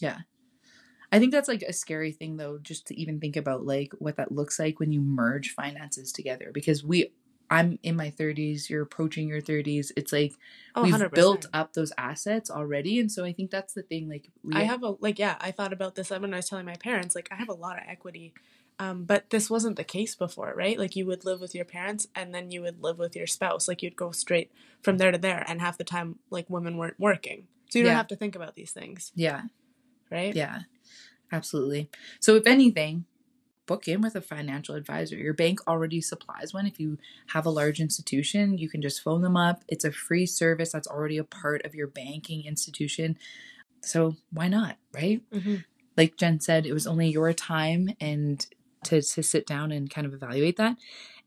Yeah. 0.00 0.18
I 1.12 1.18
think 1.18 1.30
that's 1.30 1.48
like 1.48 1.62
a 1.62 1.72
scary 1.74 2.10
thing 2.10 2.38
though, 2.38 2.58
just 2.58 2.86
to 2.86 2.98
even 2.98 3.20
think 3.20 3.36
about 3.36 3.66
like 3.66 3.92
what 3.98 4.16
that 4.16 4.32
looks 4.32 4.58
like 4.58 4.80
when 4.80 4.92
you 4.92 5.00
merge 5.02 5.54
finances 5.54 6.10
together 6.10 6.50
because 6.52 6.82
we 6.82 7.12
I'm 7.50 7.78
in 7.82 7.96
my 7.96 8.10
30s, 8.10 8.70
you're 8.70 8.80
approaching 8.80 9.28
your 9.28 9.42
30s. 9.42 9.92
It's 9.94 10.10
like 10.10 10.32
Oh, 10.74 10.84
we've 10.84 10.94
100%. 10.94 11.12
built 11.12 11.46
up 11.52 11.74
those 11.74 11.92
assets 11.98 12.50
already. 12.50 12.98
And 12.98 13.12
so 13.12 13.26
I 13.26 13.34
think 13.34 13.50
that's 13.50 13.74
the 13.74 13.82
thing. 13.82 14.08
Like, 14.08 14.30
we 14.42 14.54
I 14.54 14.62
have 14.62 14.82
a 14.82 14.94
like 15.00 15.18
yeah, 15.18 15.36
I 15.38 15.50
thought 15.50 15.74
about 15.74 15.94
this 15.94 16.08
when 16.08 16.32
I 16.32 16.38
was 16.38 16.48
telling 16.48 16.64
my 16.64 16.76
parents 16.76 17.14
like 17.14 17.28
I 17.30 17.34
have 17.34 17.50
a 17.50 17.54
lot 17.54 17.76
of 17.76 17.84
equity. 17.86 18.32
Um, 18.78 19.04
but 19.04 19.28
this 19.28 19.50
wasn't 19.50 19.76
the 19.76 19.84
case 19.84 20.14
before, 20.14 20.54
right? 20.56 20.78
Like 20.78 20.96
you 20.96 21.04
would 21.04 21.26
live 21.26 21.42
with 21.42 21.54
your 21.54 21.66
parents 21.66 22.08
and 22.14 22.34
then 22.34 22.50
you 22.50 22.62
would 22.62 22.82
live 22.82 22.98
with 22.98 23.14
your 23.14 23.26
spouse. 23.26 23.68
Like 23.68 23.82
you'd 23.82 23.96
go 23.96 24.12
straight 24.12 24.50
from 24.82 24.96
there 24.96 25.12
to 25.12 25.18
there 25.18 25.44
and 25.46 25.60
half 25.60 25.76
the 25.76 25.84
time 25.84 26.20
like 26.30 26.48
women 26.48 26.78
weren't 26.78 26.98
working. 26.98 27.48
So 27.68 27.78
you 27.78 27.84
don't 27.84 27.96
have 27.96 28.08
to 28.08 28.16
think 28.16 28.34
about 28.34 28.54
these 28.54 28.72
things, 28.72 29.12
yeah, 29.14 29.42
right? 30.12 30.36
yeah, 30.36 30.60
absolutely. 31.32 31.90
So 32.20 32.36
if 32.36 32.46
anything, 32.46 33.06
book 33.66 33.88
in 33.88 34.00
with 34.02 34.14
a 34.16 34.20
financial 34.20 34.74
advisor. 34.74 35.16
Your 35.16 35.34
bank 35.34 35.60
already 35.66 36.00
supplies 36.00 36.52
one. 36.52 36.66
If 36.66 36.78
you 36.78 36.98
have 37.28 37.46
a 37.46 37.50
large 37.50 37.80
institution, 37.80 38.58
you 38.58 38.68
can 38.68 38.82
just 38.82 39.02
phone 39.02 39.22
them 39.22 39.36
up. 39.36 39.62
It's 39.68 39.84
a 39.84 39.92
free 39.92 40.26
service 40.26 40.72
that's 40.72 40.88
already 40.88 41.16
a 41.18 41.24
part 41.24 41.64
of 41.64 41.74
your 41.74 41.86
banking 41.86 42.44
institution. 42.44 43.16
So 43.80 44.16
why 44.30 44.48
not, 44.48 44.76
right? 44.92 45.22
hmm 45.32 45.56
like 45.96 46.16
Jen 46.16 46.40
said, 46.40 46.64
it 46.64 46.72
was 46.72 46.86
only 46.86 47.08
your 47.08 47.32
time 47.34 47.90
and 48.00 48.46
to, 48.84 49.02
to 49.02 49.22
sit 49.22 49.46
down 49.46 49.72
and 49.72 49.90
kind 49.90 50.06
of 50.06 50.14
evaluate 50.14 50.56
that. 50.56 50.76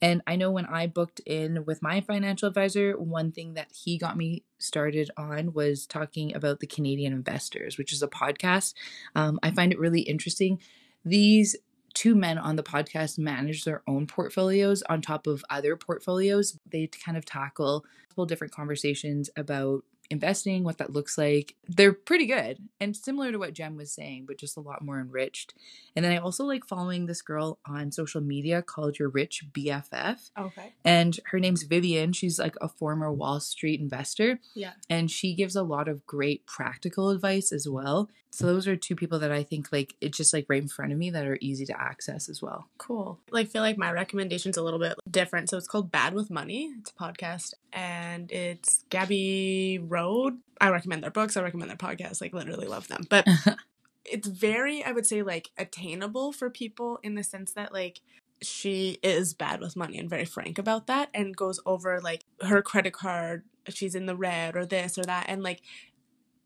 And 0.01 0.21
I 0.27 0.35
know 0.35 0.51
when 0.51 0.65
I 0.65 0.87
booked 0.87 1.21
in 1.21 1.65
with 1.65 1.81
my 1.81 2.01
financial 2.01 2.47
advisor, 2.47 2.97
one 2.99 3.31
thing 3.31 3.53
that 3.53 3.67
he 3.71 3.97
got 3.97 4.17
me 4.17 4.43
started 4.59 5.09
on 5.17 5.53
was 5.53 5.85
talking 5.85 6.35
about 6.35 6.59
the 6.59 6.67
Canadian 6.67 7.13
Investors, 7.13 7.77
which 7.77 7.93
is 7.93 8.03
a 8.03 8.07
podcast. 8.07 8.73
Um, 9.15 9.39
I 9.41 9.51
find 9.51 9.71
it 9.71 9.79
really 9.79 10.01
interesting. 10.01 10.59
These 11.05 11.55
two 11.93 12.13
men 12.13 12.37
on 12.37 12.57
the 12.57 12.63
podcast 12.63 13.17
manage 13.17 13.63
their 13.63 13.81
own 13.87 14.05
portfolios 14.05 14.83
on 14.89 15.01
top 15.01 15.27
of 15.27 15.45
other 15.49 15.77
portfolios. 15.77 16.59
They 16.69 16.87
kind 16.87 17.17
of 17.17 17.25
tackle 17.25 17.85
different 18.27 18.53
conversations 18.53 19.29
about 19.35 19.83
investing, 20.09 20.63
what 20.63 20.77
that 20.77 20.93
looks 20.93 21.17
like. 21.17 21.55
They're 21.67 21.93
pretty 21.93 22.25
good 22.25 22.59
and 22.79 22.95
similar 22.95 23.31
to 23.31 23.37
what 23.39 23.53
Jen 23.53 23.75
was 23.75 23.91
saying, 23.91 24.25
but 24.27 24.37
just 24.37 24.57
a 24.57 24.61
lot 24.61 24.83
more 24.83 24.99
enriched. 24.99 25.53
And 25.95 26.03
then 26.05 26.11
I 26.11 26.17
also 26.17 26.43
like 26.45 26.65
following 26.65 27.05
this 27.05 27.21
girl 27.21 27.59
on 27.65 27.91
social 27.91 28.21
media 28.21 28.61
called 28.61 28.99
Your 28.99 29.09
Rich 29.09 29.45
BFF. 29.51 30.29
Okay. 30.37 30.73
And 30.83 31.19
her 31.31 31.39
name's 31.39 31.63
Vivian. 31.63 32.13
She's 32.13 32.39
like 32.39 32.55
a 32.61 32.67
former 32.69 33.11
Wall 33.11 33.39
Street 33.39 33.79
investor 33.79 34.39
Yeah. 34.53 34.73
and 34.89 35.09
she 35.09 35.33
gives 35.33 35.55
a 35.55 35.63
lot 35.63 35.87
of 35.87 36.05
great 36.05 36.45
practical 36.45 37.09
advice 37.09 37.51
as 37.51 37.67
well. 37.67 38.09
So 38.35 38.47
those 38.47 38.67
are 38.67 38.75
two 38.75 38.97
people 38.97 39.19
that 39.19 39.31
I 39.31 39.43
think 39.43 39.71
like 39.71 39.95
it's 40.01 40.17
just 40.17 40.33
like 40.33 40.45
right 40.49 40.61
in 40.61 40.67
front 40.67 40.91
of 40.91 40.97
me 40.97 41.09
that 41.11 41.25
are 41.25 41.37
easy 41.39 41.65
to 41.67 41.81
access 41.81 42.27
as 42.27 42.41
well. 42.41 42.67
Cool. 42.77 43.17
Like 43.31 43.47
feel 43.47 43.61
like 43.61 43.77
my 43.77 43.89
recommendation's 43.93 44.57
a 44.57 44.61
little 44.61 44.79
bit 44.79 44.95
different. 45.09 45.49
So 45.49 45.57
it's 45.57 45.69
called 45.69 45.89
Bad 45.89 46.13
with 46.13 46.29
Money. 46.29 46.73
It's 46.77 46.91
a 46.91 46.93
podcast 46.93 47.53
and 47.71 48.29
it's 48.33 48.83
Gabby 48.89 49.79
Road. 49.81 50.39
I 50.59 50.69
recommend 50.69 51.01
their 51.01 51.11
books. 51.11 51.37
I 51.37 51.43
recommend 51.43 51.69
their 51.69 51.77
podcast. 51.77 52.19
Like 52.19 52.33
literally 52.33 52.67
love 52.67 52.89
them. 52.89 53.07
But 53.09 53.25
it's 54.05 54.27
very, 54.27 54.83
I 54.83 54.91
would 54.91 55.05
say, 55.05 55.23
like 55.23 55.51
attainable 55.57 56.33
for 56.33 56.49
people 56.49 56.99
in 57.03 57.15
the 57.15 57.23
sense 57.23 57.53
that 57.53 57.71
like 57.71 58.01
she 58.41 58.99
is 59.01 59.33
bad 59.33 59.61
with 59.61 59.77
money 59.77 59.97
and 59.97 60.09
very 60.09 60.25
frank 60.25 60.59
about 60.59 60.87
that 60.87 61.07
and 61.13 61.37
goes 61.37 61.61
over 61.65 62.01
like 62.01 62.25
her 62.41 62.61
credit 62.61 62.91
card, 62.91 63.43
she's 63.69 63.95
in 63.95 64.07
the 64.07 64.15
red 64.15 64.57
or 64.57 64.65
this 64.65 64.97
or 64.97 65.03
that. 65.03 65.27
And 65.29 65.41
like 65.41 65.61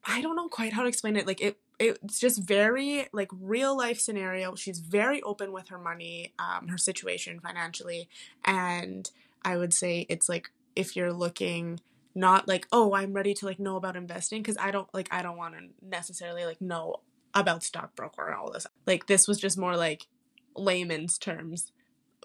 I 0.05 0.21
don't 0.21 0.35
know 0.35 0.49
quite 0.49 0.73
how 0.73 0.83
to 0.83 0.87
explain 0.87 1.15
it. 1.15 1.25
Like 1.25 1.41
it 1.41 1.57
it's 1.79 2.19
just 2.19 2.41
very 2.43 3.07
like 3.13 3.29
real 3.31 3.75
life 3.75 3.99
scenario. 3.99 4.55
She's 4.55 4.79
very 4.79 5.21
open 5.21 5.51
with 5.51 5.69
her 5.69 5.79
money, 5.79 6.33
um, 6.37 6.67
her 6.67 6.77
situation 6.77 7.39
financially, 7.39 8.09
and 8.43 9.09
I 9.43 9.57
would 9.57 9.73
say 9.73 10.05
it's 10.09 10.27
like 10.27 10.51
if 10.75 10.95
you're 10.95 11.13
looking 11.13 11.79
not 12.15 12.47
like 12.47 12.67
oh 12.71 12.93
I'm 12.93 13.13
ready 13.13 13.33
to 13.35 13.45
like 13.45 13.59
know 13.59 13.75
about 13.77 13.95
investing 13.95 14.41
because 14.41 14.57
I 14.59 14.71
don't 14.71 14.93
like 14.93 15.07
I 15.11 15.21
don't 15.21 15.37
want 15.37 15.55
to 15.55 15.61
necessarily 15.81 16.45
like 16.45 16.59
know 16.59 16.97
about 17.33 17.63
stockbroker 17.63 18.27
and 18.27 18.35
all 18.35 18.51
this. 18.51 18.67
Like 18.85 19.07
this 19.07 19.27
was 19.27 19.39
just 19.39 19.57
more 19.57 19.77
like 19.77 20.07
layman's 20.55 21.17
terms, 21.17 21.71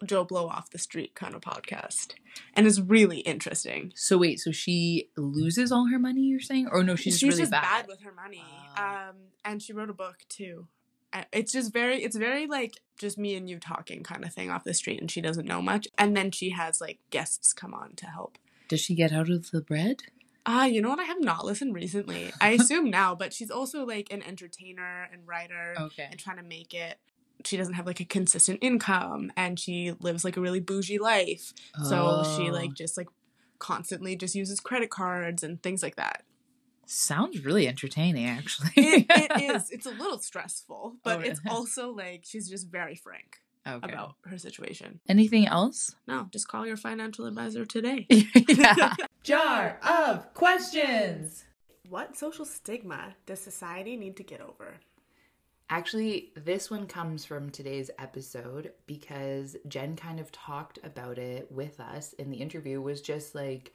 Joe 0.04 0.24
Blow 0.24 0.48
off 0.48 0.70
the 0.70 0.78
street 0.78 1.14
kind 1.14 1.34
of 1.34 1.40
podcast, 1.40 2.12
and 2.54 2.66
it's 2.66 2.80
really 2.80 3.18
interesting. 3.20 3.92
So 3.94 4.18
wait, 4.18 4.40
so 4.40 4.50
she 4.52 5.10
loses 5.16 5.70
all 5.70 5.88
her 5.88 5.98
money? 5.98 6.22
You're 6.22 6.40
saying, 6.40 6.68
or 6.70 6.82
no, 6.82 6.96
she's, 6.96 7.18
she's 7.18 7.28
really 7.30 7.42
just 7.42 7.52
bad. 7.52 7.62
bad. 7.62 7.86
with 7.88 8.02
her 8.02 8.12
money. 8.12 8.42
Ah. 8.76 9.08
Um, 9.10 9.16
and 9.44 9.62
she 9.62 9.72
wrote 9.72 9.90
a 9.90 9.94
book 9.94 10.18
too. 10.28 10.66
Uh, 11.12 11.22
It's 11.32 11.52
just 11.52 11.72
very, 11.72 12.02
it's 12.02 12.16
very 12.16 12.46
like 12.46 12.80
just 12.98 13.18
me 13.18 13.34
and 13.36 13.48
you 13.48 13.58
talking 13.58 14.02
kind 14.02 14.24
of 14.24 14.32
thing 14.32 14.50
off 14.50 14.64
the 14.64 14.74
street, 14.74 15.00
and 15.00 15.10
she 15.10 15.20
doesn't 15.20 15.46
know 15.46 15.62
much. 15.62 15.86
And 15.98 16.16
then 16.16 16.30
she 16.30 16.50
has 16.50 16.80
like 16.80 16.98
guests 17.10 17.52
come 17.52 17.72
on 17.74 17.94
to 17.96 18.06
help. 18.06 18.38
Does 18.68 18.80
she 18.80 18.94
get 18.94 19.12
out 19.12 19.30
of 19.30 19.50
the 19.50 19.60
bread? 19.60 20.02
Ah, 20.46 20.66
you 20.66 20.82
know 20.82 20.90
what? 20.90 20.98
I 21.00 21.04
have 21.04 21.20
not 21.22 21.44
listened 21.46 21.74
recently. 21.74 22.30
I 22.40 22.50
assume 22.60 22.90
now, 22.90 23.14
but 23.14 23.32
she's 23.32 23.50
also 23.50 23.86
like 23.86 24.12
an 24.12 24.22
entertainer 24.22 25.08
and 25.12 25.26
writer 25.26 25.74
Okay. 25.78 26.06
and 26.10 26.18
trying 26.18 26.36
to 26.36 26.42
make 26.42 26.74
it. 26.74 26.98
She 27.46 27.56
doesn't 27.56 27.74
have 27.74 27.86
like 27.86 28.00
a 28.00 28.04
consistent 28.04 28.58
income, 28.62 29.32
and 29.36 29.58
she 29.58 29.92
lives 30.00 30.24
like 30.24 30.36
a 30.36 30.40
really 30.40 30.60
bougie 30.60 30.98
life. 30.98 31.52
So 31.88 32.22
she 32.36 32.48
Oh. 32.48 32.52
like 32.52 32.74
just 32.74 32.96
like 32.96 33.08
constantly 33.58 34.16
just 34.16 34.34
uses 34.34 34.60
credit 34.60 34.90
cards 34.90 35.42
and 35.42 35.62
things 35.62 35.82
like 35.82 35.96
that. 35.96 36.24
sounds 36.86 37.44
really 37.44 37.66
entertaining, 37.66 38.26
actually. 38.26 38.70
it, 38.76 39.06
it 39.08 39.42
is. 39.56 39.70
It's 39.70 39.86
a 39.86 39.90
little 39.90 40.18
stressful, 40.18 40.96
but 41.02 41.18
Oh, 41.18 41.20
it's 41.22 41.40
also 41.48 41.90
like 41.90 42.24
she's 42.26 42.48
just 42.48 42.68
very 42.68 42.94
frank 42.94 43.38
okay. 43.66 43.90
about 43.90 44.16
her 44.24 44.36
situation. 44.36 45.00
Anything 45.08 45.46
else? 45.46 45.94
No, 46.06 46.28
just 46.30 46.46
call 46.48 46.66
your 46.66 46.76
financial 46.76 47.24
advisor 47.24 47.64
today. 47.64 48.06
Jar 49.22 49.78
of 49.82 50.34
questions. 50.34 51.44
what 51.88 52.16
social 52.18 52.44
stigma 52.44 53.14
does 53.26 53.40
society 53.40 53.96
need 53.96 54.16
to 54.18 54.22
get 54.22 54.40
over? 54.42 54.74
Actually, 55.70 56.32
this 56.36 56.70
one 56.70 56.86
comes 56.86 57.24
from 57.24 57.48
today's 57.50 57.90
episode 57.98 58.72
because 58.86 59.56
Jen 59.66 59.96
kind 59.96 60.20
of 60.20 60.30
talked 60.30 60.78
about 60.84 61.18
it 61.18 61.50
with 61.50 61.80
us 61.80 62.12
in 62.14 62.30
the 62.30 62.36
interview 62.36 62.80
was 62.80 63.00
just 63.00 63.34
like 63.34 63.72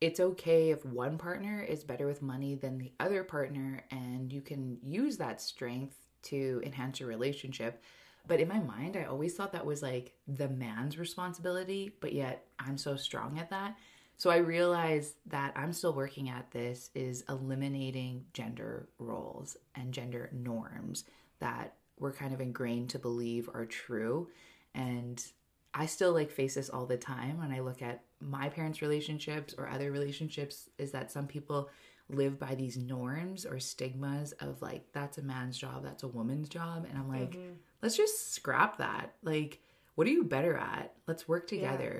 it's 0.00 0.18
okay 0.18 0.70
if 0.70 0.84
one 0.86 1.18
partner 1.18 1.60
is 1.60 1.84
better 1.84 2.06
with 2.06 2.22
money 2.22 2.54
than 2.54 2.78
the 2.78 2.92
other 2.98 3.22
partner 3.22 3.84
and 3.90 4.32
you 4.32 4.40
can 4.40 4.78
use 4.82 5.18
that 5.18 5.42
strength 5.42 5.94
to 6.22 6.62
enhance 6.64 7.00
your 7.00 7.08
relationship. 7.08 7.82
But 8.26 8.40
in 8.40 8.48
my 8.48 8.60
mind, 8.60 8.96
I 8.96 9.04
always 9.04 9.34
thought 9.34 9.52
that 9.52 9.66
was 9.66 9.82
like 9.82 10.14
the 10.26 10.48
man's 10.48 10.98
responsibility, 10.98 11.92
but 12.00 12.14
yet 12.14 12.46
I'm 12.58 12.78
so 12.78 12.96
strong 12.96 13.38
at 13.38 13.50
that. 13.50 13.76
So 14.20 14.28
I 14.28 14.36
realized 14.36 15.14
that 15.28 15.54
I'm 15.56 15.72
still 15.72 15.94
working 15.94 16.28
at 16.28 16.50
this 16.50 16.90
is 16.94 17.24
eliminating 17.30 18.26
gender 18.34 18.90
roles 18.98 19.56
and 19.74 19.94
gender 19.94 20.28
norms 20.30 21.04
that 21.38 21.76
we're 21.98 22.12
kind 22.12 22.34
of 22.34 22.40
ingrained 22.42 22.90
to 22.90 22.98
believe 22.98 23.48
are 23.54 23.64
true. 23.64 24.28
And 24.74 25.24
I 25.72 25.86
still 25.86 26.12
like 26.12 26.30
face 26.30 26.56
this 26.56 26.68
all 26.68 26.84
the 26.84 26.98
time 26.98 27.38
when 27.38 27.50
I 27.50 27.60
look 27.60 27.80
at 27.80 28.02
my 28.20 28.50
parents' 28.50 28.82
relationships 28.82 29.54
or 29.56 29.70
other 29.70 29.90
relationships 29.90 30.68
is 30.76 30.90
that 30.92 31.10
some 31.10 31.26
people 31.26 31.70
live 32.10 32.38
by 32.38 32.54
these 32.54 32.76
norms 32.76 33.46
or 33.46 33.58
stigmas 33.58 34.32
of 34.32 34.60
like 34.60 34.84
that's 34.92 35.16
a 35.16 35.22
man's 35.22 35.56
job, 35.56 35.82
that's 35.82 36.02
a 36.02 36.08
woman's 36.08 36.50
job 36.50 36.86
and 36.86 36.98
I'm 36.98 37.08
like 37.08 37.36
Mhm. 37.36 37.54
let's 37.80 37.96
just 37.96 38.34
scrap 38.34 38.76
that. 38.76 39.14
Like 39.22 39.62
what 39.94 40.06
are 40.06 40.10
you 40.10 40.24
better 40.24 40.58
at? 40.58 40.92
Let's 41.06 41.26
work 41.26 41.46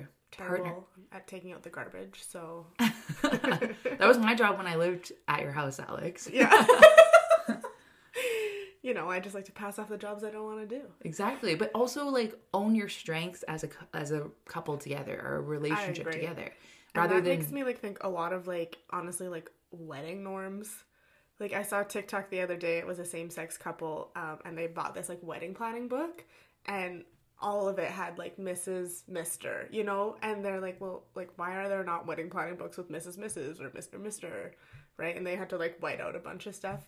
Yeah. 0.01 0.07
Terrible 0.31 0.87
at 1.11 1.27
taking 1.27 1.51
out 1.51 1.63
the 1.63 1.69
garbage. 1.69 2.23
So 2.27 2.67
that 2.79 3.99
was 3.99 4.17
my 4.17 4.33
job 4.33 4.57
when 4.57 4.67
I 4.67 4.75
lived 4.75 5.11
at 5.27 5.41
your 5.41 5.51
house, 5.51 5.79
Alex. 5.79 6.29
yeah. 6.31 6.65
you 8.81 8.93
know, 8.93 9.09
I 9.09 9.19
just 9.19 9.35
like 9.35 9.45
to 9.45 9.51
pass 9.51 9.77
off 9.77 9.89
the 9.89 9.97
jobs 9.97 10.23
I 10.23 10.31
don't 10.31 10.45
want 10.45 10.67
to 10.67 10.79
do. 10.79 10.83
Exactly, 11.01 11.55
but 11.55 11.71
also 11.73 12.05
like 12.07 12.33
own 12.53 12.75
your 12.75 12.89
strengths 12.89 13.43
as 13.43 13.63
a 13.63 13.69
as 13.93 14.11
a 14.11 14.29
couple 14.45 14.77
together 14.77 15.21
or 15.23 15.35
a 15.37 15.41
relationship 15.41 16.11
together, 16.11 16.51
And 16.93 16.95
rather 16.95 17.15
that 17.15 17.25
than 17.25 17.39
makes 17.39 17.51
me 17.51 17.63
like 17.63 17.79
think 17.79 17.99
a 18.01 18.09
lot 18.09 18.33
of 18.33 18.47
like 18.47 18.77
honestly 18.89 19.27
like 19.27 19.49
wedding 19.71 20.23
norms. 20.23 20.69
Like 21.39 21.53
I 21.53 21.63
saw 21.63 21.83
TikTok 21.83 22.29
the 22.29 22.41
other 22.41 22.55
day. 22.55 22.77
It 22.77 22.85
was 22.85 22.99
a 22.99 23.05
same 23.05 23.29
sex 23.29 23.57
couple, 23.57 24.11
um, 24.15 24.39
and 24.45 24.57
they 24.57 24.67
bought 24.67 24.93
this 24.93 25.09
like 25.09 25.19
wedding 25.21 25.53
planning 25.53 25.87
book, 25.87 26.23
and 26.65 27.03
all 27.41 27.67
of 27.67 27.79
it 27.79 27.89
had 27.91 28.17
like 28.17 28.37
Mrs. 28.37 29.07
Mister, 29.07 29.67
you 29.71 29.83
know. 29.83 30.15
And 30.21 30.43
they're 30.45 30.61
like, 30.61 30.79
well, 30.79 31.03
like 31.15 31.29
why 31.37 31.55
are 31.55 31.67
there 31.69 31.83
not 31.83 32.05
wedding 32.07 32.29
planning 32.29 32.55
books 32.55 32.77
with 32.77 32.89
Mrs. 32.91 33.17
Mrs. 33.17 33.59
or 33.61 33.71
Mister 33.73 33.97
Mister, 33.99 34.53
right? 34.97 35.15
And 35.15 35.25
they 35.25 35.35
had 35.35 35.49
to 35.49 35.57
like 35.57 35.77
white 35.79 35.99
out 36.01 36.15
a 36.15 36.19
bunch 36.19 36.45
of 36.47 36.55
stuff. 36.55 36.85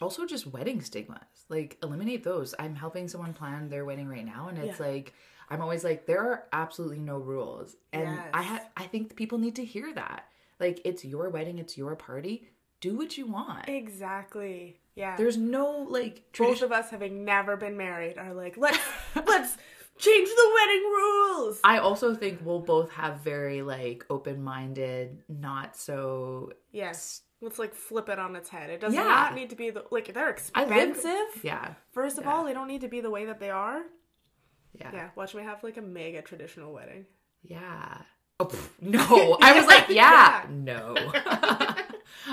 also 0.00 0.24
just 0.26 0.46
wedding 0.46 0.80
stigmas. 0.80 1.18
Like 1.48 1.76
eliminate 1.82 2.24
those. 2.24 2.54
I'm 2.58 2.74
helping 2.74 3.08
someone 3.08 3.32
plan 3.32 3.68
their 3.68 3.84
wedding 3.84 4.08
right 4.08 4.24
now, 4.26 4.48
and 4.48 4.58
it's 4.58 4.78
Yeah. 4.80 4.86
like 4.86 5.12
I'm 5.50 5.60
always 5.62 5.82
like 5.84 6.06
there 6.06 6.20
are 6.22 6.44
absolutely 6.52 6.98
no 6.98 7.18
rules, 7.18 7.74
and 7.92 8.08
I 8.34 8.40
Yes. 8.42 8.48
ha- 8.50 8.68
I 8.76 8.84
think 8.86 9.16
people 9.16 9.38
need 9.38 9.56
to 9.56 9.64
hear 9.64 9.92
that. 9.94 10.24
Like 10.60 10.80
it's 10.84 11.04
your 11.04 11.30
wedding, 11.30 11.58
it's 11.58 11.76
your 11.78 11.96
party. 11.96 12.48
Do 12.80 12.96
what 12.96 13.18
you 13.18 13.26
want. 13.26 13.68
Exactly. 13.68 14.78
Yeah. 14.94 15.16
There's 15.16 15.36
no 15.36 15.86
like 15.88 16.22
both 16.36 16.62
of 16.62 16.70
us 16.70 16.90
having 16.90 17.24
never 17.24 17.56
been 17.56 17.76
married 17.76 18.18
are 18.18 18.34
like 18.34 18.56
let's 18.56 18.78
let's 19.14 19.56
change 19.98 20.28
the 20.28 20.50
wedding 20.54 20.82
rules. 20.84 21.60
I 21.64 21.78
also 21.78 22.14
think 22.14 22.40
we'll 22.44 22.60
both 22.60 22.90
have 22.92 23.20
very 23.20 23.62
like 23.62 24.04
open-minded, 24.10 25.22
not 25.28 25.76
so 25.76 26.52
yes. 26.72 27.22
Let's 27.40 27.58
like 27.60 27.72
flip 27.72 28.08
it 28.08 28.18
on 28.18 28.34
its 28.34 28.48
head. 28.48 28.68
It 28.70 28.80
does 28.80 28.92
Yeah. 28.94 29.04
not 29.04 29.34
need 29.34 29.50
to 29.50 29.56
be 29.56 29.70
the 29.70 29.84
like 29.92 30.12
they're 30.12 30.36
I 30.54 30.64
live- 30.64 30.90
expensive. 30.90 31.44
yeah, 31.44 31.74
First 31.92 32.18
of 32.18 32.24
Yeah. 32.24 32.32
all, 32.34 32.44
they 32.44 32.52
don't 32.52 32.66
need 32.68 32.80
to 32.80 32.88
be 32.88 33.00
the 33.00 33.10
way 33.10 33.26
that 33.26 33.38
they 33.38 33.50
are. 33.50 33.82
yeah, 34.74 34.90
Yeah, 34.92 35.08
watch 35.14 35.34
me 35.34 35.42
have 35.44 35.62
like 35.62 35.76
a 35.76 35.82
mega 35.82 36.22
traditional 36.22 36.72
wedding. 36.72 37.06
yeah. 37.42 37.98
Oh 38.40 38.44
pff, 38.46 38.68
no, 38.80 39.36
I 39.42 39.52
was 39.58 39.66
like, 39.66 39.88
yeah, 39.88 40.46
no. 40.48 40.94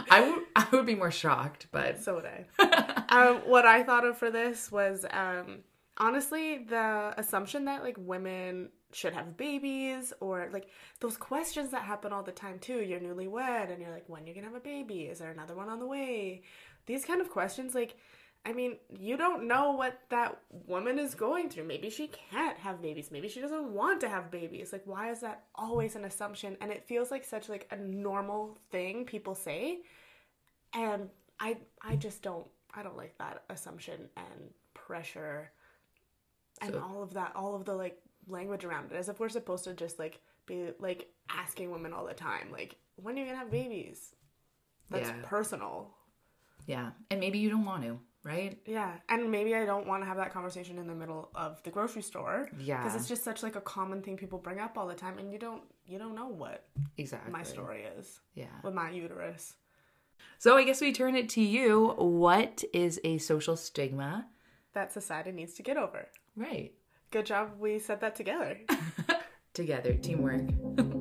I 0.10 0.22
would, 0.22 0.44
I 0.56 0.68
would 0.72 0.86
be 0.86 0.96
more 0.96 1.12
shocked, 1.12 1.68
but 1.72 2.00
So 2.00 2.16
would 2.16 2.26
I. 2.26 3.06
um, 3.10 3.38
what 3.50 3.66
I 3.66 3.84
thought 3.84 4.06
of 4.06 4.18
for 4.18 4.30
this 4.30 4.72
was 4.72 5.06
um, 5.10 5.60
honestly 5.98 6.60
the 6.60 7.14
assumption 7.18 7.66
that 7.66 7.84
like 7.84 7.96
women 8.00 8.70
should 8.91 9.14
have 9.14 9.38
babies 9.38 10.14
or 10.20 10.50
like 10.52 10.70
those 11.00 11.18
questions 11.18 11.72
that 11.72 11.84
happen 11.84 12.14
all 12.14 12.24
the 12.24 12.32
time 12.32 12.60
too. 12.60 12.82
You're 12.82 13.00
newlywed 13.00 13.72
and 13.72 13.82
you're 13.82 13.91
like, 13.91 14.08
when 14.08 14.26
you 14.26 14.34
gonna 14.34 14.48
have 14.48 14.56
a 14.56 14.60
baby? 14.60 15.04
Is 15.04 15.20
there 15.20 15.32
another 15.32 15.56
one 15.56 15.70
on 15.70 15.80
the 15.80 15.88
way? 15.88 16.43
These 16.86 17.06
kind 17.06 17.20
of 17.20 17.32
questions, 17.32 17.74
like, 17.74 17.98
I 18.46 18.54
mean, 18.54 18.78
you 19.00 19.18
don't 19.18 19.48
know 19.48 19.72
what 19.72 20.00
that 20.10 20.38
woman 20.68 21.00
is 21.00 21.16
going 21.16 21.50
through. 21.50 21.64
Maybe 21.64 21.89
she 21.89 22.08
can't 22.08 22.58
have 22.60 22.80
babies. 22.80 23.10
Maybe 23.12 23.28
she 23.28 23.41
doesn't 23.41 23.74
want 23.74 24.02
to 24.02 24.10
have 24.10 24.30
babies. 24.30 24.72
Like, 24.72 24.84
why 24.86 25.10
is 25.10 25.22
that 25.22 25.46
always 25.56 25.96
an 25.96 26.06
assumption? 26.06 26.56
And 26.62 26.72
it 26.72 26.86
feels 26.86 27.10
like 27.10 27.24
such 27.24 27.50
like 27.50 27.68
a 27.72 27.76
normal 27.76 28.60
thing 28.72 29.04
people 29.04 29.34
say 29.34 29.80
and 30.76 31.10
i 31.39 31.58
i 31.82 31.96
just 31.96 32.22
don't 32.22 32.46
i 32.74 32.84
don't 32.84 32.98
like 32.98 33.18
that 33.18 33.43
assumption 33.50 34.10
and 34.18 34.50
pressure 34.74 35.52
and 36.62 36.74
So- 36.74 36.82
all 36.82 37.03
of 37.03 37.14
that 37.14 37.32
all 37.36 37.56
of 37.56 37.66
the 37.66 37.74
like 37.76 38.01
language 38.28 38.66
around 38.66 38.91
it 38.91 38.95
as 38.95 39.10
if 39.10 39.20
we're 39.20 39.30
supposed 39.30 39.64
to 39.66 39.74
just 39.74 39.99
like 39.99 40.20
be 40.45 40.72
like 40.80 41.10
asking 41.30 41.72
women 41.72 41.93
all 41.93 42.06
the 42.06 42.14
time 42.14 42.51
like 42.51 42.76
when 42.95 43.16
are 43.16 43.20
you 43.20 43.26
gonna 43.26 43.38
have 43.38 43.51
babies 43.51 44.16
that's 44.89 45.10
Yeah. 45.10 45.22
personal 45.24 45.95
yeah, 46.68 46.91
and 47.12 47.20
maybe 47.20 47.38
you 47.38 47.51
don't 47.51 47.64
want 47.66 47.84
to, 47.84 47.99
right? 48.24 48.60
yeah 48.66 48.93
and 49.10 49.30
maybe 49.30 49.53
i 49.56 49.66
don't 49.66 49.86
want 49.86 50.01
to 50.01 50.08
have 50.08 50.18
that 50.18 50.32
conversation 50.34 50.80
in 50.80 50.88
the 50.88 50.95
middle 50.95 51.30
of 51.36 51.62
the 51.64 51.70
grocery 51.70 52.01
store 52.01 52.49
Yeah, 52.58 52.78
because 52.82 52.95
it's 52.95 53.08
just 53.08 53.24
such 53.24 53.43
like 53.43 53.56
a 53.56 53.62
common 53.62 54.01
thing 54.01 54.18
people 54.18 54.39
bring 54.39 54.60
up 54.60 54.76
all 54.78 54.88
the 54.88 54.95
time 54.95 55.20
and 55.20 55.32
you 55.32 55.38
don't 55.38 55.62
you 55.86 55.99
don't 55.99 56.16
know 56.16 56.28
what 56.30 56.68
exactly. 56.97 57.32
my 57.32 57.43
story 57.43 57.84
is 57.84 58.20
Yeah. 58.34 58.45
with 58.64 58.74
my 58.74 58.89
uterus 58.89 59.56
So 60.39 60.58
I 60.58 60.64
guess 60.64 60.82
we 60.82 60.91
turn 60.91 61.16
it 61.16 61.30
to 61.30 61.41
you. 61.41 61.93
What 61.97 62.64
is 62.74 62.99
a 63.03 63.18
social 63.20 63.56
stigma? 63.58 64.28
that 64.74 64.91
society 64.91 65.32
needs 65.32 65.53
to 65.53 65.64
get 65.64 65.78
over 65.78 66.08
Right. 66.36 66.74
good 67.12 67.26
job 67.26 67.52
we 67.60 67.80
said 67.80 68.02
that 68.02 68.16
together 68.16 68.60
Together, 69.54 69.94
teamwork. 69.94 70.42